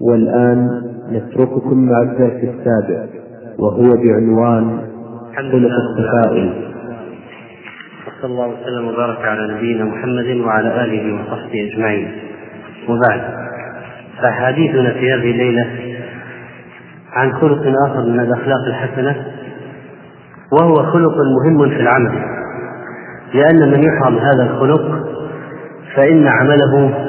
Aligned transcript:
والآن 0.00 0.82
نترككم 1.12 1.88
مع 1.88 2.02
الدرس 2.02 2.44
السابع 2.44 3.06
وهو 3.58 3.96
بعنوان 3.96 4.78
رب 5.38 5.54
التفاؤل. 5.54 6.68
وصلى 8.06 8.30
الله 8.32 8.48
وسلم 8.48 8.88
وبارك 8.88 9.24
على 9.24 9.54
نبينا 9.54 9.84
محمد 9.84 10.36
وعلى 10.46 10.84
آله 10.84 11.14
وصحبه 11.14 11.70
أجمعين 11.72 12.12
وبعد 12.88 13.20
فحديثنا 14.22 14.92
في 14.92 15.12
هذه 15.12 15.30
الليلة 15.30 15.66
عن 17.12 17.32
خلق 17.32 17.62
آخر 17.86 18.06
من 18.06 18.20
الأخلاق 18.20 18.64
الحسنة 18.66 19.16
وهو 20.52 20.74
خلق 20.74 21.14
مهم 21.16 21.68
في 21.70 21.80
العمل 21.80 22.12
لأن 23.34 23.70
من 23.70 23.82
يحرم 23.84 24.18
هذا 24.18 24.42
الخلق 24.50 25.08
فإن 25.96 26.26
عمله 26.26 27.07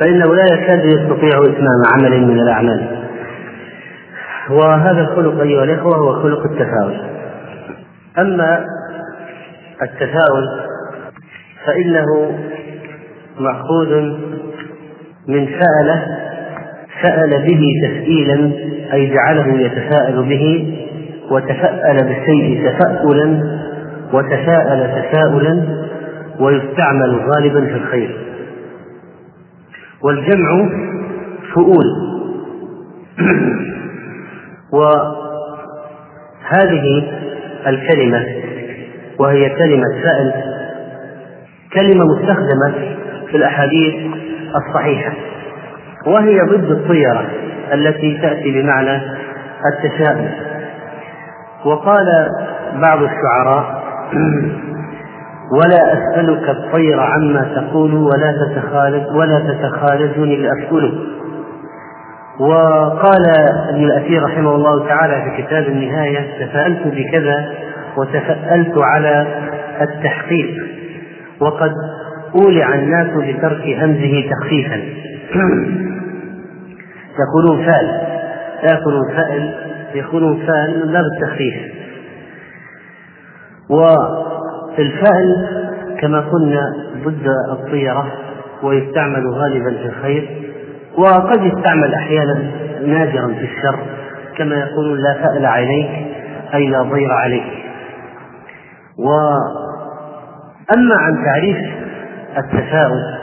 فانه 0.00 0.34
لا 0.34 0.44
يكاد 0.54 0.84
يستطيع 0.84 1.38
إتمام 1.38 1.82
عمل 1.94 2.26
من 2.26 2.40
الأعمال. 2.40 3.04
وهذا 4.50 5.00
الخلق 5.00 5.40
أيها 5.40 5.64
الإخوة 5.64 5.96
هو 5.96 6.22
خلق 6.22 6.40
التفاؤل. 6.44 7.00
أما 8.18 8.64
التفاؤل 9.82 10.48
فإنه 11.66 12.38
مأخوذ 13.40 13.94
من 15.28 15.46
سأل 15.46 16.06
سأل 17.02 17.30
به 17.30 17.62
تسئيلا 17.82 18.50
أي 18.92 19.14
جعله 19.14 19.60
يتساءل 19.60 20.22
به 20.22 20.76
وتفأل 21.30 21.96
بالشيء 21.96 22.68
تفألا 22.68 23.42
وتساءل 24.12 25.02
تساؤلا 25.02 25.62
ويستعمل 26.40 27.20
غالبا 27.34 27.66
في 27.66 27.76
الخير. 27.76 28.23
والجمع 30.04 30.68
فؤول. 31.54 31.86
وهذه 36.52 36.86
الكلمة 37.66 38.26
وهي 39.18 39.48
كلمة 39.48 40.02
سأل 40.02 40.32
كلمة 41.72 42.04
مستخدمة 42.04 42.96
في 43.30 43.36
الأحاديث 43.36 43.94
الصحيحة 44.56 45.12
وهي 46.06 46.40
ضد 46.40 46.70
الطيرة 46.70 47.26
التي 47.72 48.18
تأتي 48.22 48.62
بمعنى 48.62 49.00
التشاؤم 49.72 50.30
وقال 51.64 52.06
بعض 52.82 52.98
الشعراء 53.02 53.84
ولا 55.52 55.92
أسألك 55.92 56.48
الطير 56.48 57.00
عما 57.00 57.54
تقول 57.54 57.94
ولا 57.94 58.32
تتخالج 58.46 59.16
ولا 59.16 59.38
تتخالجني 59.38 60.34
الأسئل 60.34 61.14
وقال 62.38 63.22
ابن 63.68 63.84
الأثير 63.84 64.22
رحمه 64.22 64.54
الله 64.54 64.88
تعالى 64.88 65.14
في 65.14 65.42
كتاب 65.42 65.62
النهاية 65.62 66.46
تفاءلت 66.46 66.82
بكذا 66.86 67.52
وتفألت 67.96 68.78
على 68.78 69.26
التحقيق. 69.80 70.50
وقد 71.40 71.70
أولع 72.34 72.74
الناس 72.74 73.06
بترك 73.06 73.62
همزه 73.62 74.30
تخفيفا. 74.30 74.80
يقولون 77.24 77.66
فال 77.66 77.86
لا 78.62 78.72
يقولون 78.72 79.12
فأل 79.16 79.54
يقولون 79.94 80.46
فال 80.46 80.86
من 80.86 80.92
باب 80.92 81.04
التخفيف 81.04 81.54
والفأل 84.78 85.48
كما 86.00 86.20
قلنا 86.20 86.60
ضد 87.04 87.26
الطيرة 87.52 88.12
ويستعمل 88.62 89.28
غالبا 89.28 89.70
في 89.70 89.86
الخير 89.86 90.42
وقد 90.98 91.42
يستعمل 91.42 91.94
أحيانا 91.94 92.50
نادرا 92.86 93.26
في 93.26 93.44
الشر 93.44 93.78
كما 94.36 94.56
يقولون 94.56 94.98
لا 94.98 95.14
فأل 95.14 95.46
عليك 95.46 95.90
أي 96.54 96.68
لا 96.68 96.82
ضير 96.82 97.12
عليك. 97.12 97.64
وأما 98.98 100.94
عن 100.94 101.24
تعريف 101.24 101.58
التفاؤل 102.38 103.14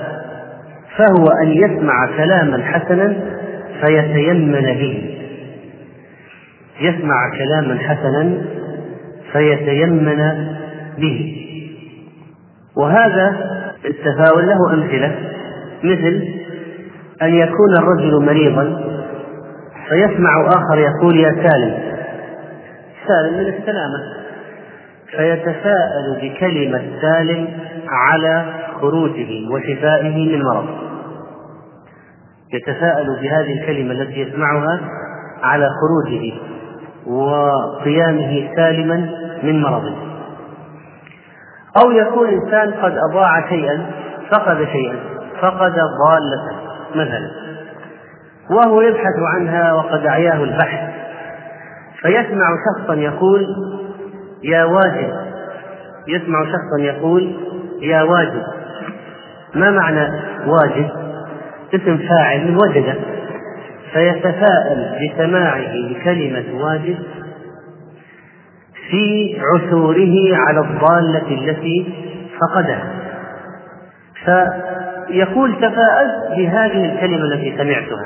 فهو 0.97 1.28
أن 1.44 1.47
يسمع 1.51 2.07
كلاما 2.17 2.63
حسنا 2.63 3.16
فيتيمن 3.81 4.61
به. 4.61 5.17
يسمع 6.81 7.31
كلاما 7.38 7.79
حسنا 7.79 8.38
فيتيمن 9.31 10.47
به. 10.97 11.41
وهذا 12.81 13.36
التفاؤل 13.86 14.47
له 14.47 14.74
أمثلة 14.74 15.16
مثل 15.84 16.28
أن 17.22 17.34
يكون 17.34 17.78
الرجل 17.78 18.25
مريضا 18.25 18.81
فيسمع 19.90 20.47
آخر 20.47 20.78
يقول 20.78 21.20
يا 21.20 21.30
سالم 21.30 21.78
سالم 23.08 23.34
من 23.34 23.47
السلامة 23.47 24.22
فيتفاءل 25.12 26.20
بكلمة 26.22 26.81
سالم 27.02 27.47
على 27.90 28.46
خروجه 28.81 29.52
وشفائه 29.52 30.38
من 30.38 30.44
مرض. 30.44 30.66
يتفاءل 32.53 33.20
بهذه 33.22 33.62
الكلمة 33.62 33.91
التي 33.91 34.20
يسمعها 34.22 34.80
على 35.44 35.70
خروجه 35.70 36.34
وقيامه 37.08 38.50
سالما 38.56 39.09
من 39.44 39.62
مرضه. 39.62 40.10
أو 41.78 41.92
يكون 41.92 42.30
إنسان 42.30 42.74
قد 42.74 42.98
أضاع 43.12 43.50
شيئا 43.50 43.86
فقد 44.32 44.58
شيئا 44.58 44.96
فقد 45.42 45.74
ضالة 45.74 46.62
مثلا. 46.96 47.32
وهو 48.50 48.82
يبحث 48.82 49.20
عنها 49.36 49.74
وقد 49.74 50.06
أعياه 50.06 50.44
البحث. 50.44 50.90
فيسمع 52.02 52.48
شخصا 52.66 52.94
يقول 52.94 53.46
يا 54.44 54.64
واجد 54.64 55.14
يسمع 56.08 56.46
شخصا 56.46 56.80
يقول 56.80 57.36
يا 57.82 58.02
واجد 58.02 58.44
ما 59.56 59.72
معنى 59.72 60.08
واجد 60.48 60.90
اسم 61.76 61.98
فاعل 61.98 62.58
وجد. 62.64 62.96
فيتفاءل 63.94 64.96
بسماعه 65.02 65.76
لكلمة 65.76 66.64
واجد 66.64 66.98
في 68.90 69.36
عثوره 69.40 70.36
على 70.36 70.59
الضالة 70.59 71.28
التي 71.31 71.94
فقدها. 72.42 72.94
فيقول 74.25 75.56
تفاءلت 75.56 76.38
بهذه 76.38 76.94
الكلمة 76.94 77.24
التي 77.25 77.58
سمعتها. 77.58 78.06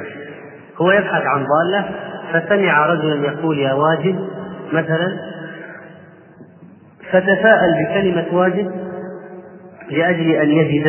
هو 0.82 0.92
يبحث 0.92 1.24
عن 1.26 1.46
ضالة 1.46 1.86
فسمع 2.34 2.86
رجلا 2.86 3.28
يقول 3.28 3.60
يا 3.60 3.74
واجد 3.74 4.20
مثلا 4.74 5.18
فتفاءل 7.12 7.84
بكلمة 7.84 8.26
واجد 8.32 8.72
لأجل 9.92 10.30
أن 10.30 10.50
يجد 10.50 10.88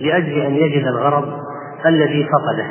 لأجل 0.00 0.38
أن 0.38 0.54
يجد 0.54 0.86
الغرض 0.86 1.38
الذي 1.86 2.24
فقده. 2.24 2.66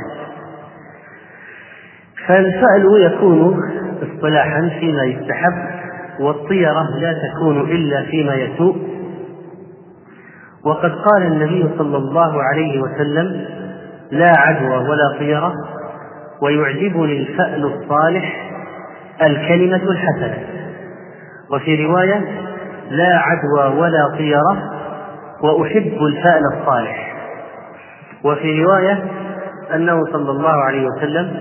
فالفأل 2.28 3.06
يكون 3.06 3.60
اصطلاحا 4.04 4.70
فيما 4.80 5.04
يستحب 5.04 5.73
والطيرة 6.20 6.98
لا 7.00 7.14
تكون 7.14 7.62
إلا 7.62 8.04
فيما 8.04 8.36
يسوء. 8.36 8.76
وقد 10.66 10.92
قال 10.92 11.24
النبي 11.24 11.70
صلى 11.78 11.98
الله 11.98 12.44
عليه 12.44 12.82
وسلم 12.82 13.46
لا 14.12 14.34
عدوى 14.38 14.90
ولا 14.90 15.18
طيرة 15.20 15.54
ويعجبني 16.42 17.20
الفأل 17.20 17.66
الصالح 17.66 18.52
الكلمة 19.22 19.92
الحسنة. 19.92 20.38
وفي 21.52 21.86
رواية 21.86 22.22
لا 22.90 23.18
عدوى 23.20 23.80
ولا 23.80 24.16
طيرة 24.18 24.72
وأحب 25.44 25.98
الفأل 26.02 26.42
الصالح. 26.54 27.14
وفي 28.24 28.64
رواية 28.64 29.04
أنه 29.76 30.06
صلى 30.12 30.32
الله 30.32 30.64
عليه 30.64 30.86
وسلم 30.86 31.40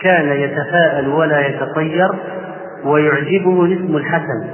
كان 0.00 0.28
يتفاءل 0.28 1.08
ولا 1.08 1.46
يتطير 1.46 2.10
ويعجبه 2.84 3.64
الاسم 3.64 3.96
الحسن. 3.96 4.50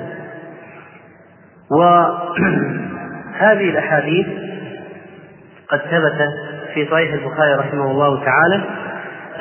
وهذه 1.71 3.71
الأحاديث 3.71 4.27
قد 5.69 5.79
ثبت 5.79 6.31
في 6.75 6.87
صحيح 6.91 7.13
البخاري 7.13 7.55
رحمه 7.55 7.91
الله 7.91 8.25
تعالى 8.25 8.61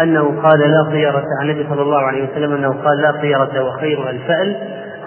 أنه 0.01 0.41
قال 0.41 0.59
لا 0.59 0.91
طيرة 0.91 1.23
عن 1.41 1.49
النبي 1.49 1.69
صلى 1.69 1.81
الله 1.81 2.01
عليه 2.01 2.23
وسلم 2.23 2.53
أنه 2.53 2.75
قال 2.85 3.01
لا 3.01 3.11
طيرة 3.11 3.63
وخيرها 3.63 4.09
الفأل. 4.09 4.55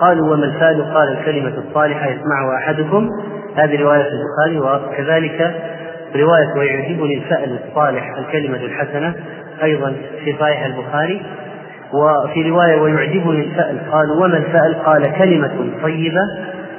قالوا 0.01 0.35
وما 0.35 0.45
الفأل؟ 0.45 0.95
قال 0.95 1.19
الكلمة 1.19 1.53
الصالحة 1.69 2.07
يسمعها 2.07 2.57
أحدكم. 2.57 3.11
هذه 3.57 3.83
رواية 3.83 4.09
البخاري 4.09 4.61
وكذلك 4.61 5.55
رواية 6.17 6.53
ويعجبني 6.57 7.15
الفأل 7.15 7.59
الصالح 7.69 8.15
الكلمة 8.19 8.57
الحسنة 8.57 9.15
أيضا 9.63 9.95
في 10.25 10.37
صحيح 10.41 10.65
البخاري. 10.65 11.23
وفي 11.93 12.51
رواية 12.51 12.81
ويعجبني 12.81 13.41
الفأل 13.45 13.91
قالوا 13.93 14.25
وما 14.25 14.37
الفأل 14.37 14.75
قال 14.85 15.13
كلمة 15.19 15.83
طيبة 15.83 16.21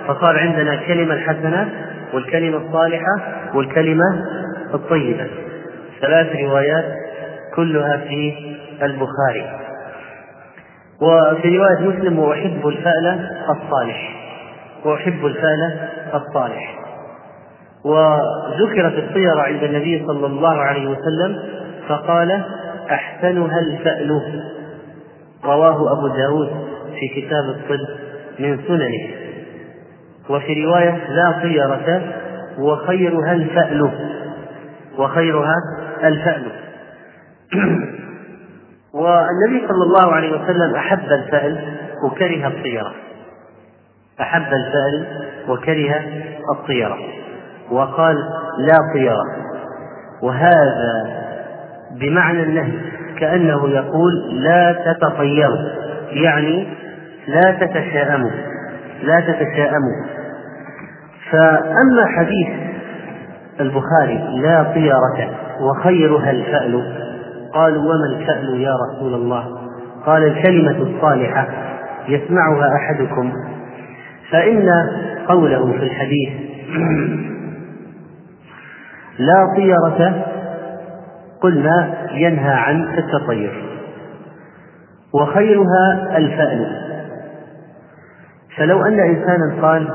فصار 0.08 0.40
عندنا 0.40 0.74
الكلمة 0.74 1.14
الحسنة 1.14 1.70
والكلمة 2.14 2.58
الصالحة 2.58 3.20
والكلمة 3.54 4.26
الطيبة. 4.74 5.28
ثلاث 6.02 6.36
روايات 6.36 6.86
كلها 7.56 7.98
في 7.98 8.34
البخاري. 8.84 9.60
وفي 11.02 11.58
رواية 11.58 11.80
مسلم 11.80 12.20
وأحب 12.20 12.68
الفأل 12.68 13.30
الصالح. 13.50 14.16
وأحب 14.86 15.26
الفأل 15.26 15.90
الصالح. 16.14 16.80
وذكرت 17.86 18.94
الطيرة 18.94 19.42
عند 19.42 19.64
النبي 19.64 20.06
صلى 20.08 20.28
الله 20.28 20.58
عليه 20.58 20.88
وسلم 20.88 21.40
فقال 21.88 22.42
أحسنها 22.92 23.60
الفأل. 23.60 24.22
رواه 25.46 25.92
أبو 25.92 26.08
داود 26.08 26.50
في 27.00 27.22
كتاب 27.22 27.44
الطب 27.44 27.88
من 28.40 28.60
سننه. 28.68 29.10
وفي 30.30 30.66
رواية 30.66 31.08
لا 31.10 31.40
طيرة 31.42 32.02
وخيرها 32.60 33.34
الفأل. 33.34 33.92
وخيرها 34.98 35.56
الفأل. 36.04 36.52
والنبي 38.94 39.68
صلى 39.68 39.84
الله 39.84 40.12
عليه 40.14 40.42
وسلم 40.42 40.76
أحب 40.76 41.12
الفأل 41.12 41.78
وكره 42.06 42.48
الطيرة. 42.48 42.94
أحب 44.22 44.54
الفأل 44.54 45.06
وكره 45.48 46.02
الطيرة. 46.52 46.98
وقال 47.72 48.16
لا 48.58 48.78
طيرة. 48.94 49.24
وهذا 50.24 51.20
بمعنى 51.92 52.44
النهي. 52.44 52.99
كأنه 53.20 53.70
يقول 53.70 54.12
لا 54.32 54.76
تتطيروا. 54.86 55.70
يعني 56.12 56.68
لا 57.28 57.52
تتشاءموا. 57.52 58.32
لا 59.04 59.20
تتشاءموا. 59.20 60.06
فأما 61.32 62.06
حديث 62.18 62.48
البخاري 63.60 64.42
لا 64.42 64.64
طيرة 64.64 65.30
وخيرها 65.62 66.32
الفأل 66.32 66.96
قالوا 67.54 67.84
وما 67.84 68.06
الفأل 68.16 68.62
يا 68.62 68.74
رسول 68.90 69.14
الله؟ 69.14 69.60
قال 70.06 70.24
الكلمة 70.24 70.78
الصالحة 70.82 71.48
يسمعها 72.08 72.76
أحدكم. 72.76 73.32
فإن 74.32 74.70
قوله 75.28 75.72
في 75.72 75.84
الحديث 75.84 76.30
لا 79.20 79.54
طيرة 79.56 80.26
قلنا 81.42 82.08
ينهى 82.12 82.54
عن 82.54 82.98
التطير. 82.98 83.64
وخيرها 85.14 86.18
الفأل. 86.18 86.90
فلو 88.58 88.86
أن 88.86 89.00
إنسانا 89.00 89.62
قال 89.62 89.90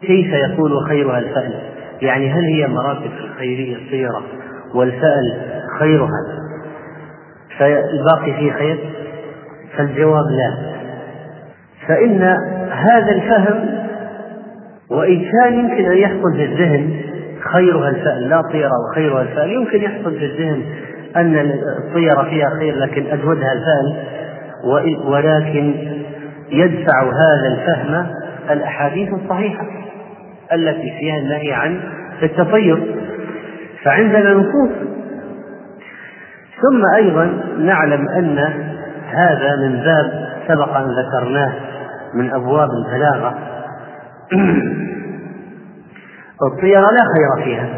كيف 0.00 0.32
يكون 0.32 0.86
خيرها 0.88 1.18
الفأل؟ 1.18 1.60
يعني 2.02 2.32
هل 2.32 2.44
هي 2.44 2.66
مراتب 2.66 3.10
الخيرية 3.24 3.76
الطيرة 3.76 4.22
والفأل 4.74 5.40
خيرها؟ 5.78 6.48
فالباقي 7.58 8.32
فيه 8.32 8.52
خير؟ 8.52 8.78
فالجواب 9.76 10.24
لا. 10.30 10.78
فإن 11.88 12.22
هذا 12.70 13.12
الفهم 13.12 13.78
وإن 14.90 15.24
كان 15.32 15.54
يمكن 15.54 15.84
أن 15.92 15.98
يحصل 15.98 16.36
في 16.36 16.44
الذهن 16.44 17.00
خيرها 17.52 17.88
الفأل 17.88 18.28
لا 18.28 18.42
طيرة 18.52 18.70
وخيرها 18.90 19.22
الفأل. 19.22 19.50
يمكن 19.50 19.82
يحصل 19.82 20.18
في 20.18 20.24
الذهن 20.24 20.62
أن 21.16 21.52
الطيرة 21.78 22.22
فيها 22.22 22.50
خير 22.58 22.76
لكن 22.76 23.06
أجودها 23.06 23.52
الفأل 23.52 23.96
ولكن 25.04 25.74
يدفع 26.50 27.02
هذا 27.02 27.48
الفهم 27.48 28.06
الأحاديث 28.50 29.08
الصحيحة 29.14 29.66
التي 30.52 30.92
فيها 31.00 31.18
النهي 31.18 31.52
عن 31.52 31.80
التطير. 32.22 32.94
فعندنا 33.84 34.32
نصوص. 34.32 34.70
ثم 36.62 36.94
أيضا 36.96 37.24
نعلم 37.58 38.08
أن 38.08 38.38
هذا 39.10 39.56
من 39.56 39.76
باب 39.76 40.28
سبق 40.48 40.76
أن 40.76 40.84
ذكرناه 40.84 41.52
من 42.14 42.30
أبواب 42.30 42.68
البلاغة. 42.70 43.34
الطيرة 46.46 46.80
لا 46.80 47.04
خير 47.14 47.44
فيها. 47.44 47.68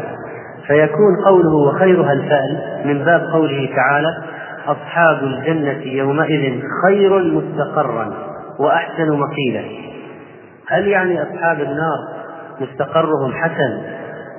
فيكون 0.67 1.25
قوله 1.25 1.55
وخيرها 1.55 2.13
الفأل 2.13 2.81
من 2.85 3.05
باب 3.05 3.21
قوله 3.33 3.69
تعالى 3.75 4.17
أصحاب 4.67 5.23
الجنة 5.23 5.93
يومئذ 5.93 6.61
خير 6.85 7.19
مستقرا 7.19 8.13
وأحسن 8.59 9.09
مقيلا. 9.11 9.63
هل 10.67 10.87
يعني 10.87 11.23
أصحاب 11.23 11.59
النار 11.59 11.97
مستقرهم 12.61 13.33
حسن 13.33 13.81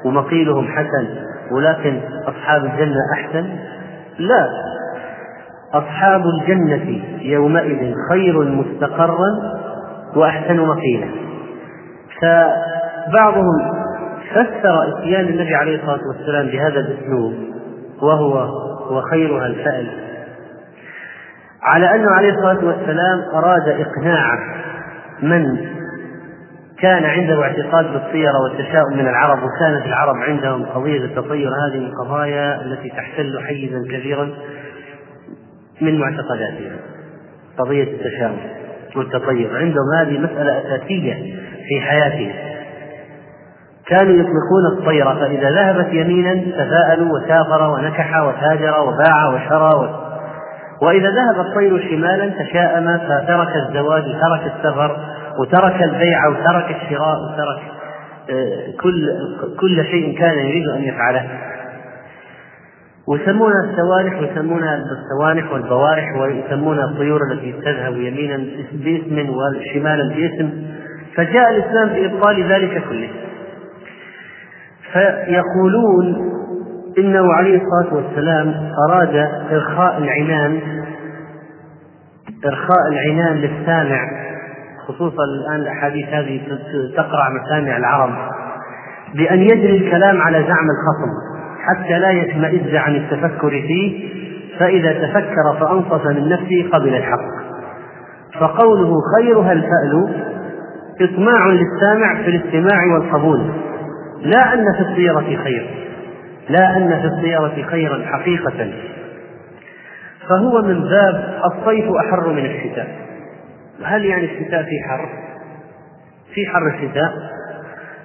ومقيلهم 0.04 0.68
حسن 0.68 1.06
ولكن 1.50 2.00
أصحاب 2.28 2.64
الجنة 2.64 2.96
أحسن؟ 3.14 3.46
لا. 4.18 4.48
أصحاب 5.74 6.22
الجنة 6.26 7.02
يومئذ 7.22 7.94
خير 8.10 8.42
مستقرا 8.42 9.28
وأحسن 10.16 10.60
مقيلا. 10.60 11.08
فبعضهم 12.20 13.81
فسر 14.32 14.98
إتيان 14.98 15.24
النبي 15.28 15.54
عليه 15.54 15.76
الصلاة 15.76 16.00
والسلام 16.08 16.46
بهذا 16.46 16.80
الأسلوب 16.80 17.34
وهو 18.02 18.48
وخيرها 18.90 19.46
الفأل. 19.46 19.86
على 21.62 21.94
أنه 21.94 22.10
عليه 22.10 22.30
الصلاة 22.30 22.64
والسلام 22.64 23.20
أراد 23.34 23.68
إقناع 23.68 24.38
من 25.22 25.72
كان 26.78 27.04
عنده 27.04 27.42
اعتقاد 27.42 27.92
بالطيرة 27.92 28.42
والتشاؤم 28.42 28.92
من 28.92 29.08
العرب 29.08 29.38
وكانت 29.38 29.86
العرب 29.86 30.16
عندهم 30.16 30.64
قضية 30.64 31.04
التطير 31.04 31.48
هذه 31.48 31.78
من 31.78 31.86
القضايا 31.86 32.62
التي 32.62 32.88
تحتل 32.88 33.40
حيزا 33.46 33.78
كبيرا 33.90 34.30
من 35.80 35.98
معتقداتهم 35.98 36.76
قضية 37.58 37.82
التشاؤم 37.82 38.38
والتطير. 38.96 39.56
عندهم 39.56 39.94
هذه 39.98 40.18
مسألة 40.18 40.58
أساسية 40.58 41.14
في 41.68 41.80
حياتهم. 41.80 42.51
كانوا 43.86 44.12
يطلقون 44.12 44.66
الطير 44.78 45.14
فإذا 45.14 45.50
ذهبت 45.50 45.92
يمينا 45.92 46.34
تفاءلوا 46.34 47.18
وسافر 47.18 47.70
ونكح 47.70 48.20
وتاجر 48.22 48.80
وباع 48.80 49.28
وشرى 49.28 49.98
وإذا 50.82 51.10
ذهب 51.10 51.40
الطير 51.46 51.88
شمالا 51.90 52.44
تشاءم 52.44 52.98
فترك 52.98 53.56
الزواج 53.56 54.02
ترك 54.02 54.52
السفر 54.56 54.96
وترك 55.38 55.82
البيع 55.82 56.28
وترك 56.28 56.76
الشراء 56.76 57.16
وترك 57.24 57.62
آه، 58.30 58.80
كل 58.82 59.08
كل 59.60 59.84
شيء 59.84 60.18
كان 60.18 60.38
يريد 60.38 60.68
أن 60.68 60.82
يفعله. 60.82 61.28
ويسمونها 63.08 63.64
السوانح 63.70 64.20
ويسمونها 64.20 64.74
السوانح 64.76 65.52
والبوارح 65.52 66.16
ويسمونها 66.16 66.84
الطيور 66.84 67.20
التي 67.32 67.52
تذهب 67.52 67.96
يمينا 67.96 68.36
باسم 68.72 69.30
وشمالا 69.30 70.14
باسم. 70.14 70.50
فجاء 71.16 71.50
الإسلام 71.50 71.88
بابطال 71.88 72.52
ذلك 72.52 72.82
كله. 72.88 73.08
فيقولون 74.92 76.32
إنه 76.98 77.32
عليه 77.32 77.62
الصلاة 77.62 77.94
والسلام 77.94 78.54
أراد 78.88 79.16
إرخاء 79.52 79.98
العنان 79.98 80.60
إرخاء 82.46 82.88
العنان 82.92 83.36
للسامع 83.36 84.00
خصوصا 84.88 85.24
الآن 85.24 85.60
الأحاديث 85.60 86.08
هذه 86.08 86.40
تقرع 86.96 87.28
مسامع 87.30 87.76
العرب 87.76 88.14
بأن 89.14 89.40
يجري 89.40 89.76
الكلام 89.76 90.22
على 90.22 90.38
زعم 90.38 90.66
الخصم 90.70 91.32
حتى 91.66 91.98
لا 91.98 92.10
يشمئز 92.10 92.74
عن 92.74 92.94
التفكر 92.94 93.50
فيه 93.50 94.12
فإذا 94.58 94.92
تفكر 94.92 95.56
فأنصف 95.60 96.06
من 96.06 96.28
نفسه 96.28 96.68
قبل 96.72 96.94
الحق. 96.94 97.42
فقوله 98.40 98.94
خيرها 99.16 99.52
الفأل 99.52 100.24
إطماع 101.00 101.46
للسامع 101.46 102.22
في 102.22 102.30
الاستماع 102.30 102.94
والقبول. 102.94 103.52
لا 104.22 104.54
أن 104.54 104.64
في 104.72 104.80
السيرة 104.80 105.42
خير 105.44 105.70
لا 106.48 106.76
أن 106.76 107.00
في 107.00 107.06
السيرة 107.06 107.66
خيرا 107.70 108.06
حقيقة. 108.06 108.72
فهو 110.28 110.62
من 110.62 110.80
باب 110.80 111.40
الصيف 111.44 111.84
أحر 112.06 112.28
من 112.28 112.46
الشتاء. 112.46 112.96
هل 113.84 114.04
يعني 114.04 114.24
الشتاء 114.24 114.62
في 114.62 114.82
حر؟ 114.88 115.08
في 116.34 116.46
حر 116.46 116.66
الشتاء. 116.74 117.12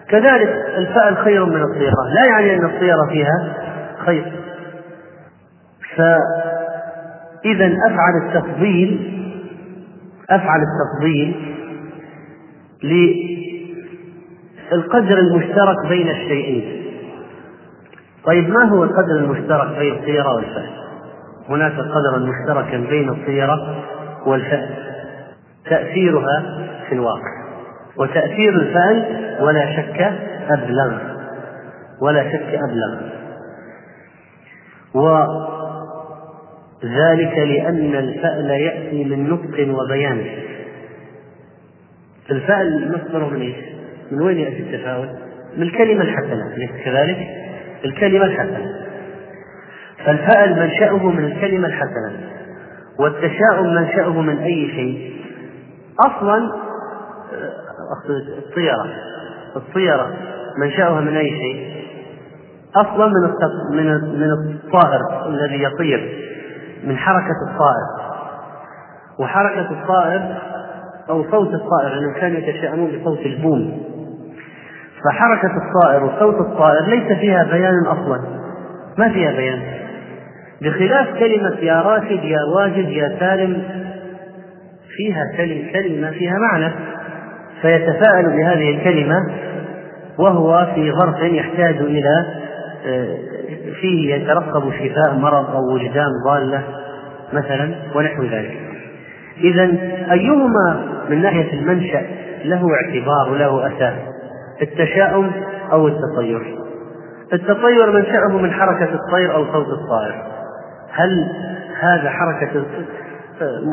كذلك 0.09 0.49
الفأل 0.77 1.17
خير 1.17 1.45
من 1.45 1.61
الطيرة 1.61 1.95
لا 2.13 2.25
يعني 2.25 2.55
أن 2.55 2.65
الطيرة 2.65 3.07
فيها 3.09 3.53
خير. 4.05 4.31
فإذا 5.95 7.77
أفعل 7.87 8.13
التفضيل 8.25 9.13
أفعل 10.29 10.59
التفضيل 10.61 11.55
للقدر 14.71 15.17
المشترك 15.17 15.87
بين 15.89 16.09
الشيئين. 16.09 16.83
طيب 18.25 18.49
ما 18.49 18.63
هو 18.63 18.83
القدر 18.83 19.15
المشترك 19.15 19.77
بين 19.77 19.93
الطيرة 19.93 20.35
والفأل؟ 20.35 20.69
هناك 21.49 21.73
قدرا 21.73 22.17
مشتركا 22.17 22.77
بين 22.77 23.09
الطيرة 23.09 23.83
والفأل 24.25 24.69
تأثيرها 25.65 26.67
في 26.89 26.95
الواقع. 26.95 27.47
وتأثير 27.97 28.53
الفعل 28.53 29.05
ولا 29.41 29.75
شك 29.75 30.13
أبلغ. 30.49 30.97
ولا 32.01 32.23
شك 32.23 32.59
أبلغ. 32.69 33.17
ذلك 36.83 37.37
لأن 37.37 37.95
الفأل 37.95 38.49
يأتي 38.49 39.03
من 39.03 39.29
نطق 39.29 39.79
وبيان. 39.79 40.25
الفأل 42.31 42.91
مصدره 42.91 43.29
من 43.29 43.41
إيش؟ 43.41 43.76
من 44.11 44.21
وين 44.21 44.37
يأتي 44.37 44.59
التفاؤل؟ 44.59 45.09
من 45.57 45.63
الكلمة 45.63 46.01
الحسنة 46.01 46.53
أليس 46.55 46.71
كذلك؟ 46.85 47.17
الكلمة 47.85 48.25
الحسنة 48.25 48.87
فالفأل 50.05 50.59
منشأه 50.59 51.09
من 51.09 51.25
الكلمة 51.25 51.67
الحسنة 51.67 52.11
والتشاؤم 52.99 53.75
منشأه 53.75 54.21
من 54.21 54.37
أي 54.37 54.67
شيء 54.75 55.21
أصلا 56.05 56.51
الطيرة 58.37 58.85
الطيرة 59.55 60.13
منشأها 60.57 61.01
من 61.01 61.15
أي 61.17 61.29
شيء؟ 61.29 61.77
أصلا 62.75 63.07
من 63.07 63.31
من 63.71 63.85
من 64.19 64.31
الطائر 64.31 65.29
الذي 65.29 65.63
يطير 65.63 66.23
من 66.83 66.97
حركة 66.97 67.35
الطائر 67.51 68.07
وحركة 69.19 69.71
الطائر 69.71 70.37
أو 71.09 71.23
صوت 71.23 71.53
الطائر 71.53 71.89
لأنهم 71.89 72.13
كانوا 72.13 72.39
يتشائمون 72.39 72.99
بصوت 72.99 73.19
البوم 73.19 73.81
فحركة 75.05 75.57
الطائر 75.57 76.03
وصوت 76.03 76.35
الطائر 76.35 76.85
ليس 76.85 77.17
فيها 77.19 77.43
بيان 77.43 77.85
أصلا. 77.85 78.21
ما 78.97 79.09
فيها 79.09 79.31
بيان؟ 79.31 79.59
بخلاف 80.61 81.07
كلمة 81.19 81.57
يا 81.61 81.81
راشد 81.81 82.23
يا 82.23 82.39
واجد 82.55 82.89
يا 82.89 83.15
سالم 83.19 83.63
فيها 84.97 85.23
كلمة 85.73 86.11
فيها 86.11 86.37
معنى. 86.51 86.71
فيتفاءل 87.61 88.25
بهذه 88.37 88.77
الكلمة 88.77 89.15
وهو 90.19 90.67
في 90.75 90.91
ظرف 90.91 91.19
يحتاج 91.21 91.75
إلى 91.75 92.25
آه، 92.87 93.17
فيه 93.81 94.15
يترقب 94.15 94.71
شفاء 94.71 95.13
مرض 95.13 95.55
أو 95.55 95.73
وجدان 95.73 96.09
ضالة 96.25 96.63
مثلا 97.33 97.75
ونحو 97.95 98.23
ذلك. 98.23 98.57
إذا 99.43 99.63
أيهما 100.11 100.85
من 101.09 101.21
ناحية 101.21 101.53
المنشأ 101.53 102.01
له 102.45 102.67
اعتبار 102.73 103.33
وله 103.33 103.67
أساس 103.67 103.93
التشاؤم 104.61 105.31
أو 105.71 105.87
التطير. 105.87 106.57
التطير 107.33 107.91
منشأه 107.91 108.37
من 108.37 108.51
حركة 108.51 108.89
الطير 108.93 109.35
أو 109.35 109.45
صوت 109.45 109.67
الطائر. 109.67 110.15
هل 110.91 111.31
هذا 111.79 112.09
حركة 112.09 112.65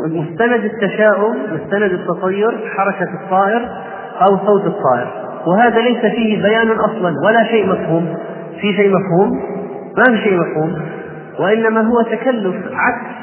مستند 0.07 0.65
التشاؤم 0.65 1.37
مستند 1.53 1.93
التطير 1.93 2.69
حركة 2.77 3.15
الطائر 3.23 3.69
أو 4.23 4.37
صوت 4.47 4.67
الطائر؟ 4.67 5.09
وهذا 5.47 5.81
ليس 5.81 6.01
فيه 6.01 6.43
بيان 6.43 6.71
أصلا 6.71 7.15
ولا 7.27 7.45
شيء 7.45 7.67
مفهوم. 7.67 8.17
في 8.61 8.73
شيء 8.73 8.93
مفهوم؟ 8.97 9.43
ما 9.97 10.17
في 10.17 10.23
شيء 10.23 10.41
مفهوم. 10.41 10.83
وإنما 11.39 11.81
هو 11.81 12.03
تكلف 12.03 12.57
عكس. 12.73 13.15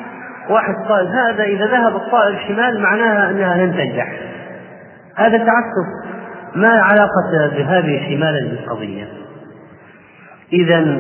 واحد 0.50 0.74
قال 0.90 1.08
هذا 1.08 1.44
إذا 1.44 1.66
ذهب 1.66 1.96
الطائر 1.96 2.40
شمال 2.48 2.82
معناها 2.82 3.30
أنها 3.30 3.66
لن 3.66 3.74
تنجح. 3.74 4.14
هذا 5.16 5.38
تعسف 5.38 6.11
ما 6.56 6.70
علاقة 6.70 7.56
بهذه 7.58 8.10
شمالا 8.10 8.50
بالقضية؟ 8.50 9.08
إذا 10.54 10.98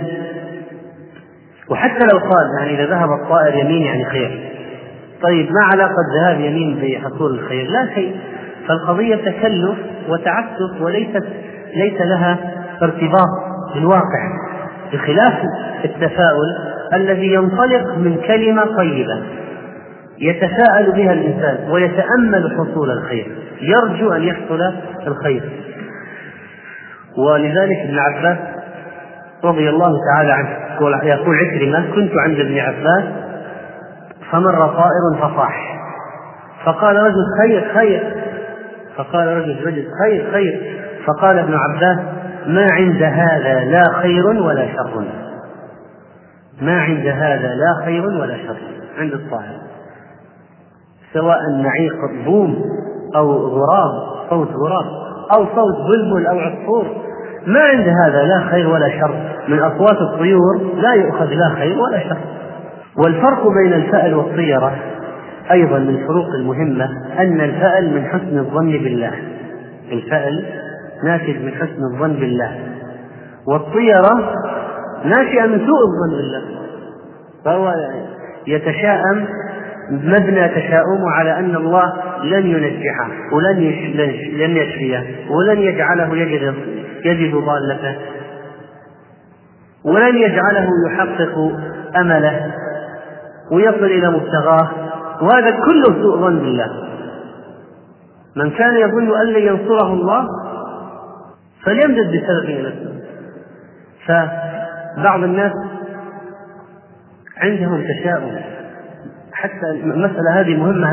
وحتى 1.69 2.05
لو 2.13 2.19
قال 2.19 2.45
يعني 2.59 2.75
إذا 2.75 2.85
ذهب 2.85 3.09
الطائر 3.21 3.55
يمين 3.55 3.81
يعني 3.81 4.05
خير. 4.05 4.51
طيب 5.21 5.45
ما 5.45 5.63
علاقة 5.73 5.95
ذهاب 6.15 6.39
يمين 6.39 6.79
بحصول 6.81 7.39
الخير؟ 7.39 7.67
لا 7.67 7.95
شيء. 7.95 8.15
فالقضية 8.67 9.15
تكلف 9.15 9.77
وتعسف 10.09 10.81
وليست 10.81 11.23
ليس 11.75 12.01
لها 12.01 12.37
ارتباط 12.81 13.29
بالواقع 13.73 14.29
بخلاف 14.93 15.43
التفاؤل 15.85 16.57
الذي 16.93 17.33
ينطلق 17.33 17.97
من 17.97 18.17
كلمة 18.27 18.65
طيبة. 18.77 19.23
يتساءل 20.19 20.91
بها 20.91 21.13
الإنسان 21.13 21.71
ويتأمل 21.71 22.57
حصول 22.57 22.91
الخير. 22.91 23.27
يرجو 23.61 24.11
أن 24.11 24.23
يحصل 24.23 24.59
الخير. 25.07 25.49
ولذلك 27.17 27.77
ابن 27.85 27.99
عباس 27.99 28.37
رضي 29.43 29.69
الله 29.69 29.93
تعالى 30.13 30.33
عنه 30.33 30.49
يقول 31.03 31.33
عكرمة 31.33 31.95
كنت 31.95 32.11
عند 32.17 32.39
ابن 32.39 32.59
عباس 32.59 33.03
فمر 34.31 34.67
طائر 34.67 35.17
فصاح. 35.19 35.81
فقال 36.65 36.95
رجل 36.95 37.25
خير 37.41 37.73
خير. 37.73 38.23
فقال 38.95 39.27
رجل 39.27 39.65
رجل 39.65 39.85
خير 40.03 40.31
خير. 40.31 40.81
فقال 41.07 41.39
ابن 41.39 41.53
عباس 41.53 41.99
ما 42.47 42.67
عند 42.71 43.03
هذا 43.03 43.63
لا 43.63 43.83
خير 44.01 44.25
ولا 44.27 44.67
شر. 44.67 45.05
ما 46.61 46.81
عند 46.81 47.07
هذا 47.07 47.55
لا 47.55 47.85
خير 47.85 48.05
ولا 48.05 48.37
شر. 48.37 48.57
عند 48.97 49.13
الطائر. 49.13 49.61
سواء 51.13 51.39
نعيق 51.63 52.25
بوم 52.25 52.63
أو 53.15 53.31
غراب 53.31 53.91
صوت 54.29 54.47
غراب 54.47 54.85
أو 55.33 55.45
صوت 55.55 55.75
بلبل 55.89 56.27
أو 56.27 56.39
عصفور. 56.39 56.85
ما 57.47 57.59
عند 57.59 57.87
هذا 58.05 58.23
لا 58.23 58.39
خير 58.39 58.69
ولا 58.69 58.89
شر. 58.89 59.15
من 59.47 59.59
أصوات 59.59 60.01
الطيور 60.01 60.61
لا 60.75 60.93
يؤخذ 60.93 61.25
لا 61.25 61.49
خير 61.49 61.79
ولا 61.79 61.99
شر. 61.99 62.17
والفرق 62.97 63.47
بين 63.47 63.73
الفأل 63.73 64.15
والطيرة 64.15 64.75
أيضا 65.51 65.79
من 65.79 65.89
الفروق 65.89 66.27
المهمة 66.27 66.85
أن 67.19 67.41
الفأل 67.41 67.93
من 67.93 68.05
حسن 68.05 68.37
الظن 68.37 68.71
بالله. 68.71 69.13
الفأل 69.91 70.45
ناتج 71.03 71.37
من 71.45 71.51
حسن 71.51 71.83
الظن 71.93 72.13
بالله. 72.13 72.59
والطيرة 73.47 74.33
ناشئة 75.05 75.45
من 75.45 75.59
سوء 75.59 75.81
الظن 75.87 76.17
بالله. 76.17 76.41
فهو 77.45 77.73
يتشاءم 78.47 79.25
مبنى 79.91 80.47
تشاؤمه 80.47 81.11
على 81.11 81.39
أن 81.39 81.55
الله 81.55 81.93
لن 82.23 82.47
ينجحه 82.47 83.09
ولن 83.33 83.57
لن 84.33 84.57
يشفيه 84.57 85.05
ولن 85.29 85.61
يجعله 85.61 86.17
يجد 86.17 86.53
يجد 87.05 87.35
ضالته 87.35 87.95
ولن 89.83 90.17
يجعله 90.17 90.67
يحقق 90.87 91.51
أمله 91.95 92.53
ويصل 93.51 93.85
إلى 93.85 94.09
مبتغاه. 94.09 94.69
وهذا 95.21 95.51
كله 95.51 96.01
سوء 96.01 96.17
ظن 96.17 96.39
بالله. 96.39 96.67
من 98.35 98.49
كان 98.51 98.75
يظن 98.75 99.21
أن 99.21 99.27
لن 99.27 99.47
ينصره 99.47 99.93
الله 99.93 100.27
فليمدد 101.65 102.07
بسبب 102.07 102.49
السماء 102.49 102.91
فبعض 104.07 105.23
الناس 105.23 105.51
عندهم 107.37 107.83
تشاؤم. 107.83 108.60
حتى 109.41 109.69
المسألة 109.83 110.39
هذه 110.39 110.55
مهمة 110.57 110.87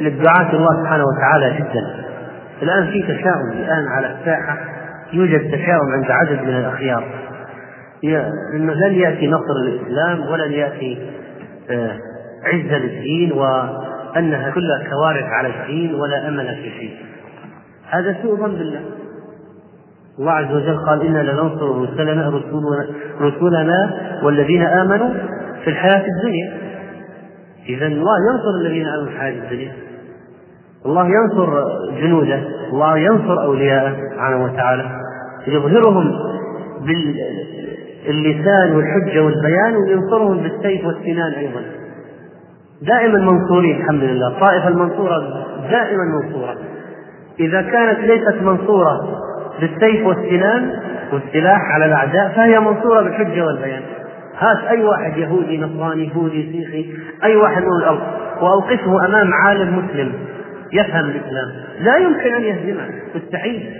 للدعاة 0.00 0.52
الله 0.52 0.82
سبحانه 0.82 1.04
وتعالى 1.04 1.58
جدا. 1.58 2.04
الآن 2.62 2.86
في 2.86 3.02
تشاؤم 3.02 3.50
الآن 3.52 3.86
على 3.88 4.06
الساحة 4.06 4.58
يوجد 5.12 5.40
تشاؤم 5.40 5.92
عند 5.92 6.10
عدد 6.10 6.42
من 6.42 6.56
الأخيار. 6.56 7.04
انه 8.54 8.72
لن 8.72 8.92
يأتي 8.92 9.26
نصر 9.26 9.54
الإسلام 9.64 10.30
ولن 10.30 10.52
يأتي 10.52 10.98
آه، 11.70 11.98
عزه 12.44 12.78
للدين 12.78 13.32
وأنها 13.32 14.50
كلها 14.50 14.90
كوارث 14.90 15.24
على 15.24 15.48
الدين 15.48 15.94
ولا 15.94 16.28
أمل 16.28 16.46
في 16.46 16.70
شيء. 16.70 16.96
هذا 17.90 18.16
سوء 18.22 18.36
ظن 18.36 18.52
بالله. 18.52 18.80
الله 20.18 20.32
عز 20.32 20.52
وجل 20.54 20.76
قال 20.76 21.06
إنا 21.06 21.22
لننصر 21.22 21.82
رسلنا 21.82 22.42
رسولنا, 23.20 23.90
والذين 24.22 24.62
آمنوا 24.62 25.10
في 25.64 25.70
الحياة 25.70 26.04
الدنيا. 26.16 26.52
إذا 27.68 27.86
الله 27.86 28.16
ينصر 28.32 28.50
الذين 28.60 28.84
في 28.84 29.12
الحياة 29.12 29.44
الدنيا. 29.44 29.72
الله 30.86 31.06
ينصر 31.06 31.64
جنوده. 32.00 32.42
الله 32.72 32.98
ينصر 32.98 33.42
أولياءه 33.42 33.96
سبحانه 34.10 34.44
وتعالى. 34.44 34.90
يظهرهم 35.46 36.12
باللسان 38.06 38.76
والحجة 38.76 39.20
والبيان 39.24 39.76
وينصرهم 39.76 40.36
بالسيف 40.36 40.86
والسنان 40.86 41.32
أيضا. 41.32 41.60
دائما 42.82 43.18
منصورين 43.18 43.76
الحمد 43.80 44.02
لله. 44.02 44.28
الطائفه 44.28 44.68
المنصورة 44.68 45.18
دائما 45.70 46.04
منصورة. 46.04 46.56
إذا 47.40 47.62
كانت 47.62 47.98
ليست 47.98 48.42
منصورة 48.42 49.18
بالسيف 49.60 50.06
والسنان 50.06 50.80
والسلاح 51.12 51.60
على 51.74 51.84
الأعداء 51.84 52.32
فهي 52.36 52.60
منصورة 52.60 53.02
بالحجة 53.02 53.46
والبيان. 53.46 53.82
هات 54.42 54.64
أي 54.68 54.84
واحد 54.84 55.16
يهودي 55.16 55.58
نصراني 55.58 56.08
يهودي 56.08 56.52
سيخي 56.52 56.94
أي 57.24 57.36
واحد 57.36 57.62
من 57.62 57.76
الأرض. 57.82 58.00
وأوقفه 58.40 59.06
أمام 59.06 59.30
عالم 59.34 59.78
مسلم 59.78 60.12
يفهم 60.72 61.04
الإسلام. 61.04 61.48
لا 61.80 61.96
يمكن 61.96 62.34
أن 62.34 62.42
يهزمه 62.42 62.88
مستحيل 63.14 63.70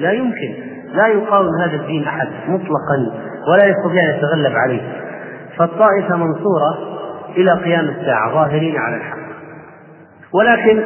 لا 0.00 0.12
يمكن. 0.12 0.54
لا 0.94 1.06
يقاوم 1.06 1.48
هذا 1.62 1.76
الدين 1.76 2.04
أحد 2.04 2.28
مطلقا 2.48 3.12
ولا 3.52 3.66
يستطيع 3.66 4.02
أن 4.02 4.18
يتغلب 4.18 4.56
عليه. 4.56 4.80
فالطائفة 5.56 6.16
منصورة 6.16 6.78
إلى 7.36 7.50
قيام 7.50 7.84
الساعة 7.84 8.32
ظاهرين 8.32 8.76
على 8.76 8.96
الحق. 8.96 9.18
ولكن 10.32 10.82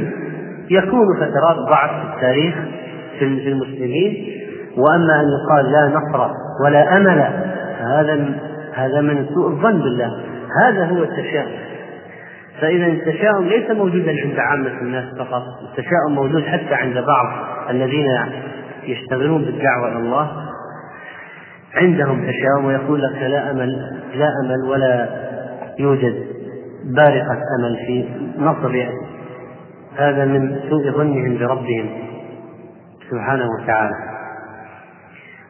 يكون 0.78 1.16
فترات 1.16 1.56
ضعف 1.68 1.90
في 1.90 2.14
التاريخ 2.14 2.54
في 3.18 3.24
المسلمين 3.24 4.40
وأما 4.76 5.20
أن 5.20 5.26
يقال 5.26 5.72
لا 5.72 5.88
نصر 5.98 6.30
ولا 6.64 6.96
أمل 6.96 7.50
هذا 7.80 8.40
هذا 8.74 9.00
من 9.00 9.26
سوء 9.34 9.48
الظن 9.48 9.80
بالله. 9.80 10.20
هذا 10.64 10.84
هو 10.84 11.02
التشاؤم. 11.02 11.52
فإذا 12.60 12.86
التشاؤم 12.86 13.44
ليس 13.44 13.70
موجودا 13.70 14.16
عند 14.20 14.38
عامة 14.38 14.80
الناس 14.80 15.04
فقط. 15.18 15.42
التشاؤم 15.62 16.14
موجود 16.14 16.44
حتى 16.44 16.74
عند 16.74 16.94
بعض 16.94 17.26
الذين 17.70 18.06
يشتغلون 18.86 19.44
بالدعوة 19.44 19.88
إلى 19.88 19.98
الله. 19.98 20.30
عندهم 21.74 22.26
تشاؤم 22.26 22.64
ويقول 22.64 23.02
لك 23.02 23.22
لا 23.22 23.50
أمل 23.50 24.00
لا 24.14 24.28
أمل 24.44 24.70
ولا 24.70 25.08
يوجد 25.78 26.24
بارقة 26.84 27.38
أمل 27.58 27.76
في 27.86 28.04
نصر 28.38 28.86
هذا 29.96 30.24
من 30.24 30.60
سوء 30.70 30.90
ظنهم 30.90 31.38
بربهم 31.38 31.86
سبحانه 33.10 33.46
وتعالى. 33.50 33.94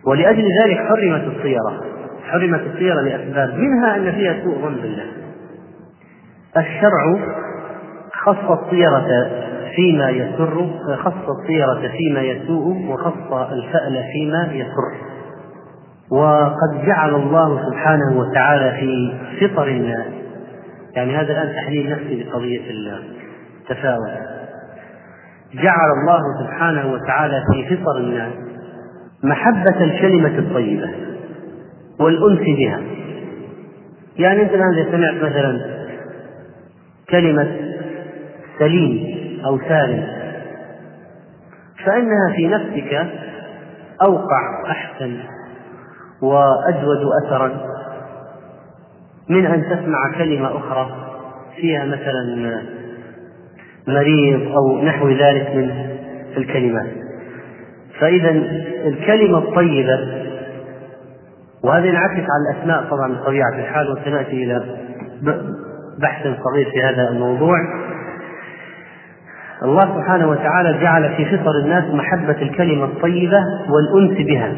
ولأجل 0.06 0.44
ذلك 0.64 0.78
حرمت 0.78 1.22
الطيرة. 1.22 1.89
حرمت 2.30 2.60
الطيرة 2.60 3.00
لأسباب 3.00 3.54
منها 3.54 3.96
أن 3.96 4.12
فيها 4.12 4.44
سوء 4.44 4.58
ظن 4.62 4.74
بالله. 4.74 5.06
الشرع 6.56 7.18
خص 8.12 8.50
الطيرة 8.50 9.30
فيما 9.76 10.10
يسر 10.10 10.70
خص 10.96 11.28
الطيرة 11.38 11.88
فيما 11.88 12.20
يسوء 12.20 12.92
وخص 12.92 13.32
الفأل 13.32 14.04
فيما 14.12 14.48
يسر. 14.52 15.10
وقد 16.12 16.86
جعل 16.86 17.14
الله 17.14 17.70
سبحانه 17.70 18.18
وتعالى 18.18 18.76
في 18.80 19.12
فطر 19.40 19.68
الناس. 19.68 20.06
يعني 20.96 21.16
هذا 21.16 21.32
الآن 21.32 21.54
تحليل 21.54 21.90
نفسي 21.90 22.22
لقضية 22.22 22.60
التفاؤل 22.70 24.10
جعل 25.54 25.90
الله 26.00 26.20
سبحانه 26.44 26.92
وتعالى 26.92 27.42
في 27.52 27.76
فطر 27.76 27.96
الناس 27.96 28.32
محبة 29.24 29.84
الكلمة 29.84 30.38
الطيبة. 30.38 31.09
والأنس 32.00 32.40
بها. 32.56 32.80
يعني 34.16 34.42
أنت 34.42 34.50
الآن 34.50 34.74
إذا 34.78 34.90
سمعت 34.92 35.14
مثلا 35.14 35.60
كلمة 37.10 37.56
سليم 38.58 39.20
أو 39.46 39.58
سالم 39.68 40.06
فإنها 41.84 42.32
في 42.36 42.46
نفسك 42.48 43.06
أوقع 44.02 44.70
أحسن 44.70 45.16
وأجود 46.22 46.98
أثرا 47.24 47.60
من 49.28 49.46
أن 49.46 49.64
تسمع 49.64 50.12
كلمة 50.18 50.56
أخرى 50.56 50.90
فيها 51.56 51.84
مثلا 51.84 52.62
مريض 53.86 54.52
أو 54.52 54.82
نحو 54.82 55.08
ذلك 55.10 55.50
من 55.54 55.70
الكلمات. 56.36 56.90
فإذا 58.00 58.30
الكلمة 58.84 59.38
الطيبة 59.38 60.19
وهذا 61.64 61.86
ينعكس 61.86 62.24
على 62.30 62.50
الأسماء 62.50 62.90
طبعا 62.90 63.14
بطبيعة 63.14 63.54
الحال 63.58 63.90
وسنأتي 63.90 64.44
إلى 64.44 64.64
بحث 65.98 66.22
صغير 66.22 66.70
في 66.70 66.82
هذا 66.84 67.08
الموضوع. 67.08 67.56
الله 69.62 69.80
سبحانه 69.80 70.28
وتعالى 70.28 70.78
جعل 70.80 71.14
في 71.16 71.24
فطر 71.24 71.58
الناس 71.64 71.84
محبة 71.94 72.42
الكلمة 72.42 72.84
الطيبة 72.84 73.38
والأنس 73.68 74.26
بها 74.26 74.54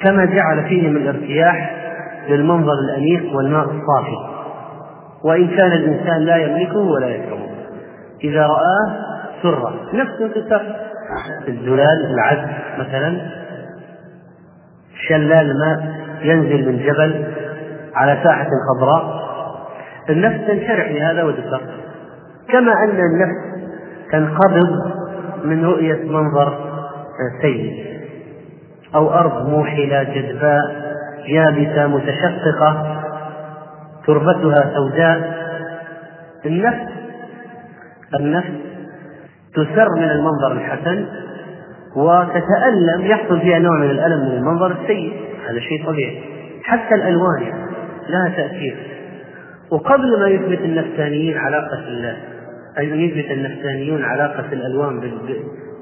كما 0.00 0.24
جعل 0.24 0.64
فيهم 0.68 0.96
الارتياح 0.96 1.76
للمنظر 2.28 2.72
الأنيق 2.72 3.36
والماء 3.36 3.64
الصافي. 3.64 4.16
وإن 5.24 5.48
كان 5.48 5.72
الإنسان 5.72 6.20
لا 6.20 6.36
يملكه 6.36 6.78
ولا 6.78 7.06
يكرهه 7.06 7.50
إذا 8.24 8.46
رآه 8.46 8.96
سر 9.42 9.74
نفسه 9.94 10.28
تسر 10.28 10.62
الزلال 11.48 12.14
العذب 12.14 12.50
مثلا. 12.78 13.41
شلال 15.08 15.58
ماء 15.58 16.02
ينزل 16.22 16.68
من 16.68 16.78
جبل 16.78 17.24
على 17.94 18.20
ساحة 18.24 18.48
خضراء. 18.68 19.22
النفس 20.10 20.46
تنشرح 20.46 20.90
لهذا 20.90 21.22
وتسر 21.22 21.60
كما 22.48 22.72
أن 22.84 23.00
النفس 23.00 23.62
تنقبض 24.12 24.92
من 25.44 25.64
رؤية 25.64 26.04
منظر 26.04 26.58
سيء 27.42 27.84
أو 28.94 29.14
أرض 29.14 29.48
موحلة 29.48 30.02
جدباء 30.02 30.92
يابسة 31.26 31.86
متشققة 31.86 33.02
تربتها 34.06 34.70
سوداء. 34.74 35.42
النفس 36.46 36.92
النفس 38.20 38.50
تسر 39.54 39.86
من 39.96 40.10
المنظر 40.10 40.52
الحسن 40.52 41.06
وتتألم 41.96 43.00
يحصل 43.00 43.40
فيها 43.40 43.58
نوع 43.58 43.78
من 43.78 43.90
الألم 43.90 44.20
من 44.20 44.36
المنظر 44.36 44.76
السيء. 44.82 45.12
هذا 45.50 45.60
شيء 45.60 45.86
طبيعي. 45.86 46.22
حتى 46.64 46.94
الألوان 46.94 47.42
يعني 47.42 47.62
لها 48.08 48.28
تأثير. 48.36 48.76
وقبل 49.72 50.20
ما 50.20 50.28
يثبت 50.28 50.60
النفسانيين 50.60 51.38
علاقة 51.38 51.88
الله 51.88 52.16
أي 52.78 53.04
يثبت 53.04 53.30
النفسانيون 53.30 54.04
علاقة 54.04 54.44
الألوان 54.52 55.00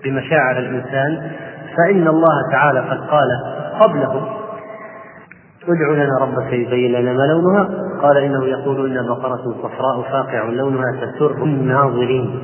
بمشاعر 0.05 0.59
الإنسان 0.59 1.31
فإن 1.77 2.09
الله 2.09 2.51
تعالى 2.53 2.81
قد 2.81 3.01
قال 3.01 3.29
قبلهم 3.81 4.27
ادع 5.69 6.05
لنا 6.05 6.19
ربك 6.21 6.53
يبين 6.53 6.93
لنا 6.93 7.13
ما 7.13 7.23
لونها. 7.23 7.69
قال 8.03 8.17
إنه 8.17 8.45
يقول 8.45 8.99
إن 8.99 9.07
بقرة 9.07 9.43
صفراء 9.63 10.03
فاقع 10.03 10.43
لونها 10.45 11.01
تسر 11.01 11.45
الناظرين. 11.45 12.41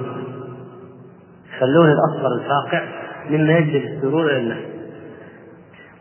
فاللون 1.60 1.88
الأصفر 1.88 2.28
الفاقع 2.40 2.82
مما 3.30 3.52
يجلب 3.58 3.84
السرور 3.84 4.30
إلى 4.30 4.38
النفس 4.38 4.66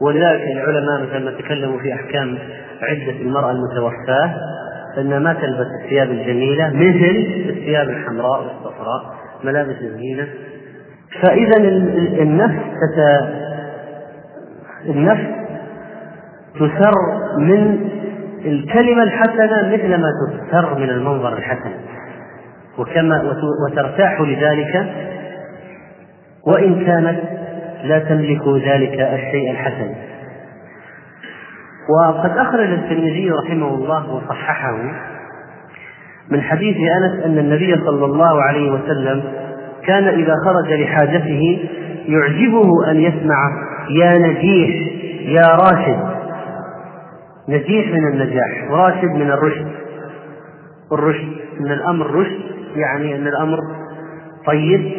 ولذلك 0.02 0.42
العلماء 0.42 1.02
مثلا 1.02 1.32
تكلموا 1.32 1.80
في 1.80 1.94
أحكام 1.94 2.38
عدة 2.82 3.22
المرأة 3.22 3.52
المتوفاة 3.52 4.36
أنها 4.98 5.20
ما 5.20 5.34
تلبس 5.34 5.68
الثياب 5.84 6.10
الجميلة 6.12 6.70
مثل 6.70 7.26
الثياب 7.50 7.90
الحمراء 7.90 8.42
والصفراء 8.42 9.16
ملابس 9.44 9.76
الزينة 9.82 10.28
فإذا 11.22 11.58
النفس. 12.22 12.64
النفس 14.90 15.26
تسر 16.56 16.94
من 17.40 17.90
الكلمة 18.46 19.04
الحسنة 19.04 19.74
مثل 19.74 19.96
ما 19.96 20.10
تسر 20.50 20.80
من 20.80 20.90
المنظر 20.90 21.38
الحسن 21.38 21.72
وكما 22.78 23.34
وترتاح 23.70 24.22
لذلك 24.22 24.86
وإن 26.48 26.86
كانت 26.86 27.20
لا 27.84 28.00
تملك 28.00 28.48
ذلك 28.48 29.00
الشيء 29.00 29.52
الحسن. 29.52 29.96
وقد 31.90 32.38
أخرج 32.38 32.70
الترمذي 32.70 33.32
رحمه 33.32 33.68
الله 33.68 34.14
وصححه 34.14 34.78
من 36.32 36.42
حديث 36.42 36.78
أنس 36.78 37.26
أن 37.26 37.38
النبي 37.38 37.76
صلى 37.76 38.06
الله 38.06 38.44
عليه 38.44 38.72
وسلم 38.72 39.24
كان 39.88 40.08
إذا 40.08 40.34
خرج 40.46 40.74
لحاجته 40.74 41.70
يعجبه 42.08 42.92
أن 42.92 42.98
يسمع 43.00 43.52
يا 43.90 44.18
نجيح 44.18 44.92
يا 45.22 45.56
راشد 45.56 46.16
نجيح 47.50 47.88
من 47.88 48.08
النجاح 48.08 48.72
وراشد 48.72 49.10
من 49.16 49.32
الرشد. 49.32 49.68
الرشد 50.92 51.34
إن 51.60 51.72
الأمر 51.72 52.12
رشد 52.12 52.42
يعني 52.76 53.16
إن 53.16 53.28
الأمر 53.28 53.58
طيب. 54.48 54.92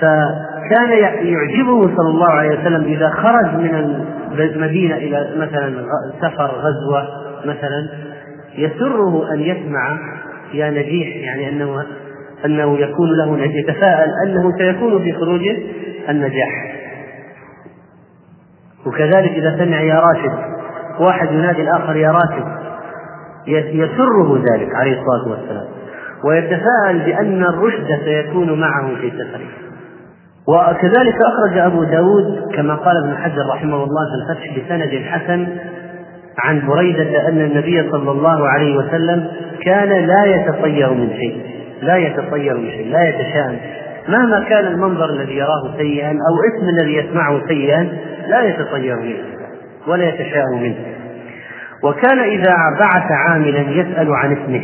فكان 0.00 0.90
يعجبه 1.22 1.96
صلى 1.96 2.08
الله 2.08 2.30
عليه 2.30 2.60
وسلم 2.60 2.84
إذا 2.84 3.10
خرج 3.10 3.54
من 3.54 4.04
المدينة 4.32 4.96
إلى 4.96 5.34
مثلا 5.36 5.84
سفر 6.20 6.46
غزوة 6.46 7.08
مثلا 7.44 7.88
يسره 8.58 9.34
أن 9.34 9.40
يسمع 9.40 9.98
يا 10.54 10.70
نجيح 10.70 11.16
يعني 11.16 11.48
انه 11.48 11.84
أنه 12.44 12.78
يكون 12.78 13.08
له 13.16 13.38
يتفاءل 13.44 14.08
أنه 14.26 14.58
سيكون 14.58 15.02
في 15.02 15.12
خروجه 15.12 15.56
النجاح. 16.08 16.74
وكذلك 18.86 19.30
إذا 19.30 19.56
سمع 19.58 19.80
يا 19.80 20.00
راشد 20.00 20.38
واحد 21.00 21.32
ينادي 21.32 21.62
الآخر 21.62 21.96
يا 21.96 22.10
راشد 22.10 22.60
يسره 23.74 24.42
ذلك 24.52 24.74
عليه 24.74 25.00
الصلاة 25.00 25.30
والسلام 25.30 25.66
ويتفاءل 26.24 26.98
بأن 27.04 27.42
الرشد 27.42 27.88
سيكون 28.04 28.60
معه 28.60 28.94
في 29.00 29.10
سفره. 29.10 29.69
وكذلك 30.50 31.14
أخرج 31.22 31.58
أبو 31.58 31.84
داود 31.84 32.52
كما 32.54 32.74
قال 32.74 32.96
ابن 32.96 33.16
حجر 33.16 33.42
رحمه 33.54 33.84
الله 33.84 34.02
في 34.10 34.32
الفتح 34.32 34.58
بسند 34.58 35.04
حسن 35.04 35.48
عن 36.38 36.66
بريدة 36.66 37.28
أن 37.28 37.40
النبي 37.40 37.90
صلى 37.90 38.10
الله 38.10 38.48
عليه 38.48 38.76
وسلم 38.76 39.28
كان 39.64 39.88
لا 39.88 40.24
يتطير 40.24 40.90
من 40.90 41.10
شيء 41.10 41.42
لا 41.82 41.96
يتطير 41.96 42.56
من 42.56 42.70
شيء 42.70 42.92
لا 42.92 43.08
يتشائم. 43.08 43.58
مهما 44.08 44.44
كان 44.48 44.66
المنظر 44.66 45.10
الذي 45.10 45.36
يراه 45.36 45.76
سيئا 45.76 46.10
أو 46.10 46.36
اسم 46.48 46.68
الذي 46.68 46.96
يسمعه 46.96 47.46
سيئا 47.48 47.88
لا 48.28 48.42
يتطير 48.42 48.96
منه 48.96 49.24
ولا 49.86 50.08
يتشاءم 50.08 50.62
منه. 50.62 50.76
وكان 51.84 52.18
إذا 52.18 52.54
بعث 52.80 53.12
عاملا 53.12 53.60
يسأل 53.60 54.14
عن 54.14 54.32
اسمه 54.32 54.62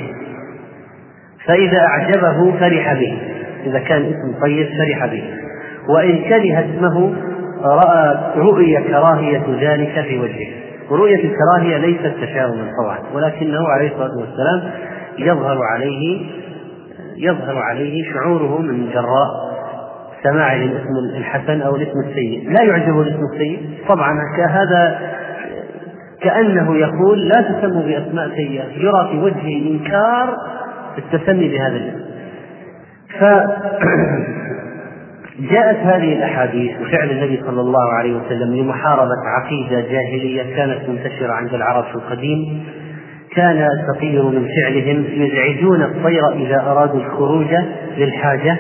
فإذا 1.47 1.81
أعجبه 1.81 2.59
فرح 2.61 2.93
به 2.93 3.19
إذا 3.67 3.79
كان 3.79 4.03
اسم 4.03 4.41
طيب 4.43 4.67
فرح 4.67 5.07
به. 5.07 5.46
وإن 5.89 6.19
كره 6.29 6.61
اسمه 6.61 7.15
رأى 7.65 8.19
رؤي 8.37 8.83
كراهية 8.89 9.45
ذلك 9.61 10.05
في 10.09 10.19
وجهه. 10.19 10.53
ورؤية 10.91 11.25
الكراهية 11.25 11.77
ليست 11.77 12.15
تشاؤما 12.23 12.71
طبعا 12.83 12.99
ولكنه 13.15 13.69
عليه 13.69 13.89
الصلاة 13.89 14.17
والسلام 14.19 14.71
يظهر 15.19 15.59
عليه 15.63 16.27
يظهر 17.17 17.59
عليه 17.59 18.13
شعوره 18.13 18.59
من 18.59 18.91
جراء 18.91 19.47
سماع 20.23 20.57
الاسم 20.57 21.17
الحسن 21.17 21.61
أو 21.61 21.77
الاسم 21.77 22.01
السيء، 22.09 22.51
لا 22.51 22.63
يعجبه 22.63 23.03
الاسم 23.03 23.21
السيء، 23.33 23.61
طبعا 23.89 24.13
هذا 24.49 24.99
كأنه 26.23 26.77
يقول 26.77 27.29
لا 27.29 27.41
تسموا 27.41 27.83
بأسماء 27.83 28.29
سيئة، 28.29 28.65
يرى 28.77 29.09
في 29.11 29.19
وجهه 29.19 29.71
إنكار 29.71 30.37
التسمي 30.99 31.49
بهذا 31.49 31.77
الاسم. 31.77 32.07
ف 33.19 33.25
جاءت 35.41 35.77
هذه 35.77 36.13
الأحاديث 36.13 36.81
وفعل 36.81 37.11
النبي 37.11 37.41
صلى 37.47 37.61
الله 37.61 37.93
عليه 37.93 38.17
وسلم 38.17 38.55
لمحاربة 38.55 39.15
عقيدة 39.27 39.81
جاهلية 39.81 40.57
كانت 40.57 40.89
منتشرة 40.89 41.33
عند 41.33 41.55
العرب 41.55 41.85
في 41.85 41.95
القديم 41.95 42.65
كان 43.35 43.69
التطير 43.79 44.23
من 44.23 44.49
فعلهم 44.57 45.05
يزعجون 45.09 45.83
الطير 45.83 46.33
إذا 46.33 46.61
أرادوا 46.61 47.01
الخروج 47.01 47.55
للحاجة 47.97 48.59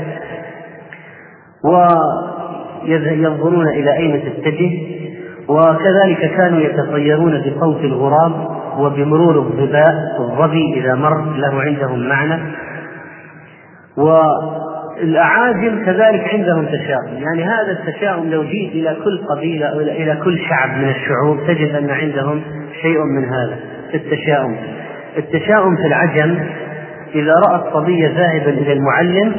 وينظرون 2.84 3.68
إلى 3.68 3.96
أين 3.96 4.22
تتجه 4.22 4.70
وكذلك 5.48 6.30
كانوا 6.36 6.60
يتطيرون 6.60 7.40
بصوت 7.40 7.84
الغراب 7.84 8.32
وبمرور 8.78 9.38
الظباء 9.38 9.94
الظبي 10.20 10.74
إذا 10.80 10.94
مر 10.94 11.24
له 11.36 11.60
عندهم 11.60 12.08
معنى 12.08 12.42
الأعاجم 15.02 15.85
كذلك 15.85 16.35
عندهم 16.35 16.66
تشاؤم. 16.66 17.22
يعني 17.22 17.44
هذا 17.44 17.70
التشاؤم 17.70 18.30
لو 18.30 18.42
جيت 18.44 18.72
إلى 18.72 18.96
كل 19.04 19.26
قبيلة 19.30 19.66
أو 19.66 19.80
إلى 19.80 20.16
كل 20.24 20.38
شعب 20.38 20.78
من 20.78 20.88
الشعوب 20.88 21.46
تجد 21.46 21.74
أن 21.74 21.90
عندهم 21.90 22.42
شيء 22.82 23.04
من 23.04 23.24
هذا 23.24 23.56
التشاؤم. 23.94 24.56
التشاؤم 25.16 25.76
في 25.76 25.87
العجم 25.87 26.38
إذا 27.14 27.35
رأى 27.48 27.68
الصبي 27.68 28.06
ذاهبا 28.06 28.50
إلى 28.50 28.72
المعلم 28.72 29.32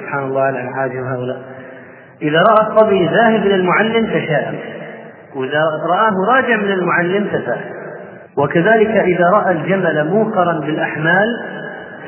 سبحان 0.00 0.24
الله 0.24 0.42
على 0.42 0.60
العاجم 0.60 1.04
هؤلاء 1.04 1.38
إذا 2.22 2.38
رأى 2.38 2.66
الصبي 2.66 3.06
ذاهب 3.06 3.46
إلى 3.46 3.54
المعلم 3.54 4.06
تشاءم 4.06 4.54
وإذا 5.36 5.60
رآه 5.90 6.34
راجع 6.36 6.56
من 6.56 6.72
المعلم 6.72 7.26
تفاءل 7.26 7.82
وكذلك 8.36 8.88
إذا 8.88 9.30
رأى 9.30 9.52
الجمل 9.52 10.08
موقرا 10.08 10.60
بالأحمال 10.60 11.26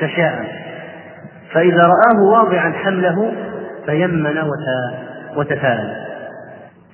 تشاءم 0.01 0.45
فإذا 1.55 1.81
رآه 1.81 2.21
واضعا 2.31 2.71
حمله 2.71 3.33
تيمن 3.85 4.37
وتفاءل. 5.37 6.05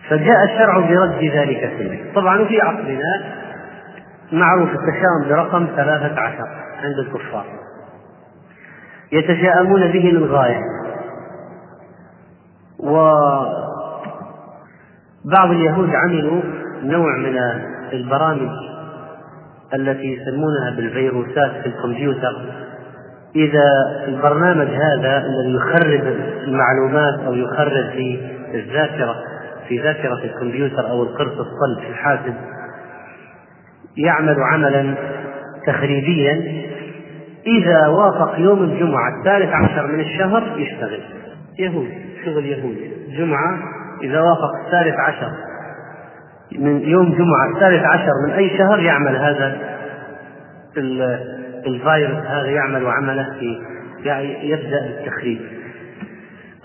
فجاء 0.09 0.43
الشرع 0.43 0.79
برد 0.79 1.23
ذلك 1.23 1.77
كله. 1.77 2.11
طبعا 2.15 2.45
في 2.45 2.61
عصرنا 2.61 3.21
معروف 4.31 4.69
التشاؤم 4.69 5.29
برقم 5.29 5.67
ثلاثة 5.75 6.19
عشر 6.19 6.47
عند 6.83 6.99
الكفار. 6.99 7.45
يتشاءمون 9.11 9.81
به 9.81 10.11
للغاية 10.13 10.61
وبعض 12.79 13.61
اليهود 15.51 15.95
عملوا 15.95 16.41
نوع 16.83 17.17
من 17.17 17.37
البرامج 17.93 18.49
التي 19.73 20.13
يسمونها 20.13 20.69
بالفيروسات 20.75 21.51
في 21.51 21.65
الكمبيوتر. 21.65 22.35
إذا 23.35 23.71
البرنامج 24.07 24.67
هذا 24.67 25.17
الذي 25.17 25.55
يخرب 25.55 26.15
المعلومات 26.47 27.19
أو 27.19 27.33
يخرب 27.33 27.89
في 27.91 28.19
الذاكرة 28.53 29.15
في 29.67 29.79
ذاكرة 29.79 30.23
الكمبيوتر 30.23 30.89
أو 30.89 31.03
القرص 31.03 31.31
الصلب 31.31 31.79
في 31.81 31.89
الحاسب 31.89 32.33
يعمل 33.97 34.35
عملا 34.53 34.95
تخريبيا 35.67 36.61
إذا 37.47 37.87
وافق 37.87 38.39
يوم 38.39 38.63
الجمعة 38.63 39.19
الثالث 39.19 39.53
عشر 39.53 39.87
من 39.87 39.99
الشهر 39.99 40.57
يشتغل. 40.57 40.99
يهود 41.59 41.89
شغل 42.25 42.45
يهودي 42.45 42.91
جمعة 43.17 43.57
إذا 44.03 44.21
وافق 44.21 44.51
الثالث 44.65 44.95
عشر 44.99 45.31
من 46.59 46.81
يوم 46.81 47.13
جمعة 47.13 47.49
الثالث 47.55 47.83
عشر 47.83 48.11
من 48.27 48.31
أي 48.31 48.57
شهر 48.57 48.79
يعمل 48.79 49.15
هذا 49.15 49.57
الفيروس 51.67 52.25
هذا 52.25 52.47
يعمل 52.47 52.87
عمله 52.87 53.35
في 53.39 53.61
يعني 54.03 54.49
يبدأ 54.49 54.87
بالتخريب. 54.87 55.41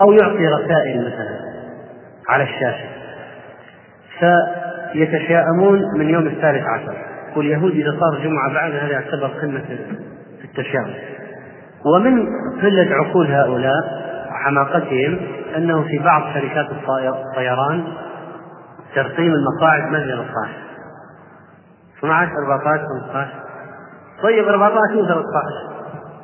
أو 0.01 0.11
يعطي 0.13 0.47
رسائل 0.47 0.99
مثلا 1.01 1.39
على 2.29 2.43
الشاشة. 2.43 2.89
فيتشاءمون 4.93 5.81
من 5.97 6.09
يوم 6.09 6.27
الثالث 6.27 6.63
عشر. 6.63 6.95
واليهود 7.35 7.71
إذا 7.71 7.97
صار 7.99 8.23
جمعة 8.23 8.53
بعد 8.53 8.71
هذا 8.71 8.91
يعتبر 8.91 9.27
قمة 9.27 9.63
التشاؤم. 10.43 10.93
ومن 11.85 12.27
قلة 12.61 12.95
عقول 12.95 13.27
هؤلاء 13.27 14.07
وحماقتهم 14.47 15.19
أنه 15.55 15.83
في 15.83 15.99
بعض 15.99 16.33
شركات 16.33 16.67
الطيران 16.71 17.83
ترقيم 18.95 19.33
المقاعد 19.33 19.95
هي 19.95 20.03
13 20.03 20.49
12 21.99 22.31
14 22.37 22.85
15 23.13 23.46
طيب 24.23 24.47
14 24.47 24.97
و 24.97 25.05
13 25.05 25.23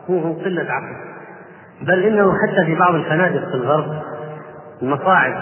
هو 0.10 0.20
هو 0.20 0.34
قلة 0.34 0.72
عقل. 0.72 1.14
بل 1.82 2.04
إنه 2.04 2.34
حتى 2.34 2.66
في 2.66 2.76
بعض 2.76 2.96
الفنادق 2.96 3.50
في 3.50 3.56
الغرب 3.56 4.02
المصاعد 4.82 5.34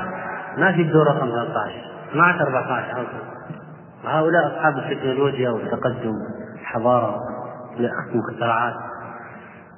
ما 0.57 0.71
في 0.71 0.81
الدور 0.81 1.07
رقم 1.07 1.29
13 1.29 1.71
12 2.11 2.41
14 2.41 2.97
أو 2.97 3.03
هؤلاء 4.09 4.47
أصحاب 4.47 4.77
التكنولوجيا 4.77 5.49
والتقدم 5.49 6.13
الحضارة 6.61 7.15
المخترعات 8.13 8.73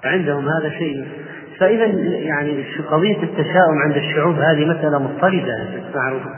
عندهم 0.06 0.50
هذا 0.50 0.70
شيء 0.70 1.08
فإذا 1.60 1.86
يعني 1.86 2.66
قضية 2.92 3.24
التشاؤم 3.24 3.78
عند 3.86 3.96
الشعوب 3.96 4.36
هذه 4.36 4.66
مسألة 4.66 5.00
مضطردة 5.00 5.68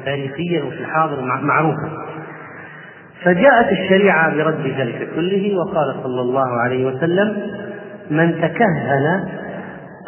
تاريخيا 0.06 0.63
وفي 0.63 0.80
الحاضر 0.80 1.21
معروفة. 1.21 1.91
فجاءت 3.26 3.72
الشريعة 3.72 4.36
برد 4.36 4.74
ذلك 4.78 5.10
كله 5.16 5.58
وقال 5.58 5.96
صلى 6.04 6.22
الله 6.22 6.48
عليه 6.48 6.86
وسلم 6.86 7.38
من 8.10 8.42
تكهن 8.42 9.30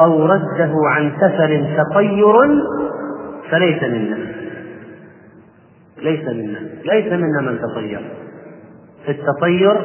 أو 0.01 0.25
رده 0.25 0.71
عن 0.89 1.11
سفر 1.21 1.65
تطير 1.77 2.33
فليس 3.51 3.83
منا. 3.83 4.17
ليس 6.03 6.27
منا 6.27 6.59
ليس 6.85 7.13
منا 7.13 7.41
من 7.41 7.59
تطير. 7.59 8.01
التطير 9.09 9.77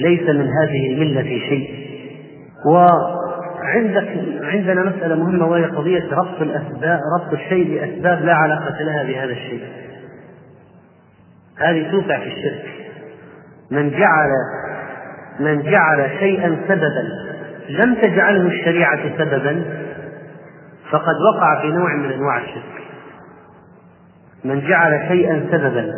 ليس 0.00 0.28
من 0.28 0.48
هذه 0.48 0.92
الملة 0.92 1.22
في 1.22 1.40
شيء. 1.40 1.74
وعندك 2.66 4.08
عندنا 4.42 4.82
مسألة 4.82 5.14
مهمة 5.14 5.46
وهي 5.46 5.64
قضية 5.64 6.04
ربط 6.12 6.40
الأسباب 6.42 7.00
ربط 7.20 7.32
الشيء 7.32 7.74
بأسباب 7.74 8.24
لا 8.24 8.34
علاقة 8.34 8.82
لها 8.82 9.02
بهذا 9.02 9.32
الشيء. 9.32 9.60
هذه 11.58 11.90
توقع 11.90 12.18
في 12.18 12.26
الشرك. 12.26 12.64
من 13.70 13.90
جعل 13.90 14.30
من 15.40 15.62
جعل 15.62 16.10
شيئا 16.18 16.56
سببا 16.68 17.04
لم 17.68 17.94
تجعله 17.94 18.46
الشريعة 18.46 19.18
سببا 19.18 19.64
فقد 20.90 21.14
وقع 21.34 21.62
في 21.62 21.68
نوع 21.68 21.96
من 21.96 22.12
أنواع 22.12 22.38
الشرك. 22.38 22.84
من 24.44 24.60
جعل 24.60 25.08
شيئا 25.08 25.46
سببا 25.50 25.92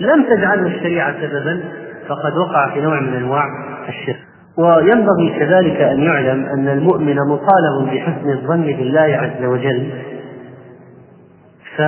لم 0.00 0.24
تجعله 0.24 0.66
الشريعة 0.66 1.14
سببا 1.20 1.62
فقد 2.08 2.36
وقع 2.36 2.74
في 2.74 2.80
نوع 2.80 3.00
من 3.00 3.14
أنواع 3.14 3.44
الشرك. 3.88 4.32
وينبغي 4.58 5.38
كذلك 5.38 5.80
أن 5.80 6.02
يعلم 6.02 6.46
أن 6.46 6.68
المؤمن 6.68 7.16
مطالب 7.16 7.94
بحسن 7.94 8.30
الظن 8.30 8.62
بالله 8.62 9.00
عز 9.00 9.44
وجل 9.44 9.90
ف 11.76 11.82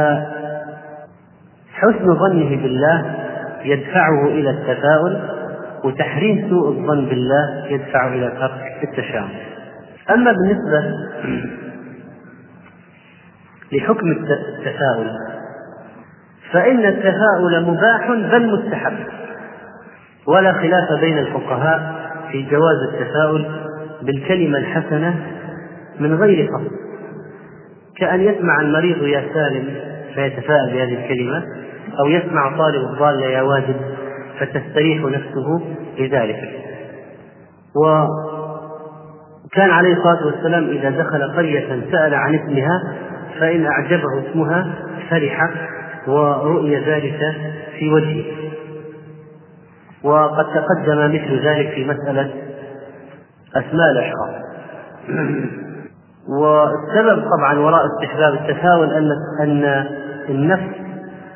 حسن 1.85 2.15
ظنه 2.15 2.63
بالله 2.63 3.15
يدفعه 3.65 4.27
إلى 4.27 4.51
التفاؤل 4.51 5.21
وتحريم 5.85 6.49
سوء 6.51 6.69
الظن 6.69 7.05
بالله 7.05 7.67
يدفعه 7.67 8.09
إلى 8.09 8.33
ترك 8.41 8.89
التشاؤم. 8.89 9.31
أما 10.11 10.33
بالنسبة 10.33 10.85
لحكم 13.73 14.07
التفاؤل 14.11 15.11
فإن 16.53 16.85
التفاؤل 16.85 17.65
مباح 17.67 18.09
بل 18.09 18.47
مستحب 18.47 18.97
ولا 20.27 20.53
خلاف 20.53 21.01
بين 21.01 21.19
الفقهاء 21.19 21.95
في 22.33 22.43
جواز 22.43 22.77
التفاؤل 22.93 23.47
بالكلمة 24.03 24.59
الحسنة 24.59 25.17
من 26.01 26.15
غير 26.15 26.49
قصد 26.49 26.71
كأن 27.97 28.21
يسمع 28.21 28.61
المريض 28.61 29.03
يا 29.03 29.25
سالم 29.35 29.75
فيتفاءل 30.15 30.73
بهذه 30.73 31.05
الكلمة 31.05 31.43
أو 32.01 32.07
يسمع 32.07 32.57
طالب 32.59 32.91
الضال 32.93 33.21
يا 33.21 33.43
واجب 33.43 33.77
فتستريح 34.41 35.03
نفسه 35.05 35.61
لذلك 35.99 36.65
وكان 37.77 39.71
عليه 39.71 39.97
الصلاة 39.97 40.27
والسلام 40.27 40.65
إذا 40.65 40.91
دخل 40.91 41.33
قرية 41.37 41.91
سأل 41.93 42.15
عن 42.15 42.35
اسمها 42.35 42.95
فإن 43.41 43.67
أعجبه 43.67 44.31
اسمها 44.31 44.75
فرح 45.11 45.51
ورؤي 46.07 46.77
ذلك 46.77 47.21
في 47.79 47.91
وجهه. 47.91 48.25
وقد 50.03 50.45
تقدم 50.45 51.15
مثل 51.15 51.47
ذلك 51.47 51.71
في 51.75 51.85
مسألة 51.85 52.31
أسماء 53.57 53.91
الأشخاص. 53.91 54.45
والسبب 56.41 57.25
طبعا 57.39 57.59
وراء 57.59 57.83
استحباب 57.87 58.35
التفاؤل 58.35 58.91
أن 58.93 59.11
أن 59.41 59.87
النفس 60.29 60.75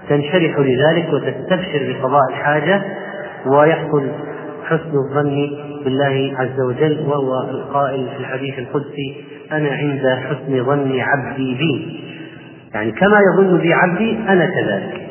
تنشرح 0.09 0.59
لذلك 0.59 1.13
وتستبشر 1.13 1.93
بقضاء 1.93 2.23
الحاجة 2.31 2.83
ويحصل 3.47 4.09
حسن 4.65 4.93
الظن 4.95 5.51
بالله 5.85 6.35
عز 6.39 6.61
وجل 6.61 7.05
وهو 7.07 7.51
القائل 7.51 8.09
في 8.09 8.21
الحديث 8.21 8.59
القدسي 8.59 9.25
أنا 9.53 9.69
عند 9.69 10.19
حسن 10.27 10.65
ظن 10.65 11.01
عبدي 11.01 11.55
بي. 11.55 12.01
يعني 12.75 12.93
كما 12.93 13.19
يظن 13.33 13.59
بي 13.59 13.73
عبدي 13.73 14.19
أنا 14.29 14.47
كذلك. 14.47 15.09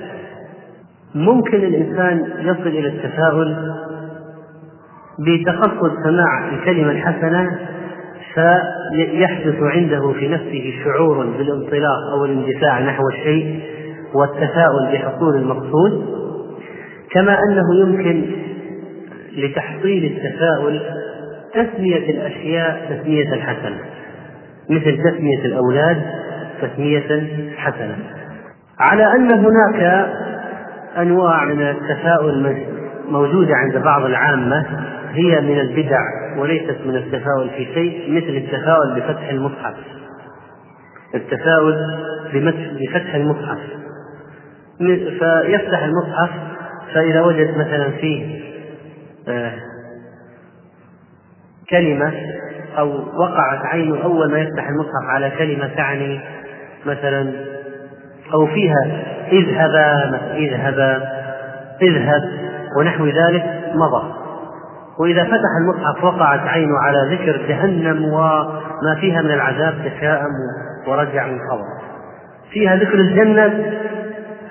ممكن 1.15 1.57
الإنسان 1.57 2.25
يصل 2.39 2.67
إلى 2.67 2.87
التفاؤل 2.87 3.55
بتقصد 5.19 5.91
سماع 6.03 6.49
الكلمة 6.53 6.91
الحسنة 6.91 7.59
فيحدث 8.33 9.55
عنده 9.61 10.11
في 10.11 10.27
نفسه 10.27 10.73
شعور 10.83 11.25
بالانطلاق 11.25 12.11
أو 12.13 12.25
الاندفاع 12.25 12.79
نحو 12.79 13.03
الشيء 13.09 13.61
والتفاؤل 14.13 14.91
بحصول 14.93 15.35
المقصود 15.35 16.17
كما 17.11 17.37
أنه 17.49 17.79
يمكن 17.79 18.25
لتحصيل 19.37 20.05
التفاؤل 20.05 20.81
تسمية 21.53 22.09
الأشياء 22.09 22.97
تسمية 23.01 23.41
حسنة 23.41 23.77
مثل 24.69 24.97
تسمية 25.03 25.45
الأولاد 25.45 26.01
تسمية 26.61 27.27
حسنة 27.57 27.97
على 28.79 29.05
أن 29.15 29.31
هناك 29.31 30.09
أنواع 30.97 31.45
من 31.45 31.61
التفاؤل 31.61 32.57
موجودة 33.09 33.55
عند 33.55 33.77
بعض 33.77 34.05
العامة 34.05 34.65
هي 35.11 35.41
من 35.41 35.59
البدع 35.59 35.99
وليست 36.37 36.77
من 36.85 36.95
التفاؤل 36.95 37.49
في 37.57 37.65
شيء 37.73 38.11
مثل 38.11 38.37
التفاؤل 38.37 38.95
بفتح 38.95 39.29
المصحف. 39.29 39.75
التفاؤل 41.15 41.75
بفتح 42.79 43.15
المصحف. 43.15 43.59
فيفتح 45.19 45.83
المصحف 45.83 46.29
فإذا 46.93 47.21
وجد 47.21 47.57
مثلا 47.57 47.91
فيه 47.91 48.41
آه، 49.27 49.53
كلمة 51.69 52.13
أو 52.77 52.89
وقعت 53.19 53.65
عينه 53.65 54.03
أول 54.03 54.31
ما 54.31 54.39
يفتح 54.39 54.67
المصحف 54.67 55.03
على 55.09 55.29
كلمة 55.29 55.67
تعني 55.67 56.19
مثلا 56.85 57.33
أو 58.33 58.47
فيها 58.47 58.85
اذهبا 59.31 60.19
اذهبا 60.35 61.17
اذهب 61.81 62.23
ونحو 62.77 63.05
ذلك 63.05 63.45
مضى. 63.75 64.13
وإذا 64.99 65.23
فتح 65.23 65.49
المصحف 65.61 66.03
وقعت 66.03 66.39
عينه 66.39 66.77
على 66.77 67.15
ذكر 67.15 67.47
جهنم 67.47 68.03
وما 68.03 68.97
فيها 68.99 69.21
من 69.21 69.31
العذاب 69.31 69.73
تشاءم 69.85 70.31
ورجع 70.87 71.27
من 71.27 71.39
خبر 71.51 71.65
فيها 72.51 72.75
ذكر 72.75 72.93
الجنة 72.93 73.73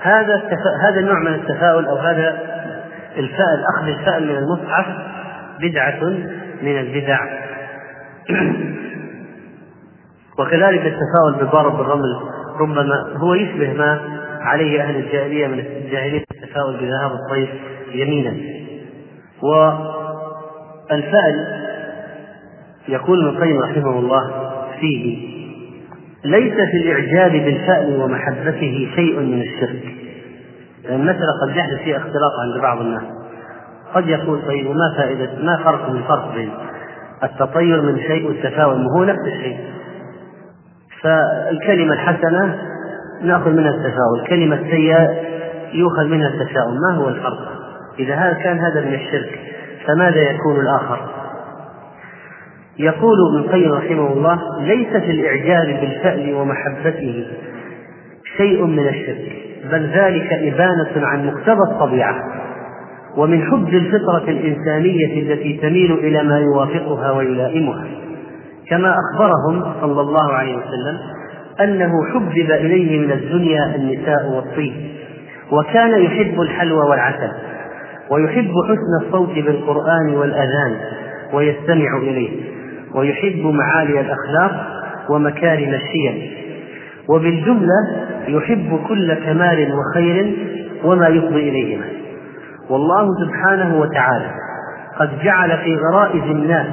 هذا 0.07 0.42
هذا 0.83 1.01
النوع 1.01 1.19
من 1.19 1.35
التفاؤل 1.35 1.87
أو 1.87 1.97
هذا 1.97 2.38
الفأل 3.16 3.64
أخذ 3.75 3.88
الفأل 3.88 4.27
من 4.27 4.37
المصحف 4.37 4.87
بدعة 5.61 6.05
من 6.62 6.79
البدع. 6.79 7.19
وكذلك 10.38 10.87
التفاؤل 10.87 11.35
بضرب 11.40 11.81
الرمل 11.81 12.21
ربما 12.61 13.12
هو 13.16 13.35
يشبه 13.35 13.73
ما 13.73 14.01
عليه 14.40 14.83
أهل 14.83 14.97
الجاهلية 14.97 15.47
من 15.47 15.59
الجاهلية 15.59 16.25
التفاؤل 16.31 16.77
بذهاب 16.77 17.11
الطيف 17.12 17.51
يمينا. 17.92 18.35
والفأل 20.90 21.66
يقول 22.88 23.29
ابن 23.29 23.37
القيم 23.37 23.59
رحمه 23.59 23.99
الله 23.99 24.53
فيه 24.81 25.37
ليس 26.25 26.55
في 26.55 26.77
الإعجاب 26.77 27.33
بالفأل 27.33 28.01
ومحبته 28.01 28.88
شيء 28.95 29.21
من 29.21 29.42
الشرك. 29.42 29.95
المسألة 30.88 31.40
قد 31.42 31.57
يحدث 31.57 31.79
فيها 31.79 31.96
اختلاط 31.96 32.33
عند 32.42 32.62
بعض 32.62 32.81
الناس. 32.81 33.03
قد 33.94 34.09
يقول 34.09 34.42
طيب 34.46 34.66
وما 34.66 34.94
فائدة 34.96 35.31
ما 35.42 35.57
فرق 35.64 35.90
من 35.90 36.03
فرق 36.03 36.35
بين 36.35 36.51
التطير 37.22 37.83
من 37.83 37.99
شيء 37.99 38.27
والتفاؤل 38.27 38.87
هو 38.87 39.05
نفس 39.05 39.20
الشيء. 39.20 39.59
فالكلمة 41.03 41.94
الحسنة 41.94 42.59
نأخذ 43.22 43.51
منها 43.51 43.70
التفاؤل 43.70 44.20
الكلمة 44.22 44.57
السيئة 44.57 45.14
يؤخذ 45.72 46.05
منها 46.05 46.29
التشاؤم 46.29 46.75
ما 46.88 46.96
هو 46.96 47.09
الفرق؟ 47.09 47.53
إذا 47.99 48.14
هذا 48.14 48.33
كان 48.33 48.59
هذا 48.59 48.81
من 48.81 48.94
الشرك 48.94 49.40
فماذا 49.87 50.20
يكون 50.20 50.61
الآخر؟ 50.61 50.99
يقول 52.79 53.16
ابن 53.29 53.44
القيم 53.44 53.72
رحمه 53.72 54.12
الله 54.12 54.38
ليس 54.61 54.88
في 54.88 55.11
الإعجاب 55.11 55.81
بالفأل 55.81 56.35
ومحبته 56.35 57.27
شيء 58.37 58.64
من 58.64 58.88
الشرك. 58.88 59.45
بل 59.72 59.87
ذلك 59.87 60.33
إبانة 60.33 61.07
عن 61.07 61.26
مقتضى 61.26 61.72
الطبيعة. 61.72 62.14
ومن 63.16 63.42
حب 63.42 63.68
الفطرة 63.68 64.24
الإنسانية 64.29 65.22
التي 65.22 65.59
تميل 65.62 65.92
إلى 65.92 66.22
ما 66.22 66.38
يوافقها 66.38 67.11
ويلائمها. 67.11 67.85
كما 68.68 68.94
أخبرهم 68.94 69.72
صلى 69.81 70.00
الله 70.00 70.33
عليه 70.33 70.57
وسلم 70.57 70.98
أنه 71.61 71.90
حبب 72.14 72.50
إليه 72.50 73.07
من 73.07 73.12
الدنيا 73.12 73.76
النساء 73.76 74.33
والطيب 74.35 74.72
وكان 75.52 76.02
يحب 76.02 76.40
الحلوى 76.40 76.88
والعسل. 76.90 77.31
ويحب 78.11 78.50
حسن 78.68 79.07
الصوت 79.07 79.35
بالقرآن 79.35 80.14
والأذان. 80.14 80.76
ويستمع 81.33 81.98
إليه. 82.02 82.31
ويحب 82.94 83.46
معالي 83.46 84.00
الأخلاق 84.00 84.66
ومكارم 85.11 85.74
الشيم. 85.74 86.36
وبالجملة 87.09 88.07
يحب 88.29 88.81
كل 88.88 89.14
كمال 89.14 89.75
وخير 89.75 90.37
وما 90.85 91.09
يفضي 91.09 91.49
إليهما. 91.49 91.87
والله 92.71 93.09
سبحانه 93.25 93.81
وتعالى 93.81 94.31
قد 94.99 95.19
جعل 95.23 95.59
في 95.59 95.77
غرائز 95.77 96.23
الناس 96.23 96.66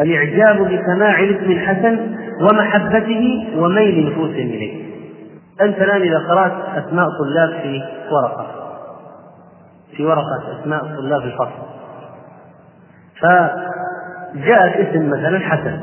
الإعجاب 0.00 0.56
بسماع 0.56 1.20
الاسم 1.20 1.50
الحسن 1.50 1.98
ومحبته 2.40 3.46
وميل 3.56 4.06
نفوسهم 4.10 4.46
إليه. 4.48 4.84
أنت 5.60 5.78
الآن 5.78 6.02
إذا 6.02 6.18
قرأت 6.18 6.52
أسماء 6.76 7.06
طلاب 7.20 7.60
في 7.62 7.80
ورقة 8.12 8.46
في 9.96 10.04
ورقة 10.04 10.60
أسماء 10.60 10.80
طلاب 10.80 11.22
الفصل 11.22 11.62
فجاءت 13.20 14.88
اسم 14.88 15.10
مثلا 15.10 15.38
حسن. 15.38 15.80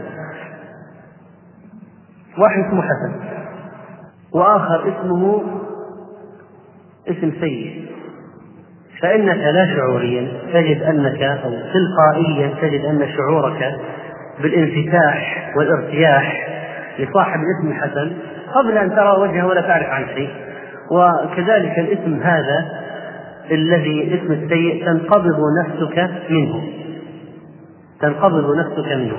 واحد 2.38 2.60
اسمه 2.68 2.82
حسن 2.82 3.14
وآخر 4.34 4.94
اسمه 4.94 5.44
اسم 7.08 7.32
سيء 7.42 7.92
فإنك 9.02 9.38
لا 9.38 9.76
شعوريا 9.76 10.28
تجد 10.54 10.82
أنك 10.82 11.22
أو 11.22 11.52
تلقائيا 11.74 12.54
تجد 12.62 12.86
أن 12.86 13.08
شعورك 13.18 13.80
بالانفتاح 14.42 15.54
والارتياح 15.58 16.48
لصاحب 17.00 17.40
الاسم 17.40 17.72
الحسن 17.72 18.12
قبل 18.56 18.78
أن 18.78 18.96
ترى 18.96 19.18
وجهه 19.22 19.48
ولا 19.48 19.62
تعرف 19.62 19.88
عن 19.88 20.06
شيء. 20.16 20.30
وكذلك 20.92 21.80
الاسم 21.80 22.20
هذا 22.24 22.66
الذي 23.52 24.16
اسم 24.16 24.34
السيء 24.34 24.86
تنقبض 24.86 25.40
نفسك 25.64 26.10
منه. 26.30 26.64
تنقبض 28.02 28.56
نفسك 28.58 28.92
منه. 28.92 29.18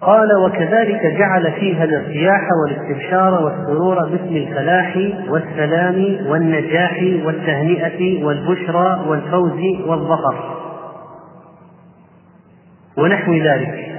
قال 0.00 0.28
وكذلك 0.44 1.06
جعل 1.18 1.52
فيها 1.52 1.84
الارتياح 1.84 2.40
والاستبشار 2.62 3.44
والسرور 3.44 3.94
باسم 3.94 4.36
الفلاح 4.36 4.96
والسلام 5.28 6.26
والنجاح 6.26 7.02
والتهنئة 7.24 8.24
والبشرى 8.24 9.04
والفوز 9.06 9.60
والظفر. 9.86 10.56
ونحو 12.98 13.32
ذلك. 13.32 13.90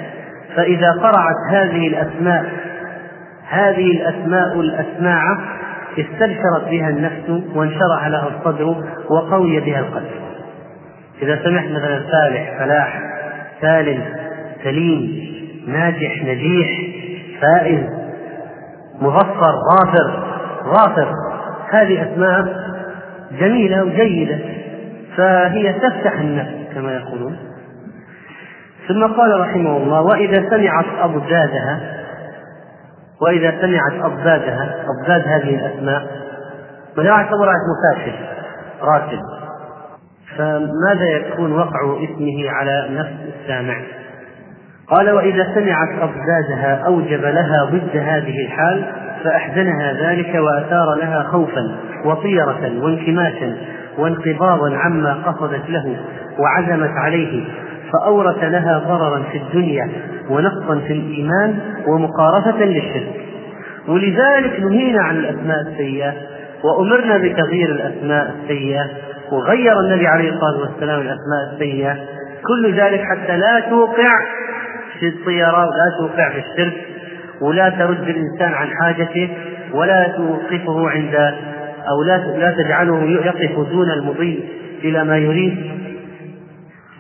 فإذا 0.56 0.92
قرعت 0.92 1.36
هذه 1.52 1.88
الأسماء 1.88 2.46
هذه 3.50 3.92
الأسماء 3.92 4.60
الأسماع 4.60 5.24
استبشرت 6.00 6.70
بها 6.70 6.90
النفس 6.90 7.30
وانشرح 7.56 8.08
لها 8.08 8.28
الصدر 8.28 8.76
وقوي 9.10 9.60
بها 9.60 9.80
القلب. 9.80 10.12
إذا 11.22 11.44
سمعت 11.44 11.66
مثلا 11.66 12.00
فالح 12.00 12.58
فلاح 12.60 13.02
سالم 13.62 14.04
سليم 14.64 15.32
ناجح 15.68 16.24
نجيح 16.24 16.68
فائز 17.42 17.86
مظفر 19.02 19.54
غافر 19.72 20.24
غافر. 20.66 21.12
هذه 21.72 22.12
أسماء 22.14 22.72
جميلة 23.40 23.84
وجيدة 23.84 24.40
فهي 25.18 25.74
تفتح 25.74 26.20
النفس 26.20 26.74
كما 26.74 26.94
يقولون. 26.94 27.38
ثم 28.88 29.04
قال 29.04 29.40
رحمه 29.40 29.78
الله 29.78 30.02
وإذا 30.02 30.50
سمعت 30.50 30.86
أضدادها 31.00 31.80
وإذا 33.22 33.62
سمعت 33.62 34.06
أضدادها 34.06 34.76
أضداد 34.88 35.28
هذه 35.28 35.56
الأسماء 35.56 36.08
ولا 36.98 37.12
اعتبر 37.12 37.48
مفاسد 37.72 38.16
راتب 38.82 39.20
فماذا 40.38 41.10
يكون 41.10 41.54
وقع 41.54 41.98
اسمه 42.04 42.50
على 42.50 42.88
نفس 42.92 43.14
السامع؟ 43.36 43.76
قال 44.92 45.12
وإذا 45.12 45.54
سمعت 45.56 45.90
أضدادها 46.02 46.84
أوجب 46.86 47.22
لها 47.22 47.66
ضد 47.72 47.98
هذه 47.98 48.46
الحال 48.46 48.86
فأحزنها 49.24 49.94
ذلك 49.94 50.36
وأثار 50.36 50.96
لها 51.02 51.24
خوفا 51.24 51.76
وطيرة 52.06 52.72
وانكماشا 52.84 53.56
وانقباضا 53.98 54.78
عما 54.78 55.14
قصدت 55.14 55.70
له 55.70 55.96
وعزمت 56.40 56.92
عليه 56.98 57.44
فأورث 57.94 58.44
لها 58.44 58.80
ضررا 58.88 59.24
في 59.32 59.38
الدنيا 59.38 59.90
ونقصا 60.30 60.80
في 60.88 60.94
الإيمان 60.94 61.60
ومقارفة 61.88 62.66
للشرك. 62.66 63.22
ولذلك 63.88 64.60
نهينا 64.60 65.02
عن 65.02 65.16
الأسماء 65.16 65.62
السيئة 65.62 66.14
وأمرنا 66.64 67.18
بتغيير 67.18 67.72
الأسماء 67.72 68.36
السيئة 68.44 68.86
وغير 69.32 69.80
النبي 69.80 70.08
عليه 70.08 70.30
الصلاة 70.30 70.60
والسلام 70.60 71.00
الأسماء 71.00 71.54
السيئة. 71.54 71.96
كل 72.48 72.74
ذلك 72.74 73.02
حتى 73.02 73.38
لا 73.38 73.60
توقع 73.60 74.20
في 75.02 75.08
الطيرة 75.08 75.66
ولا 75.66 75.98
توقع 76.00 76.30
في 76.30 76.40
الشرك 76.40 76.86
ولا 77.42 77.70
ترد 77.70 78.10
الإنسان 78.10 78.54
عن 78.54 78.68
حاجته 78.68 79.30
ولا 79.74 80.08
توقفه 80.18 80.90
عند 80.90 81.16
أو 81.90 82.04
لا 82.04 82.18
لا 82.18 82.52
تجعله 82.64 83.04
يقف 83.04 83.70
دون 83.70 83.92
المضي 83.92 84.50
إلى 84.84 85.04
ما 85.04 85.18
يريد. 85.18 85.58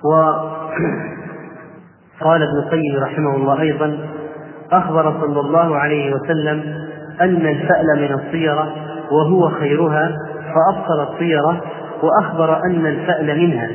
وقال 0.03 0.41
ابن 2.49 2.57
القيم 2.65 3.03
رحمه 3.03 3.35
الله 3.35 3.61
أيضا 3.61 3.97
أخبر 4.71 5.13
صلى 5.21 5.39
الله 5.39 5.77
عليه 5.77 6.13
وسلم 6.15 6.63
أن 7.21 7.47
الفأل 7.47 7.87
من 7.97 8.13
الطيرة 8.13 8.75
وهو 9.11 9.49
خيرها 9.49 10.11
فأبطل 10.53 11.01
الطيرة 11.01 11.61
وأخبر 12.03 12.65
أن 12.65 12.85
الفأل 12.85 13.39
منها 13.39 13.69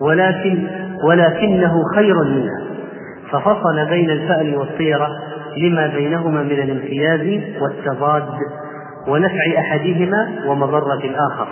ولكن 0.00 0.66
ولكنه 1.04 1.82
خير 1.94 2.24
منها. 2.24 2.67
ففصل 3.32 3.86
بين 3.90 4.10
الفأل 4.10 4.56
والطيرة 4.56 5.08
لما 5.56 5.86
بينهما 5.86 6.42
من 6.42 6.52
الامتياز 6.52 7.42
والتضاد 7.60 8.28
ونفع 9.08 9.58
أحدهما 9.58 10.28
ومضرة 10.46 11.00
الآخر. 11.04 11.48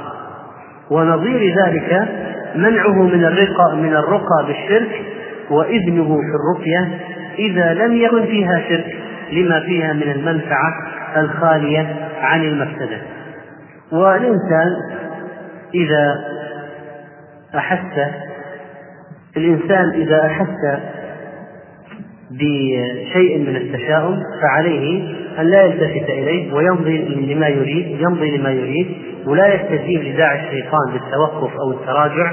ونظير 0.91 1.55
ذلك 1.65 2.09
منعه 2.55 3.03
من 3.03 3.25
الرقى 3.25 3.77
من 3.77 3.97
الرقى 3.97 4.47
بالشرك 4.47 5.03
وإذنه 5.51 6.21
في 6.21 6.37
الرقية 6.37 6.99
إذا 7.39 7.75
لم 7.75 7.97
يكن 7.97 8.27
فيها 8.27 8.63
شرك 8.69 8.97
لما 9.33 9.61
فيها 9.61 9.93
من 9.93 10.03
المنفعة 10.03 10.73
الخالية 11.17 12.09
عن 12.21 12.45
المفسدة. 12.45 12.99
والإنسان 13.93 14.77
إذا 15.75 16.19
أحس 17.55 18.11
الإنسان 19.37 19.91
إذا 19.91 20.27
أحس 20.27 20.81
بشيء 22.37 23.39
من 23.39 23.57
التشاؤم 23.57 24.19
فعليه 24.43 25.17
أن 25.39 25.47
لا 25.47 25.63
يلتفت 25.63 26.11
إليه 26.11 26.53
ويمضي 26.53 26.99
لما 27.35 27.49
يريد 27.49 28.01
يمضي 28.01 28.37
لما 28.37 28.51
يريد 28.51 28.97
ولا 29.27 29.55
يستجيب 29.55 30.03
لداعي 30.03 30.47
الشيطان 30.47 30.93
بالتوقف 30.93 31.57
أو 31.57 31.71
التراجع 31.71 32.33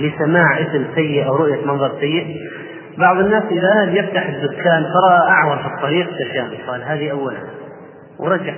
لسماع 0.00 0.60
اسم 0.60 0.84
سيء 0.94 1.26
أو 1.26 1.36
رؤية 1.36 1.66
منظر 1.66 1.92
سيء. 2.00 2.36
بعض 2.98 3.18
الناس 3.18 3.42
إذا 3.50 3.84
ذهب 3.84 3.94
يفتح 3.94 4.28
الدكان 4.28 4.82
فرأى 4.82 5.30
أعور 5.30 5.56
في 5.56 5.66
الطريق 5.66 6.08
تشاؤم 6.18 6.50
قال 6.66 6.82
هذه 6.82 7.10
أولا. 7.10 7.38
ورجع. 8.18 8.54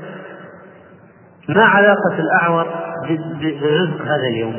ما 1.48 1.64
علاقة 1.64 2.18
الأعور 2.18 2.66
برزق 3.40 4.02
هذا 4.02 4.26
اليوم؟ 4.32 4.56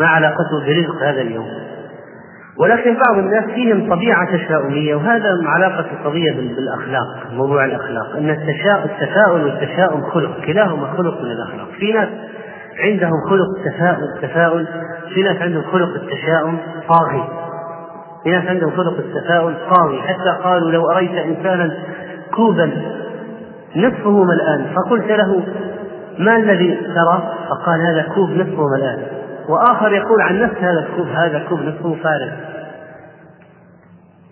ما 0.00 0.06
علاقته 0.06 0.66
برزق 0.66 1.02
هذا 1.02 1.20
اليوم؟ 1.20 1.48
ولكن 2.58 2.94
بعض 2.94 3.18
الناس 3.18 3.44
فيهم 3.44 3.90
طبيعة 3.94 4.36
تشاؤمية 4.36 4.94
وهذا 4.94 5.38
علاقة 5.46 5.86
القضية 5.90 6.32
بالأخلاق 6.32 7.32
موضوع 7.32 7.64
الأخلاق. 7.64 8.16
أن 8.16 8.30
التفاؤل 8.84 9.44
والتشاؤم 9.44 10.02
خلق 10.02 10.40
كلاهما 10.46 10.86
خلق 10.96 11.20
من 11.20 11.30
الأخلاق. 11.30 11.68
في 11.78 11.92
ناس 11.92 12.08
عندهم 12.78 13.12
خلق 13.30 13.46
التفاؤل 13.58 14.04
التفاؤل 14.16 14.66
في 15.14 15.22
ناس 15.22 15.36
عندهم 15.42 15.62
خلق 15.62 15.88
التشاؤم 15.94 16.58
طاغي. 16.88 17.28
في 18.24 18.30
ناس 18.30 18.46
عندهم 18.46 18.70
خلق 18.70 18.96
التفاؤل 18.98 19.54
طاغي. 19.70 20.02
حتى 20.02 20.42
قالوا 20.44 20.70
لو 20.70 20.90
أريت 20.90 21.10
إنسانا 21.10 21.78
كوبا 22.34 22.70
نصفه 23.76 24.24
ملآن 24.24 24.66
فقلت 24.76 25.10
له 25.10 25.42
ما 26.18 26.36
الذي 26.36 26.74
ترى؟ 26.74 27.32
فقال 27.50 27.80
هذا 27.80 28.02
كوب 28.14 28.30
نصفه 28.30 28.66
ملآن. 28.76 29.02
وآخر 29.48 29.92
يقول 29.92 30.20
عن 30.20 30.42
نفس 30.42 30.54
هذا 30.54 30.86
الكوب 30.86 31.06
هذا 31.06 31.44
كوب 31.48 31.60
نصفه 31.60 31.96
فارغ. 32.02 32.32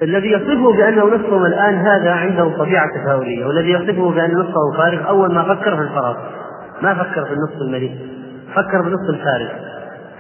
الذي 0.02 0.32
يصفه 0.32 0.72
بأنه 0.72 1.04
نصفه 1.04 1.46
الآن 1.46 1.74
هذا 1.74 2.10
عنده 2.10 2.56
طبيعة 2.58 2.86
تفاؤلية 2.94 3.46
والذي 3.46 3.72
يصفه 3.72 4.10
بأن 4.10 4.34
نصفه 4.34 4.76
فارغ 4.76 5.08
أول 5.08 5.34
ما 5.34 5.42
فكر 5.42 5.76
في 5.76 5.82
الفراغ. 5.82 6.16
ما 6.82 6.94
فكر 6.94 7.24
في 7.24 7.32
النصف 7.32 7.62
المليء 7.62 7.96
فكر 8.54 8.82
بالنصف 8.82 9.10
الفارغ. 9.10 9.48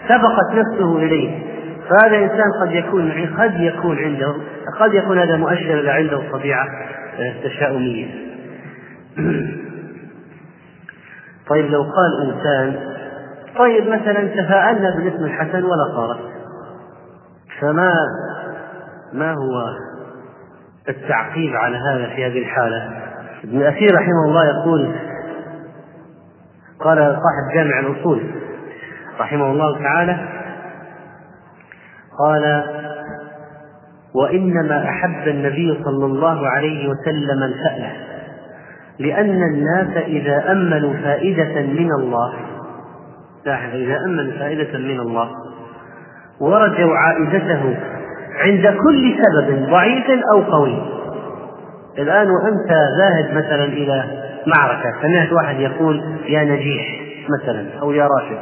سبقت 0.08 0.54
نفسه 0.54 0.96
إليه. 0.96 1.50
فهذا 1.90 2.16
إنسان 2.16 2.52
قد 2.62 2.72
يكون 2.72 3.12
قد 3.38 3.60
يكون 3.60 3.98
عنده 3.98 4.34
قد 4.80 4.94
يكون 4.94 5.18
هذا 5.18 5.36
مؤشر 5.36 5.90
عنده 5.90 6.16
الطبيعة 6.16 6.66
التشاؤمية 7.18 8.06
طيب 11.50 11.70
لو 11.70 11.82
قال 11.82 12.32
إنسان 12.32 12.76
طيب 13.60 13.88
مثلا 13.88 14.26
تفاءلنا 14.26 14.96
بالاسم 14.96 15.24
الحسن 15.24 15.64
ولا 15.64 15.96
صارت؟ 15.96 16.20
فما 17.60 17.94
ما 19.12 19.32
هو 19.32 19.74
التعقيب 20.88 21.56
على 21.56 21.76
هذا 21.76 22.14
في 22.14 22.26
هذه 22.26 22.38
الحالة؟ 22.38 22.90
ابن 23.44 23.62
أثير 23.62 23.94
رحمه 23.94 24.24
الله 24.26 24.44
يقول 24.44 24.92
قال 26.80 26.98
صاحب 26.98 27.54
جامع 27.54 27.80
الأصول 27.80 28.20
رحمه 29.20 29.50
الله 29.50 29.78
تعالى 29.78 30.28
قال 32.18 32.64
وإنما 34.14 34.84
أحب 34.84 35.28
النبي 35.28 35.80
صلى 35.84 36.06
الله 36.06 36.48
عليه 36.48 36.88
وسلم 36.88 37.42
الفألة 37.42 37.92
لأن 38.98 39.42
الناس 39.42 39.96
إذا 39.96 40.52
أملوا 40.52 40.92
فائدة 40.92 41.62
من 41.62 41.92
الله 41.92 42.34
لاحظ 43.46 43.74
إذا 43.74 43.96
أمن 44.06 44.30
فائدة 44.38 44.78
من 44.78 45.00
الله. 45.00 45.30
ورجوا 46.40 46.96
عائدته 46.96 47.76
عند 48.38 48.66
كل 48.66 49.14
سبب 49.22 49.66
ضعيف 49.70 50.04
أو 50.34 50.40
قوي. 50.40 50.82
الآن 51.98 52.30
وأنت 52.30 52.72
ذاهب 52.98 53.30
مثلا 53.30 53.64
إلى 53.64 54.04
معركة 54.46 54.94
سمعت 55.02 55.32
واحد 55.32 55.60
يقول 55.60 56.18
يا 56.28 56.44
نجيح 56.44 57.00
مثلا 57.28 57.66
أو 57.82 57.92
يا 57.92 58.06
راشد. 58.06 58.38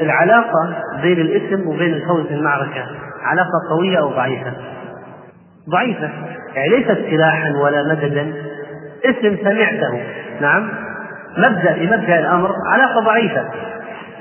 العلاقة 0.00 0.76
بين 1.02 1.20
الاسم 1.20 1.68
وبين 1.68 1.94
الفوز 1.94 2.26
في 2.26 2.34
المعركة 2.34 2.86
علاقة 3.22 3.68
قوية 3.70 3.98
أو 3.98 4.08
ضعيفة؟ 4.08 4.52
ضعيفة 5.70 6.10
يعني 6.54 6.68
ليست 6.68 6.98
سلاحا 7.10 7.50
ولا 7.62 7.82
مددا. 7.82 8.32
اسم 9.04 9.36
سمعته 9.44 10.02
نعم. 10.40 10.70
مبدأ 11.38 11.72
في 11.72 11.86
مبدأ 11.86 12.18
الأمر 12.18 12.50
علاقة 12.72 13.00
ضعيفة. 13.00 13.44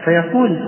فيقول 0.06 0.60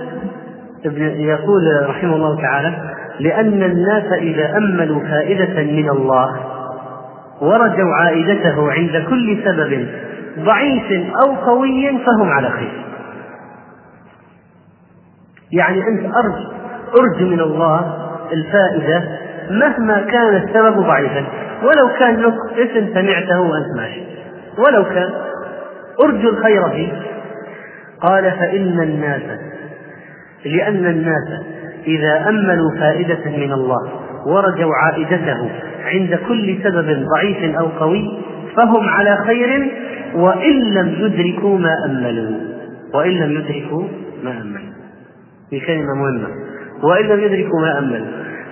يقول 1.16 1.86
رحمه 1.88 2.16
الله 2.16 2.40
تعالى 2.42 2.72
لأن 3.20 3.62
الناس 3.62 4.12
إذا 4.12 4.56
أملوا 4.56 5.00
فائدة 5.00 5.62
من 5.62 5.88
الله 5.90 6.36
ورجوا 7.40 7.94
عائدته 7.94 8.72
عند 8.72 9.04
كل 9.08 9.38
سبب 9.44 9.88
ضعيف 10.38 11.14
أو 11.24 11.34
قوي 11.34 11.98
فهم 12.06 12.28
على 12.28 12.50
خير. 12.50 12.84
يعني 15.52 15.88
أنت 15.88 16.14
أرج 16.16 16.34
أرج 17.00 17.22
من 17.22 17.40
الله 17.40 17.96
الفائدة 18.32 19.04
مهما 19.50 20.00
كان 20.00 20.36
السبب 20.36 20.80
ضعيفا. 20.80 21.24
ولو 21.62 21.88
كان 21.98 22.20
لك 22.20 22.34
اسم 22.58 22.94
سمعته 22.94 23.40
وأنت 23.40 23.76
ماشي. 23.76 24.02
ولو 24.58 24.84
كان 24.84 25.10
أرجو 26.04 26.28
الخير 26.28 26.68
فيه 26.68 26.92
قال 28.00 28.22
فإن 28.30 28.80
الناس 28.80 29.22
لأن 30.44 30.86
الناس 30.86 31.42
إذا 31.86 32.28
أملوا 32.28 32.70
فائدة 32.78 33.30
من 33.36 33.52
الله 33.52 33.90
ورجوا 34.26 34.74
عائدته 34.74 35.50
عند 35.84 36.18
كل 36.28 36.58
سبب 36.62 37.06
ضعيف 37.14 37.56
أو 37.58 37.66
قوي 37.66 38.18
فهم 38.56 38.88
على 38.88 39.16
خير 39.26 39.72
وإن 40.14 40.60
لم 40.60 40.94
يدركوا 40.98 41.58
ما 41.58 41.84
أملوا. 41.84 42.40
وإن 42.94 43.10
لم 43.10 43.30
يدركوا 43.32 43.84
ما 44.24 44.30
أملوا. 44.30 44.72
في 45.50 45.60
كلمة 45.60 45.94
مهمة. 45.94 46.28
وإن 46.82 47.06
لم 47.06 47.20
يدركوا 47.20 47.60
ما 47.60 47.78
أملوا. 47.78 48.06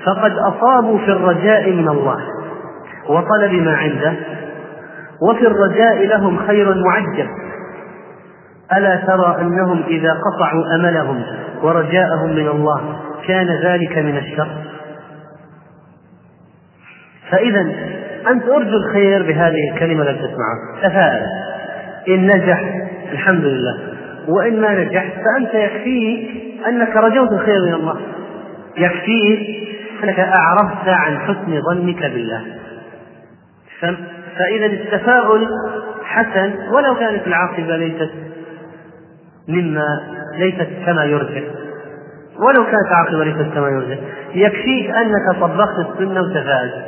فقد 0.07 0.33
أصابوا 0.33 0.99
في 0.99 1.09
الرجاء 1.09 1.71
من 1.71 1.89
الله. 1.89 2.19
وطلب 3.09 3.53
ما 3.53 3.77
عنده 3.77 4.15
وفي 5.23 5.47
الرجاء 5.47 6.07
لهم 6.07 6.47
خير 6.47 6.75
معجل 6.75 7.29
ألا 8.73 8.97
ترى 8.97 9.37
أنهم 9.41 9.83
إذا 9.83 10.11
قطعوا 10.13 10.75
أملهم 10.75 11.23
ورجاءهم 11.63 12.31
من 12.31 12.49
الله 12.49 13.01
كان 13.27 13.47
ذلك 13.65 13.99
من 13.99 14.17
الشر؟ 14.17 14.49
فإذا 17.31 17.61
أنت 18.31 18.45
أرجو 18.45 18.77
الخير 18.77 19.23
بهذه 19.23 19.73
الكلمة 19.73 20.03
التي 20.03 20.19
تسمعها. 20.19 20.89
تفاءل. 20.89 21.27
إن 22.09 22.27
نجح 22.27 22.61
الحمد 23.13 23.45
لله. 23.45 23.79
وإن 24.29 24.61
ما 24.61 24.85
نجح 24.85 25.05
فأنت 25.05 25.55
يكفيك 25.55 26.31
أنك 26.67 26.97
رجوت 26.97 27.33
الخير 27.33 27.61
من 27.67 27.75
الله. 27.75 27.97
يكفيك 28.77 29.69
أنك 30.05 30.21
أعرفت 30.21 30.89
عن 30.89 31.19
حسن 31.19 31.61
ظنك 31.71 32.03
بالله. 32.03 32.45
فإذا 34.39 34.67
التفاؤل 34.67 35.49
حسن 36.05 36.55
ولو 36.73 36.95
كانت 36.95 37.27
العاقبة 37.27 37.77
ليست 37.77 38.11
مما 39.49 39.87
ليست 40.39 40.69
كما 40.87 41.05
يرجى 41.05 41.45
ولو 42.39 42.65
كانت 42.65 42.89
العاقبة 42.91 43.25
ليست 43.25 43.55
كما 43.55 43.69
يرجى 43.69 43.99
يكفيك 44.35 44.91
أنك 44.91 45.41
طبقت 45.41 45.79
السنة 45.79 46.21
وتفاءلت 46.21 46.85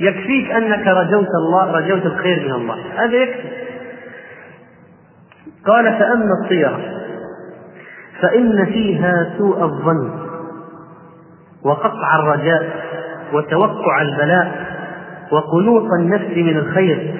يكفيك 0.00 0.50
أنك 0.50 0.86
رجوت 0.86 1.28
الله 1.44 1.76
رجوت 1.76 2.06
الخير 2.06 2.48
من 2.48 2.54
الله. 2.54 2.76
هذا 2.96 3.16
يكفي. 3.16 3.48
قال 5.66 5.84
فأما 5.84 6.32
الطيرة 6.44 6.80
فإن 8.20 8.66
فيها 8.66 9.34
سوء 9.38 9.62
الظن 9.62 10.28
وقطع 11.64 12.16
الرجاء 12.18 12.70
وتوقع 13.32 14.00
البلاء 14.00 14.77
وقنوط 15.32 15.84
النفس 16.00 16.36
من 16.36 16.56
الخير 16.56 17.14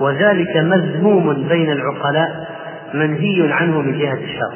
وذلك 0.00 0.56
مذموم 0.56 1.48
بين 1.48 1.72
العقلاء 1.72 2.46
منهي 2.94 3.52
عنه 3.52 3.80
من 3.80 3.98
جهة 3.98 4.18
الشر. 4.24 4.52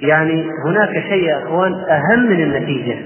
يعني 0.00 0.44
هناك 0.66 0.92
شيء 1.08 1.24
يا 1.24 1.42
إخوان 1.42 1.72
أهم 1.72 2.26
من 2.26 2.42
النتيجة. 2.42 2.96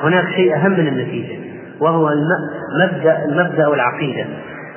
هناك 0.00 0.28
شيء 0.34 0.54
أهم 0.54 0.72
من 0.72 0.88
النتيجة 0.88 1.36
وهو 1.80 2.08
المبدا 2.08 3.24
المبدا 3.24 3.66
والعقيده 3.66 4.24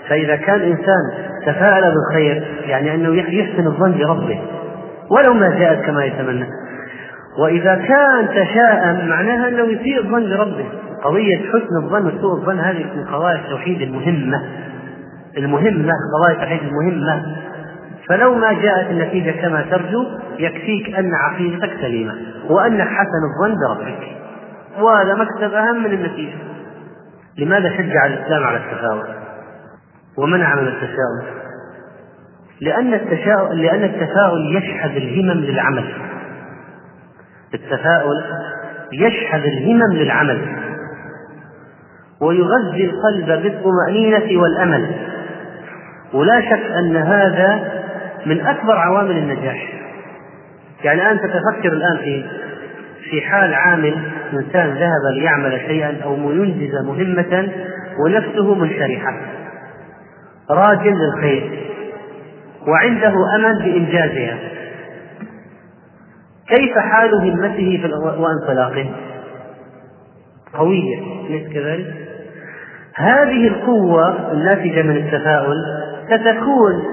فإذا 0.10 0.36
كان 0.36 0.62
إنسان 0.62 1.14
تفاءل 1.46 1.94
بالخير 1.94 2.44
يعني 2.68 2.96
أنه 2.96 3.16
يحسن 3.16 3.68
الظن 3.68 3.98
بربه. 3.98 4.40
ولو 5.12 5.34
ما 5.34 5.60
جاءت 5.60 5.86
كما 5.86 6.06
يتمنى. 6.06 6.48
وإذا 7.40 7.76
كان 7.76 8.30
تشاءم 8.30 9.08
معناها 9.08 9.48
أنه 9.48 9.64
يسيء 9.64 10.00
الظن 10.00 10.30
بربه. 10.30 10.66
قضية 11.04 11.38
حسن 11.38 11.84
الظن 11.84 12.08
وسوء 12.08 12.40
الظن 12.40 12.60
هذه 12.60 12.84
من 12.96 13.06
قضايا 13.06 13.36
التوحيد 13.36 13.82
المهمة. 13.82 14.42
المهمة 15.38 15.94
قضايا 16.16 16.36
التوحيد 16.36 16.60
المهمة. 16.64 17.36
فلو 18.10 18.36
ما 18.36 18.54
جاءت 18.54 18.92
النتيجة 18.92 19.32
كما 19.32 19.62
ترجو 19.62 20.06
يكفيك 20.40 20.96
أن 20.96 21.12
عقيدتك 21.14 21.72
سليمة 21.82 22.14
وأنك 22.50 22.88
حسن 22.88 23.22
الظن 23.34 23.56
بربك. 23.68 24.08
وهذا 24.80 25.16
مكسب 25.16 25.54
أهم 25.54 25.84
من 25.84 25.94
النتيجة. 25.94 26.38
لماذا 27.38 27.78
شجع 27.78 28.06
الإسلام 28.06 28.44
على 28.44 28.58
التفاؤل 28.58 29.08
ومنع 30.18 30.56
من 30.56 30.68
التشاؤم؟ 30.68 31.36
لأن 32.62 32.94
التشاؤم 32.94 33.54
لأن 33.54 33.84
التفاؤل 33.84 34.56
يشحذ 34.58 34.96
الهمم 34.96 35.42
للعمل. 35.42 35.94
التفاؤل 37.54 38.24
يشحذ 38.94 39.42
الهمم 39.44 39.94
للعمل. 39.94 40.65
ويغذي 42.26 42.86
القلب 42.86 43.44
بالطمأنينة 43.44 44.42
والأمل. 44.42 44.96
ولا 46.14 46.42
شك 46.42 46.72
أن 46.80 46.96
هذا 46.96 47.72
من 48.26 48.42
أكبر 48.42 48.78
عوامل 48.78 49.18
النجاح. 49.18 49.74
يعني 50.84 51.12
أنت 51.12 51.22
تفكر 51.22 51.74
الآن 51.74 51.98
في 51.98 52.26
في 53.10 53.22
حال 53.22 53.54
عامل 53.54 53.96
إنسان 54.34 54.68
ذهب 54.70 55.14
ليعمل 55.14 55.62
شيئا 55.68 55.98
أو 56.04 56.32
ينجز 56.32 56.76
مهمة 56.86 57.50
ونفسه 58.06 58.56
منشرحة. 58.56 59.22
راج 60.50 60.88
للخير. 60.88 61.66
وعنده 62.68 63.14
أمل 63.36 63.64
بإنجازها. 63.64 64.38
كيف 66.48 66.78
حال 66.78 67.14
همته 67.14 67.90
وأنطلاقه؟ 68.18 68.90
قوية 70.54 71.00
أليس 71.30 71.54
كذلك؟ 71.54 72.05
هذه 72.98 73.48
القوة 73.48 74.32
الناتجة 74.32 74.82
من 74.82 74.98
التفاؤل 74.98 75.56
ستكون 76.06 76.84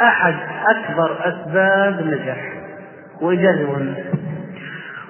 أحد 0.00 0.34
أكبر 0.68 1.10
أسباب 1.24 2.00
النجاح 2.00 2.52
المهمة 3.50 3.94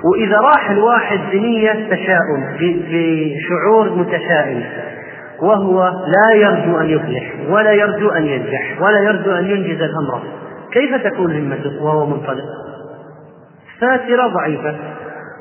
وإذا 0.04 0.40
راح 0.40 0.70
الواحد 0.70 1.18
بنية 1.32 1.72
تشاؤم 1.72 2.56
بشعور 2.60 3.90
متشائم 3.90 4.64
وهو 5.42 5.88
لا 5.88 6.36
يرجو 6.36 6.80
أن 6.80 6.86
يفلح 6.86 7.32
ولا 7.48 7.72
يرجو 7.72 8.08
أن 8.08 8.26
ينجح 8.26 8.80
ولا 8.80 8.98
يرجو 8.98 9.32
أن 9.32 9.44
ينجز 9.44 9.82
الأمر 9.82 10.22
كيف 10.72 10.94
تكون 10.94 11.36
همته 11.36 11.82
وهو 11.82 12.06
منطلق 12.06 12.44
فاترة 13.80 14.26
ضعيفة. 14.26 14.74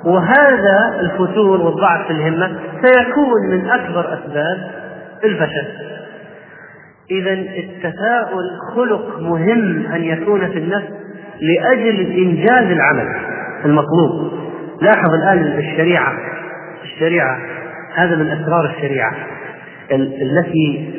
وهذا 0.06 0.99
الفتور 0.99 1.62
والضعف 1.62 2.08
في 2.08 2.12
الهمة 2.12 2.60
سيكون 2.82 3.49
من 3.49 3.70
أكبر 3.70 4.14
أسباب 4.14 4.84
الفشل 5.24 5.68
إذا 7.11 7.34
التفاؤل 7.34 8.43
خلق 8.76 9.20
مهم 9.20 9.86
أن 9.86 10.03
يكون 10.03 10.47
في 10.47 10.57
النفس 10.57 10.88
لأجل 11.41 11.99
إنجاز 11.99 12.72
العمل 12.72 13.16
المطلوب. 13.66 14.32
لاحظ 14.82 15.13
الآن 15.13 15.38
الشريعة 15.57 16.13
الشريعة 16.84 17.39
هذا 17.95 18.16
من 18.16 18.28
أسرار 18.28 18.66
الشريعة 18.66 19.13
التي 19.91 20.93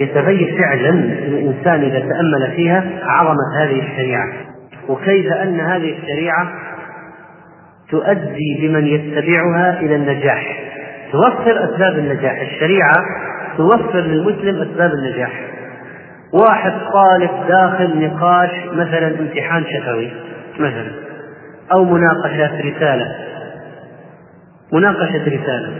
يتبين 0.00 0.58
فعلا 0.58 0.90
الإنسان 1.26 1.80
إذا 1.80 1.98
تأمل 1.98 2.52
فيها 2.56 2.84
عظمة 3.02 3.58
هذه 3.58 3.82
الشريعة. 3.92 4.28
وكيف 4.88 5.32
أن 5.32 5.60
هذه 5.60 5.98
الشريعة 5.98 6.52
تؤدي 7.90 8.58
بمن 8.60 8.86
يتبعها 8.86 9.80
إلى 9.80 9.96
النجاح؟ 9.96 10.58
توفر 11.12 11.64
أسباب 11.64 11.98
النجاح. 11.98 12.40
الشريعة 12.40 13.04
توفر 13.56 14.00
للمسلم 14.00 14.62
أسباب 14.62 14.90
النجاح. 14.90 15.40
واحد 16.32 16.72
طالب 16.92 17.30
داخل 17.48 18.06
نقاش 18.06 18.50
مثلا 18.72 19.08
امتحان 19.20 19.64
شفوي 19.64 20.12
مثلا 20.54 20.92
أو 21.72 21.84
مناقشة 21.84 22.60
رسالة. 22.60 23.14
مناقشة 24.72 25.24
رسالة. 25.26 25.72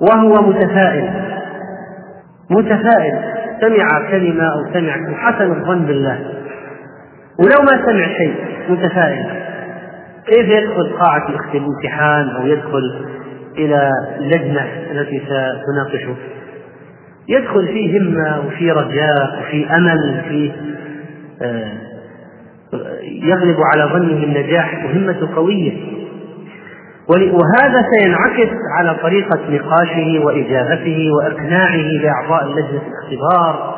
وهو 0.00 0.42
متفائل. 0.48 1.10
متفائل. 2.50 3.18
سمع 3.60 4.10
كلمة 4.10 4.44
أو 4.44 4.72
سمع 4.72 4.96
وحسن 5.12 5.52
الظن 5.52 5.84
بالله. 5.84 6.18
ولو 7.38 7.62
ما 7.62 7.86
سمع 7.86 8.06
شيء 8.18 8.34
متفائل. 8.68 9.26
كيف 10.26 10.48
يدخل 10.48 10.92
قاعة 11.00 11.28
الامتحان 11.54 12.28
أو 12.28 12.46
يدخل 12.46 13.06
إلى 13.58 13.90
اللجنة 14.18 14.66
التي 14.90 15.22
ستناقشه. 15.26 16.14
يدخل 17.28 17.66
فيه 17.66 17.98
همة 17.98 18.46
وفي 18.46 18.70
رجاء 18.70 19.38
وفي 19.40 19.76
أمل 19.76 20.18
وفي 20.18 20.52
آه، 21.42 21.72
يغلب 23.02 23.56
على 23.74 23.84
ظنه 23.84 24.24
النجاح 24.24 24.84
وهمته 24.84 25.36
قوية. 25.36 25.72
وهذا 27.08 27.84
سينعكس 27.98 28.52
على 28.78 28.94
طريقة 29.02 29.40
نقاشه 29.50 30.24
وإجابته 30.24 31.08
وإقناعه 31.12 31.76
لأعضاء 31.76 32.44
اللجنة 32.44 32.80
الاختبار 32.88 33.74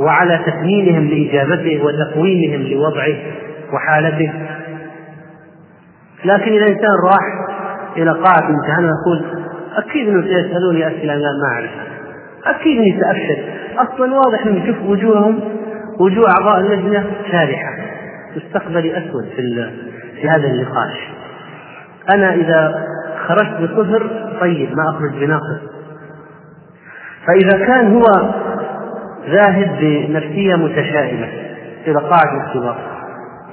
وعلى 0.00 0.40
تثمينهم 0.46 1.08
لإجابته 1.08 1.84
وتقويمهم 1.84 2.62
لوضعه 2.62 3.16
وحالته. 3.72 4.32
لكن 6.24 6.52
إذا 6.52 6.66
الإنسان 6.66 6.90
راح 7.04 7.33
إلى 7.96 8.10
قاعة 8.10 8.48
الامتحان 8.48 8.84
ويقول 8.84 9.24
أكيد 9.76 10.08
أنهم 10.08 10.22
سيسألوني 10.22 10.86
أسئلة 10.86 11.14
ما 11.14 11.48
أعرفها. 11.52 11.84
أكيد 12.46 12.78
أني 12.78 13.00
سأفشل. 13.00 13.42
أصلا 13.78 14.14
واضح 14.14 14.46
أن 14.46 14.52
نشوف 14.52 14.76
وجوههم 14.86 15.40
وجوه 16.00 16.24
أعضاء 16.38 16.60
اللجنة 16.60 17.04
شارحة 17.32 17.76
مستقبلي 18.36 18.98
أسود 18.98 19.24
في 19.36 19.70
في 20.20 20.28
هذا 20.28 20.46
النقاش. 20.46 21.08
أنا 22.14 22.34
إذا 22.34 22.86
خرجت 23.26 23.60
بصفر 23.60 24.30
طيب 24.40 24.76
ما 24.76 24.90
أخرج 24.90 25.10
بناقص. 25.10 25.60
فإذا 27.26 27.66
كان 27.66 27.94
هو 27.94 28.32
ذاهب 29.28 29.76
بنفسية 29.80 30.54
متشائمة 30.54 31.28
إلى 31.86 31.98
قاعة 31.98 32.36
الاختبار 32.36 32.76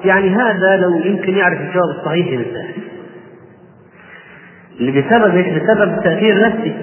يعني 0.05 0.29
هذا 0.35 0.77
لو 0.77 0.99
يمكن 1.05 1.37
يعرف 1.37 1.61
الجواب 1.61 1.89
الصحيح 1.99 2.27
ينساه 2.27 2.65
بسبب؟ 4.81 5.33
بسبب 5.33 6.03
تأثير 6.03 6.47
نفسي 6.47 6.75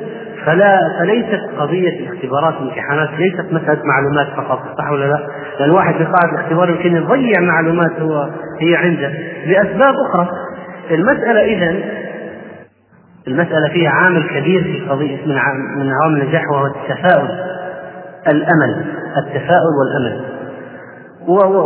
فلا 0.44 0.78
فليست 1.00 1.40
قضية 1.58 1.88
الاختبارات 1.88 2.54
والامتحانات 2.54 3.08
ليست 3.18 3.52
مسألة 3.52 3.82
معلومات 3.84 4.26
فقط 4.36 4.58
صح 4.78 4.90
ولا 4.90 5.04
لا؟ 5.04 5.26
لأن 5.60 5.70
الواحد 5.70 5.94
في 5.94 6.04
قاعة 6.04 6.34
الاختبار 6.34 6.70
يمكن 6.70 6.96
يضيع 6.96 7.40
معلومات 7.40 8.00
هو 8.00 8.28
هي 8.60 8.76
عنده 8.76 9.12
لأسباب 9.46 9.94
أخرى 10.06 10.28
المسألة 10.90 11.40
إذا 11.40 11.76
المسألة 13.28 13.68
فيها 13.68 13.90
عامل 13.90 14.22
كبير 14.28 14.62
في 14.62 14.90
قضية 14.90 15.16
من 15.26 15.34
من 15.76 15.92
عوامل 15.92 16.22
النجاح 16.22 16.42
وهو 16.52 16.66
التفاؤل 16.66 17.28
الأمل 18.28 18.84
التفاؤل 19.16 19.72
والأمل 19.78 20.24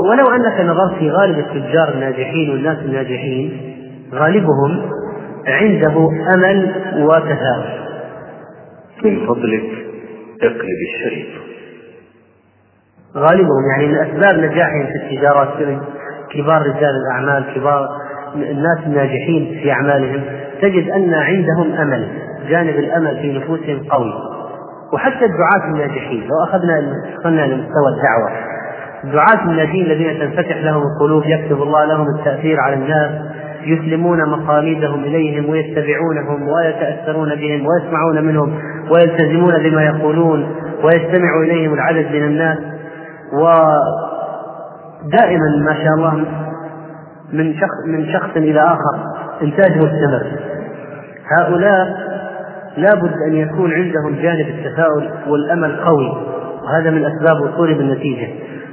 ولو 0.09 0.27
أنك 0.31 0.61
نظرت 0.61 0.99
في 0.99 1.11
غالب 1.11 1.39
التجار 1.39 1.89
الناجحين 1.95 2.51
والناس 2.51 2.79
الناجحين 2.79 3.75
غالبهم 4.15 4.91
عنده 5.47 6.11
أمل 6.35 6.73
وتفاؤل. 6.99 7.83
من 9.05 9.27
فضلك 9.27 9.65
اقلب 10.43 10.79
الشريط. 10.95 11.29
غالبهم 13.17 13.71
يعني 13.71 13.87
من 13.87 13.95
أسباب 13.95 14.39
نجاحهم 14.39 14.87
في 14.87 14.97
التجارة 14.97 15.81
كبار 16.33 16.63
رجال 16.63 16.91
الأعمال 17.07 17.55
كبار 17.55 17.89
الناس 18.35 18.79
الناجحين 18.87 19.61
في 19.63 19.73
أعمالهم 19.73 20.23
تجد 20.63 20.91
أن 20.91 21.15
عندهم 21.15 21.73
أمل 21.73 22.09
جانب 22.49 22.79
الأمل 22.79 23.17
في 23.23 23.33
نفوسهم 23.39 23.83
قوي. 23.91 24.13
وحتى 24.93 25.25
الدعاة 25.25 25.65
الناجحين 25.65 26.21
لو 26.21 26.45
أخذنا 26.45 26.93
دخلنا 27.19 27.47
لمستوى 27.47 27.89
الدعوة 27.97 28.31
الدعاة 29.05 29.45
الناجحين 29.45 29.87
الذين 29.87 30.19
تنفتح 30.19 30.57
لهم 30.57 30.83
القلوب 30.83 31.23
يكتب 31.27 31.63
الله 31.63 31.85
لهم 31.85 32.07
التأثير 32.19 32.61
على 32.61 32.75
الناس 32.75 33.11
يسلمون 33.67 34.19
مقاليدهم 34.29 35.05
إليهم 35.05 35.49
ويتبعونهم 35.49 36.49
ويتأثرون 36.49 37.35
بهم 37.35 37.67
ويسمعون 37.67 38.25
منهم 38.25 38.55
ويلتزمون 38.91 39.63
بما 39.63 39.83
يقولون 39.85 40.55
ويستمع 40.85 41.41
إليهم 41.43 41.75
العدد 41.75 42.07
من 42.13 42.25
الناس. 42.25 42.59
ودائما 45.03 45.47
ما 45.65 45.75
شاء 45.75 45.95
الله 45.97 46.25
من 47.33 47.55
شخص 47.55 47.87
من 47.87 48.13
شخص 48.13 48.37
إلى 48.37 48.61
آخر 48.61 48.99
إنتاج 49.43 49.77
مستمر 49.77 50.27
هؤلاء 51.39 52.13
لابد 52.77 53.13
أن 53.27 53.37
يكون 53.37 53.73
عندهم 53.73 54.15
جانب 54.23 54.47
التفاؤل 54.49 55.11
والأمل 55.29 55.81
قوي 55.81 56.13
وهذا 56.65 56.91
من 56.91 57.05
أسباب 57.05 57.41
وصولهم 57.41 57.81
النتيجة 57.81 58.29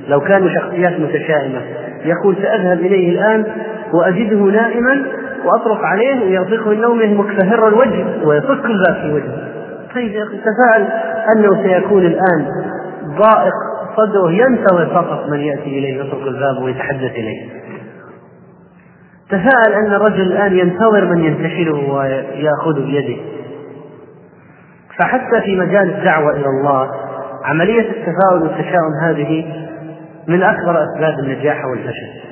لو 0.08 0.20
كانوا 0.20 0.50
شخصيات 0.50 1.00
متشائمة 1.00 1.62
يقول 2.06 2.36
سأذهب 2.36 2.80
إليه 2.80 3.12
الآن 3.12 3.46
وأجده 3.94 4.38
نائما 4.38 5.06
وأطرق 5.46 5.80
عليه 5.84 6.26
ويرفقه 6.26 6.70
من 6.70 6.82
نومه 6.82 7.14
مكفهر 7.14 7.68
الوجه 7.68 8.06
ويفك 8.26 8.66
الباب 8.66 8.96
في 9.02 9.14
وجهه. 9.14 9.50
طيب 9.96 10.12
تفاءل 10.26 10.88
أنه 11.36 11.64
سيكون 11.64 12.06
الآن 12.06 12.48
ضائق 13.06 13.54
صدره 13.98 14.32
ينتظر 14.32 14.86
فقط 14.86 15.30
من 15.30 15.40
يأتي 15.40 15.80
إليه 15.80 16.00
يطرق 16.00 16.28
الباب 16.28 16.64
ويتحدث 16.64 17.12
إليه. 17.12 17.50
تفاءل 19.30 19.74
أن 19.74 19.94
الرجل 19.94 20.22
الآن 20.22 20.58
ينتظر 20.58 21.06
من 21.06 21.24
ينتشله 21.24 21.94
ويأخذ 21.94 22.86
بيده. 22.86 23.22
فحتى 25.00 25.42
في 25.46 25.56
مجال 25.56 25.90
الدعوة 25.90 26.32
إلى 26.32 26.46
الله 26.46 26.92
عملية 27.46 27.90
التفاؤل 27.90 28.42
والتشاؤم 28.42 28.94
هذه 29.04 29.54
من 30.28 30.44
أكبر 30.44 30.84
أسباب 30.84 31.20
النجاح 31.20 31.66
والفشل. 31.66 32.29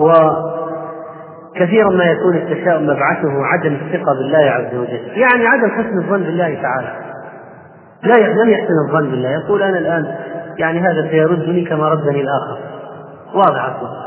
وكثيرا 0.00 1.90
ما 1.90 2.04
يكون 2.04 2.36
التشاؤم 2.36 2.82
مبعثه 2.82 3.44
عدم 3.44 3.74
الثقة 3.74 4.12
بالله 4.14 4.38
عز 4.38 4.74
وجل. 4.74 5.18
يعني 5.18 5.46
عدم 5.46 5.70
حسن 5.70 5.98
الظن 5.98 6.22
بالله 6.22 6.62
تعالى. 6.62 6.92
لا 8.02 8.42
لم 8.42 8.50
يحسن 8.50 8.74
الظن 8.88 9.10
بالله. 9.10 9.30
يقول 9.30 9.62
أنا 9.62 9.78
الآن 9.78 10.14
يعني 10.58 10.80
هذا 10.80 11.10
سيردني 11.10 11.64
كما 11.64 11.88
ردني 11.88 12.20
الآخر. 12.20 12.58
واضح 13.34 13.64
أصلا 13.64 14.02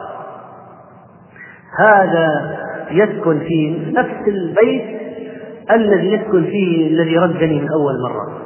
هذا 1.80 2.56
يسكن 2.92 3.40
في 3.40 3.92
نفس 3.96 4.28
البيت 4.28 5.02
الذي 5.72 6.14
يسكن 6.14 6.44
فيه 6.44 6.88
الذي 6.88 7.18
ردني 7.18 7.62
من 7.62 7.68
أول 7.72 7.94
مرة. 8.10 8.42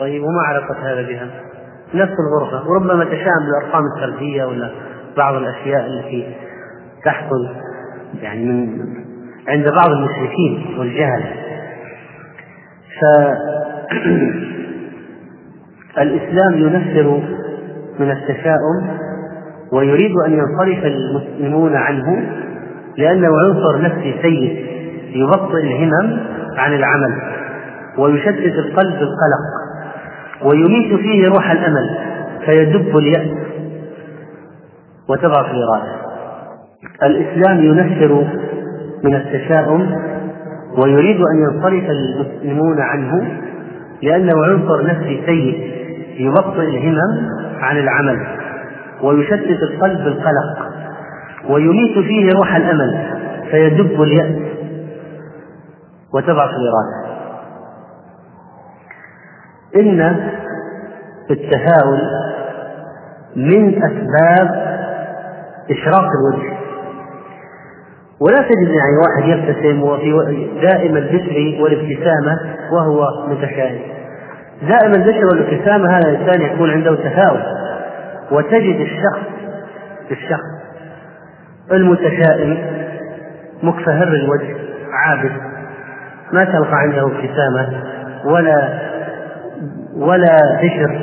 طيب 0.00 0.22
وما 0.22 0.42
علاقة 0.48 0.76
هذا 0.82 1.02
بها؟ 1.02 1.26
نفس 1.94 2.12
الغرفة. 2.18 2.70
وربما 2.70 3.04
تشاءم 3.04 3.46
بالأرقام 3.46 3.84
الفردية 3.96 4.44
ولا 4.44 4.70
بعض 5.16 5.34
الأشياء 5.34 5.86
التي 5.86 6.34
تحصل 7.04 7.48
يعني 8.22 8.44
من 8.44 8.68
عند 9.48 9.64
بعض 9.64 9.90
المشركين 9.90 10.78
والجهل. 10.78 11.22
فالإسلام 15.94 16.54
ينفر 16.64 17.22
من 18.00 18.10
التشاؤم 18.10 18.98
ويريد 19.72 20.12
أن 20.26 20.32
ينصرف 20.32 20.84
المسلمون 20.84 21.76
عنه 21.76 22.22
لأنه 22.96 23.28
عنصر 23.38 23.82
نفسي 23.82 24.14
سيء 24.22 24.72
يبطئ 25.14 25.60
الهمم 25.60 26.20
عن 26.56 26.74
العمل 26.74 27.22
ويشتت 27.98 28.58
القلب 28.58 28.98
بالقلق 28.98 29.62
ويميت 30.44 31.00
فيه 31.00 31.28
روح 31.28 31.50
الأمل 31.50 31.98
فيدب 32.46 32.96
اليأس 32.98 33.30
وتضعف 35.08 35.46
الإرادة 35.50 36.01
الإسلام 37.02 37.64
ينفر 37.64 38.24
من 39.04 39.14
التشاؤم 39.14 39.96
ويريد 40.78 41.16
أن 41.20 41.38
ينصرف 41.42 41.84
المسلمون 41.90 42.80
عنه 42.80 43.38
لأنه 44.02 44.44
عنصر 44.44 44.86
نفسي 44.86 45.22
سيء 45.26 45.72
يبطئ 46.18 46.60
الهمم 46.60 47.28
عن 47.60 47.76
العمل 47.78 48.26
ويشتت 49.02 49.62
القلب 49.62 50.04
بالقلق 50.04 50.72
ويميت 51.48 51.98
فيه 51.98 52.28
روح 52.38 52.56
الأمل 52.56 53.06
فيدب 53.50 54.02
اليأس 54.02 54.42
وتضعف 56.14 56.50
الإرادة 56.50 57.12
إن 59.76 60.00
التفاؤل 61.30 62.00
من 63.36 63.82
أسباب 63.82 64.72
إشراق 65.70 66.04
الوجه 66.20 66.61
ولا 68.26 68.42
تجد 68.42 68.68
يعني 68.68 68.96
واحد 69.06 69.28
يبتسم 69.28 69.82
وفي 69.82 70.48
دائما 70.62 70.98
البشر 70.98 71.62
والابتسامة 71.62 72.38
وهو 72.72 73.28
متشائم. 73.28 73.80
دائما 74.62 74.96
البشر 74.96 75.26
والابتسامة 75.26 75.90
هذا 75.90 76.10
الإنسان 76.10 76.40
يكون 76.40 76.70
عنده 76.70 76.94
تفاؤل. 76.94 77.42
وتجد 78.30 78.80
الشخص 78.80 79.22
الشخص 80.10 80.62
المتشائم 81.72 82.58
مكفهر 83.62 84.08
الوجه 84.08 84.56
عابد 84.92 85.32
ما 86.32 86.44
تلقى 86.44 86.74
عنده 86.76 87.02
ابتسامة 87.06 87.82
ولا 88.24 88.78
ولا 89.96 90.36
بشر 90.62 90.98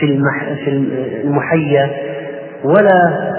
في 0.00 0.06
المح 0.06 0.44
في 0.64 0.70
المحيا 1.24 1.90
ولا 2.64 3.30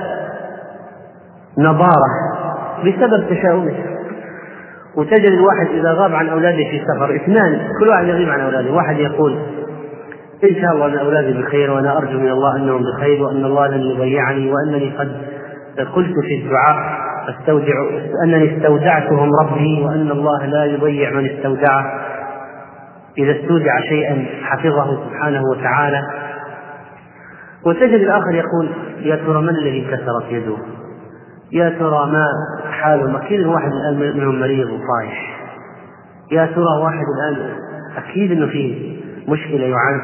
نضارة. 1.58 2.24
بسبب 2.84 3.30
تشاؤمه. 3.30 3.73
وتجد 4.97 5.32
الواحد 5.32 5.67
إذا 5.67 5.91
غاب 5.93 6.15
عن 6.15 6.30
أولاده 6.30 6.63
في 6.71 6.82
سفر 6.88 7.15
اثنان 7.15 7.67
كل 7.80 7.89
واحد 7.89 8.07
يغيب 8.07 8.30
عن 8.30 8.39
أولاده. 8.39 8.71
واحد 8.71 8.99
يقول 8.99 9.38
إن 10.43 10.61
شاء 10.61 10.71
الله 10.71 10.86
أن 10.86 10.97
أولادي 10.97 11.34
بخير 11.34 11.71
وأنا 11.71 11.97
أرجو 11.97 12.19
من 12.19 12.30
الله 12.30 12.55
أنهم 12.55 12.82
بخير 12.82 13.23
وأن 13.23 13.45
الله 13.45 13.67
لن 13.67 13.82
يضيعني 13.82 14.51
وأنني 14.51 14.89
قد 14.97 15.11
قلت 15.95 16.13
في 16.19 16.36
الدعاء 16.36 17.05
استودع 17.30 17.73
أنني 18.23 18.57
استودعتهم 18.57 19.30
ربي 19.41 19.84
وأن 19.84 20.11
الله 20.11 20.45
لا 20.45 20.65
يضيع 20.65 21.11
من 21.11 21.30
استودعه. 21.30 21.86
إذا 23.17 23.32
استودع 23.32 23.80
شيئا 23.89 24.26
حفظه 24.43 25.05
سبحانه 25.05 25.41
وتعالى. 25.51 26.01
وتجد 27.65 28.01
الآخر 28.01 28.36
يقول 28.36 28.69
يا 28.99 29.15
ترى 29.15 29.41
من 29.41 29.49
الذي 29.49 29.82
كسرت 29.82 30.32
يده؟ 30.32 30.57
يا 31.51 31.69
ترى 31.69 32.11
ما 32.11 32.27
حاله 32.71 33.17
أكيد 33.17 33.45
واحد 33.45 33.71
الآن 33.71 34.15
منهم 34.17 34.39
مريض 34.39 34.67
وطايح 34.67 35.35
يا 36.31 36.45
ترى 36.45 36.81
واحد 36.83 37.05
الآن 37.17 37.49
أكيد 37.97 38.31
إنه 38.31 38.47
فيه 38.47 38.97
مشكلة 39.27 39.65
يعاني. 39.65 40.01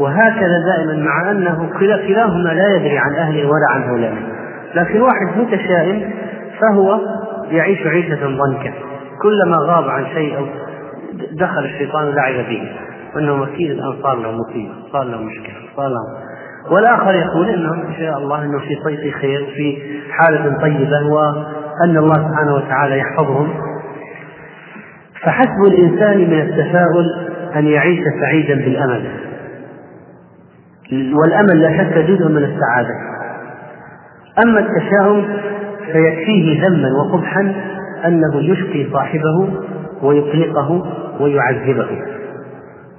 وهكذا 0.00 0.58
دائما 0.66 1.04
مع 1.04 1.30
أنه 1.30 1.70
كلاهما 1.78 2.48
لا 2.48 2.76
يدري 2.76 2.98
عن 2.98 3.14
أهله 3.14 3.46
ولا 3.46 3.66
عن 3.70 3.82
أولاده. 3.82 4.40
لكن 4.74 5.00
واحد 5.00 5.38
متشائم 5.38 6.10
فهو 6.60 7.00
يعيش 7.50 7.86
عيشة 7.86 8.26
ضنكة. 8.26 8.72
كلما 9.22 9.56
غاب 9.66 9.88
عن 9.88 10.06
شيء 10.06 10.38
أو 10.38 10.46
دخل 11.32 11.64
الشيطان 11.64 12.14
لعب 12.14 12.34
به. 12.34 12.72
وأنه 13.14 13.44
أكيد 13.44 13.70
الآن 13.70 14.02
صار 14.02 14.16
له 14.16 14.32
مصيبة 14.32 14.72
صار 14.92 15.04
له 15.04 15.22
مشكلة 15.22 15.54
صار 15.76 15.88
له 15.88 16.29
والآخر 16.70 17.14
يقول 17.14 17.48
إنه 17.48 17.72
إن 17.74 17.94
شاء 17.98 18.18
الله 18.18 18.44
أنه 18.44 18.58
في 18.58 18.74
طيب 18.84 19.12
خير 19.14 19.46
في 19.56 19.78
حالة 20.10 20.58
طيبة 20.62 21.06
وأن 21.06 21.96
الله 21.96 22.14
سبحانه 22.14 22.54
وتعالى 22.54 22.98
يحفظهم. 22.98 23.48
فحسب 25.22 25.64
الإنسان 25.66 26.18
من 26.18 26.40
التفاؤل 26.40 27.06
أن 27.56 27.66
يعيش 27.66 28.00
سعيدا 28.20 28.54
بالأمل. 28.54 29.10
والأمل 30.92 31.60
لا 31.60 31.78
شك 31.78 31.98
جزء 31.98 32.28
من 32.28 32.44
السعادة. 32.44 32.94
أما 34.44 34.60
التشاؤم 34.60 35.28
فيكفيه 35.92 36.66
ذما 36.66 36.88
وقبحا 36.98 37.54
أنه 38.06 38.36
يشقي 38.36 38.92
صاحبه 38.92 39.48
ويقلقه 40.02 40.86
ويعذبه. 41.20 41.88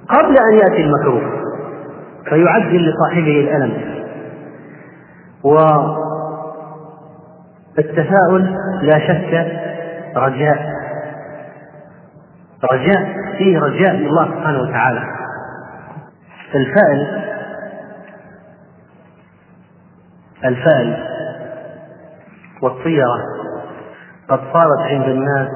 قبل 0.08 0.36
أن 0.52 0.58
يأتي 0.62 0.84
المكروه 0.84 1.41
فيعجل 2.28 2.90
لصاحبه 2.90 3.40
الألم. 3.40 4.02
والتفاؤل 7.76 8.56
لا 8.82 8.98
شك 8.98 9.32
رجاء. 10.16 10.72
رجاء 12.72 13.14
فيه 13.38 13.58
رجاء 13.58 13.96
من 13.96 14.06
الله 14.06 14.24
سبحانه 14.24 14.62
وتعالى. 14.62 15.02
الفأل 16.54 17.22
الفأل 20.44 20.96
والطيرة 22.62 23.18
قد 24.28 24.38
صارت 24.38 24.80
عند 24.80 25.04
الناس 25.04 25.48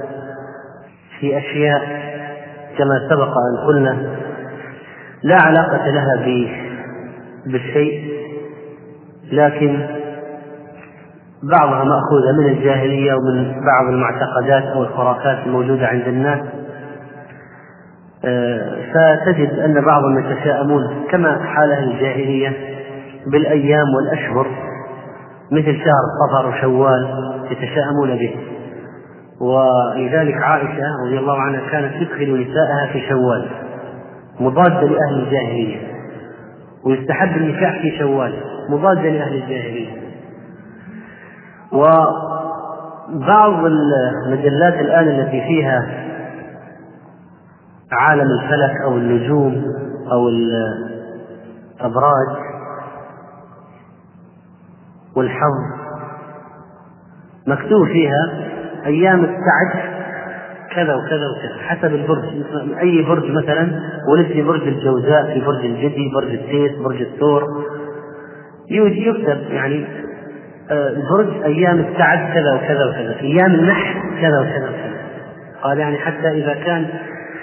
في 1.20 1.38
أشياء 1.38 1.80
كما 2.78 3.08
سبق 3.10 3.28
أن 3.28 3.66
قلنا. 3.66 4.16
لا 5.26 5.36
علاقة 5.36 5.90
لها 5.90 6.24
بالشيء 7.46 8.16
لكن 9.32 9.86
بعضها 11.42 11.84
مأخوذة 11.84 12.32
من 12.38 12.46
الجاهلية 12.46 13.14
ومن 13.14 13.60
بعض 13.66 13.86
المعتقدات 13.88 14.62
أو 14.62 14.82
الخرافات 14.82 15.46
الموجودة 15.46 15.86
عند 15.86 16.08
الناس. 16.08 16.40
آه، 18.24 18.76
فتجد 18.94 19.58
أن 19.58 19.84
بعضهم 19.84 20.18
يتشاءمون 20.18 21.04
كما 21.10 21.38
حاله 21.44 21.78
الجاهلية 21.78 22.52
بالأيام 23.32 23.94
والأشهر 23.96 24.46
مثل 25.52 25.76
شهر 25.76 26.04
صفر 26.20 26.48
وشوال 26.48 27.08
يتشاءمون 27.50 28.18
به. 28.18 28.36
ولذلك 29.40 30.42
عائشة 30.42 30.82
رضي 31.06 31.18
الله 31.18 31.40
عنها 31.40 31.60
كانت 31.70 31.92
تدخل 31.94 32.40
نساءها 32.40 32.92
في 32.92 33.08
شوال. 33.08 33.65
مضادة 34.40 34.80
لأهل 34.80 35.22
الجاهلية 35.26 35.78
ويستحب 36.84 37.36
النكاح 37.36 37.82
في 37.82 37.98
شوال 37.98 38.34
مضادة 38.70 39.00
لأهل 39.02 39.34
الجاهلية. 39.34 40.06
وبعض 41.72 43.64
المجلات 43.64 44.74
الآن 44.74 45.08
التي 45.08 45.40
فيها 45.40 46.06
عالم 47.92 48.30
الفلك 48.30 48.80
أو 48.84 48.96
النجوم 48.96 49.62
أو 50.12 50.28
الأبراج 50.28 52.36
والحظ 55.16 55.76
مكتوب 57.46 57.86
فيها 57.86 58.48
أيام 58.86 59.24
السعد 59.24 59.95
كذا 60.76 60.94
وكذا 60.94 61.28
وكذا 61.28 61.62
حسب 61.66 61.94
البرج 61.94 62.24
أي 62.82 63.02
برج 63.02 63.30
مثلا 63.30 63.80
ولد 64.08 64.26
في 64.26 64.42
برج 64.42 64.68
الجوزاء 64.68 65.34
في 65.34 65.40
برج 65.40 65.64
الجدي 65.64 66.10
برج 66.14 66.30
التيس 66.30 66.72
برج 66.84 67.00
الثور 67.00 67.42
يكتب 68.70 69.38
يعني 69.50 69.86
آه، 70.70 70.88
البرج 70.88 71.42
أيام 71.44 71.78
السعد 71.78 72.34
كذا 72.34 72.54
وكذا 72.54 72.84
وكذا 72.84 73.16
أيام 73.20 73.54
النحس 73.54 73.96
كذا 74.20 74.40
وكذا 74.40 74.68
وكذا. 74.68 74.96
قال 75.62 75.78
يعني 75.78 75.98
حتى 75.98 76.28
إذا 76.28 76.54
كان 76.54 76.86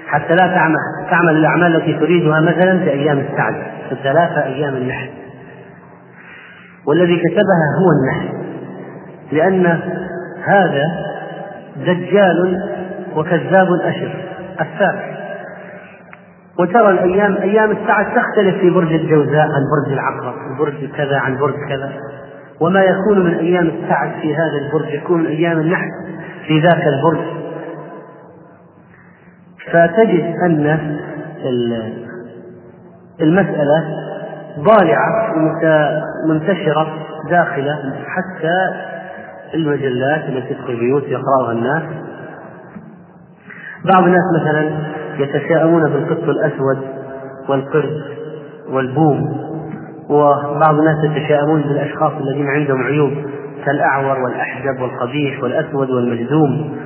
حتى 0.07 0.36
لا 0.36 0.47
تعمل 0.47 0.75
تعمل 1.09 1.38
الأعمال 1.38 1.75
التي 1.75 1.93
تريدها 1.93 2.41
مثلا 2.41 2.79
في 2.79 2.91
أيام 2.91 3.19
السعد 3.19 3.53
في 3.89 3.91
الثلاثة 3.91 4.43
أيام 4.43 4.75
النحس 4.75 5.09
والذي 6.88 7.15
كتبها 7.15 7.67
هو 7.79 7.89
النحل 7.91 8.43
لأن 9.31 9.79
هذا 10.45 10.84
دجال 11.77 12.63
وكذاب 13.16 13.68
أشر. 13.82 14.16
أفاك 14.59 15.14
وترى 16.59 16.89
الأيام 16.89 17.38
أيام 17.38 17.72
الساعة 17.72 18.16
تختلف 18.16 18.57
في 18.59 18.70
برج 18.70 18.93
الجوزاء 18.93 19.41
عن 19.41 19.64
برج 19.72 19.93
العقرب 19.93 20.57
برج 20.59 20.89
كذا 20.95 21.18
عن 21.18 21.38
برج 21.38 21.55
كذا. 21.70 21.93
وما 22.59 22.84
يكون 22.84 23.26
من 23.26 23.34
أيام 23.34 23.68
السعد 23.68 24.11
في 24.22 24.36
هذا 24.36 24.57
البرج 24.66 24.93
يكون 24.93 25.20
من 25.20 25.26
أيام 25.26 25.59
النحس 25.59 25.91
في 26.47 26.59
ذاك 26.59 26.88
البرج. 26.88 27.26
فتجد 29.72 30.36
أن 30.45 30.80
المسألة 33.22 33.84
ضالعة 34.59 35.36
منتشرة 36.30 36.88
داخلة 37.30 37.76
حتى 38.07 38.70
المجلات 39.53 40.24
التي 40.30 40.53
تدخل 40.53 40.74
البيوت 40.74 41.03
يقرأها 41.03 41.51
الناس. 41.51 41.84
بعض 43.86 44.03
الناس 44.03 44.23
مثلا 44.41 44.71
يتشاءمون 45.17 45.84
بالقط 45.84 46.23
الأسود 46.23 46.77
والقرد 47.49 48.01
والبوم 48.69 49.43
وبعض 50.09 50.79
الناس 50.79 51.03
يتشاءمون 51.03 51.61
بالأشخاص 51.61 52.11
الذين 52.11 52.47
عندهم 52.47 52.84
عيوب 52.84 53.11
كالأعور 53.65 54.19
والأحجب 54.19 54.81
والقبيح 54.81 55.43
والأسود 55.43 55.89
والمجذوم. 55.89 56.77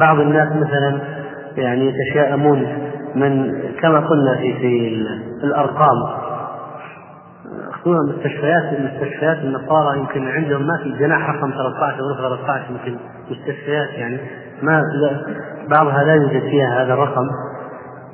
بعض 0.00 0.20
الناس 0.20 0.48
مثلا 0.48 0.98
يعني 1.56 1.86
يتشاءمون 1.86 2.66
من 3.14 3.62
كما 3.82 4.00
قلنا 4.00 4.36
في 4.36 4.54
في 5.40 5.44
الأرقام 5.44 6.22
خصوصا 7.72 7.98
المستشفيات 8.04 8.62
المستشفيات 8.78 9.38
النصارى 9.38 9.98
يمكن 9.98 10.28
عندهم 10.28 10.66
ما 10.66 10.78
في 10.82 10.98
جناح 10.98 11.30
رقم 11.30 11.50
13 11.50 12.00
أو 12.00 12.16
13 12.16 12.64
يمكن 12.70 12.98
مستشفيات 13.30 13.88
يعني 13.88 14.18
ما 14.62 14.82
بعضها 15.70 16.04
لا 16.04 16.14
يوجد 16.14 16.40
فيها 16.40 16.84
هذا 16.84 16.94
الرقم 16.94 17.28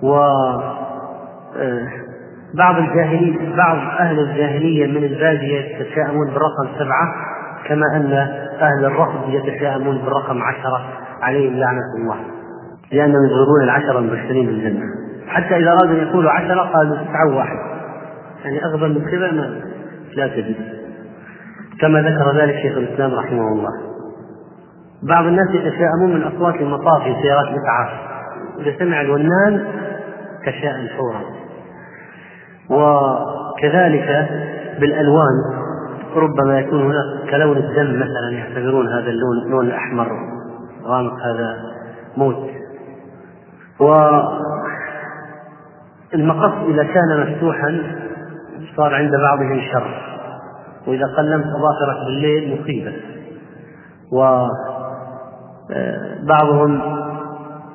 و 0.03 0.16
آه، 1.57 1.88
بعض 2.55 2.76
الجاهلين 2.76 3.57
بعض 3.57 3.76
أهل 3.76 4.18
الجاهلية 4.18 4.86
من 4.86 5.05
البادية 5.05 5.61
يتشائمون 5.61 6.26
بالرقم 6.26 6.78
سبعة 6.78 7.14
كما 7.68 7.96
أن 7.96 8.12
أهل 8.61 8.84
الرفض 8.84 9.28
يتشائمون 9.28 9.99
بالرقم 9.99 10.42
عشرة 10.42 10.82
عليهم 11.22 11.55
لعنة 11.55 11.94
الله 11.99 12.16
لأنهم 12.92 13.24
يظهرون 13.26 13.62
العشرة 13.64 13.99
المبشرين 13.99 14.46
بالجنة 14.46 14.84
حتى 15.28 15.57
إذا 15.57 15.70
أرادوا 15.70 15.92
أن 15.92 16.09
يقولوا 16.09 16.30
عشرة 16.30 16.61
قالوا 16.61 16.96
تسعة 16.96 17.36
واحد. 17.36 17.57
يعني 18.44 18.64
أغبى 18.64 18.88
من 18.88 19.11
كذا 19.11 19.30
ما 19.32 19.61
لا 20.16 20.28
تجد. 20.28 20.57
كما 21.80 22.03
ذكر 22.03 22.36
ذلك 22.36 22.55
شيخ 22.55 22.76
الإسلام 22.76 23.14
رحمه 23.14 23.49
الله. 23.53 23.70
بعض 25.03 25.24
الناس 25.24 25.49
يتشائمون 25.49 26.14
من 26.14 26.22
أصوات 26.22 26.55
المطاف 26.55 27.03
في 27.03 27.14
سيارات 27.22 27.46
الإسعاف 27.49 27.88
إذا 28.61 28.78
سمع 28.78 29.01
الونان 29.01 29.66
تشاءم 30.46 30.88
فورا. 30.99 31.20
وكذلك 32.70 34.28
بالألوان 34.80 35.34
ربما 36.14 36.59
يكون 36.59 36.82
هناك 36.82 37.30
كلون 37.30 37.57
الدم 37.57 37.96
مثلا 38.01 38.30
يعتبرون 38.30 38.88
هذا 38.88 39.11
اللون 39.11 39.38
اللون 39.46 39.66
الأحمر 39.66 40.09
غامق 40.84 41.12
هذا 41.12 41.57
موت. 42.16 42.51
والمقص 46.12 46.55
إذا 46.68 46.82
كان 46.82 47.20
مفتوحا 47.20 47.82
صار 48.76 48.94
عند 48.94 49.11
بعضهم 49.11 49.61
شر. 49.72 50.03
وإذا 50.86 51.07
قلمت 51.16 51.46
أظافرك 51.46 52.05
بالليل 52.07 52.61
مصيبة. 52.61 52.92
وبعضهم 54.12 54.67
آه، 55.72 56.18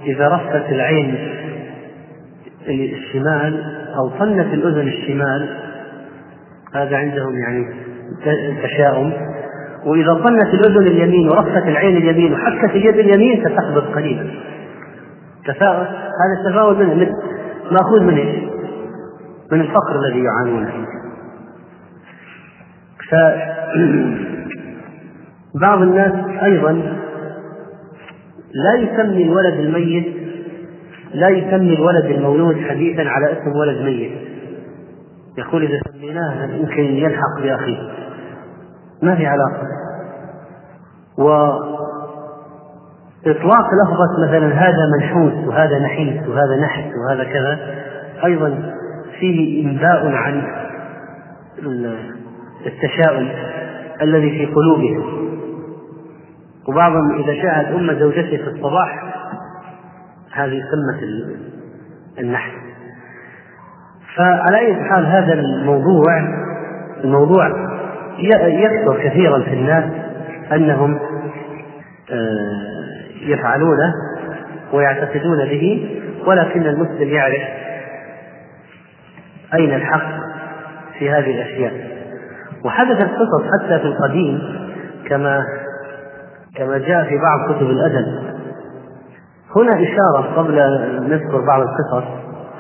إذا 0.06 0.28
رفت 0.28 0.72
العين 0.72 1.18
الشمال 2.68 3.64
أو 3.96 4.10
طنت 4.10 4.54
الأذن 4.54 4.88
الشمال 4.88 5.58
هذا 6.76 6.98
عندهم 6.98 7.36
يعني 7.36 7.74
تشاؤم. 8.64 9.14
وإذا 9.86 10.14
طنت 10.14 10.54
الأذن 10.54 10.88
اليمين 10.88 11.30
ورفت 11.30 11.68
العين 11.68 11.98
اليمين 11.98 12.34
وحكت 12.34 12.76
اليد 12.76 13.00
اليمين 13.00 13.46
ستقبض 13.46 13.96
قليلا. 13.96 14.32
تفاؤل 15.46 15.88
هذا 15.88 16.34
التفاؤل 16.40 16.98
منه 16.98 17.12
مأخوذ 17.72 18.04
من 18.04 18.18
إيش؟ 18.18 18.54
من 19.52 19.62
الفقر 19.62 20.00
الذي 20.00 20.24
يعانون 20.24 20.66
فيه 20.66 20.94
فبعض 25.54 25.82
الناس 25.88 26.12
أيضا 26.44 26.98
لا 28.54 28.74
يسمي 28.74 29.24
الولد 29.24 29.54
الميت 29.54 30.14
لا 31.14 31.30
يسمي 31.30 31.74
الولد 31.74 32.06
المولود 32.06 32.58
حديثا 32.70 33.02
على 33.02 33.32
اسم 33.32 33.58
ولد 33.60 33.82
ميت. 33.82 34.12
يقول 35.38 35.64
إذا 35.64 35.80
سميناه 35.92 36.46
يمكن 36.46 36.84
يلحق 36.84 37.42
بأخيه. 37.44 37.92
ما 39.02 39.16
في 39.16 39.26
علاقة. 39.26 39.68
وإطلاق 41.18 41.66
لفظة 43.84 44.28
مثلا 44.28 44.48
هذا 44.48 44.86
منحوس 44.98 45.48
وهذا 45.48 45.80
نحيس 45.80 46.28
وهذا 46.28 46.56
نحس 46.62 46.92
وهذا 47.08 47.24
كذا 47.24 47.60
أيضا 48.26 48.74
فيه 49.20 49.66
إنباء 49.66 50.08
عن 50.08 50.44
التشاؤم 52.66 53.30
الذي 54.02 54.30
في 54.30 54.46
قلوبهم. 54.46 55.23
وبعضهم 56.68 57.24
إذا 57.24 57.42
شاهد 57.42 57.74
أم 57.74 58.00
زوجته 58.00 58.38
في 58.38 58.48
الصباح 58.48 59.04
هذه 60.34 60.62
سمة 60.62 61.28
النحل. 62.20 62.52
فعلى 64.16 64.58
أي 64.58 64.76
حال 64.76 65.06
هذا 65.06 65.34
الموضوع 65.34 66.20
الموضوع 67.04 67.48
يكثر 68.48 69.00
كثيرا 69.04 69.44
في 69.44 69.54
الناس 69.54 69.84
أنهم 70.52 71.00
آه، 72.12 72.74
يفعلونه 73.22 73.94
ويعتقدون 74.74 75.46
به 75.46 75.90
ولكن 76.26 76.66
المسلم 76.66 77.08
يعرف 77.08 77.44
أين 79.54 79.74
الحق 79.74 80.10
في 81.00 81.12
هذه 81.12 81.32
الأشياء. 81.36 81.74
وحدثت 82.66 83.10
قصص 83.10 83.44
حتى 83.54 83.80
في 83.80 83.86
القديم 83.86 84.42
كما 85.10 85.46
كما 86.58 86.78
جاء 86.78 87.04
في 87.04 87.18
بعض 87.18 87.56
كتب 87.56 87.70
الأدب. 87.70 88.06
هنا 89.56 89.74
إشارة 89.74 90.36
قبل 90.36 90.60
أن 90.60 91.10
نذكر 91.10 91.46
بعض 91.48 91.62
القصص 91.62 92.08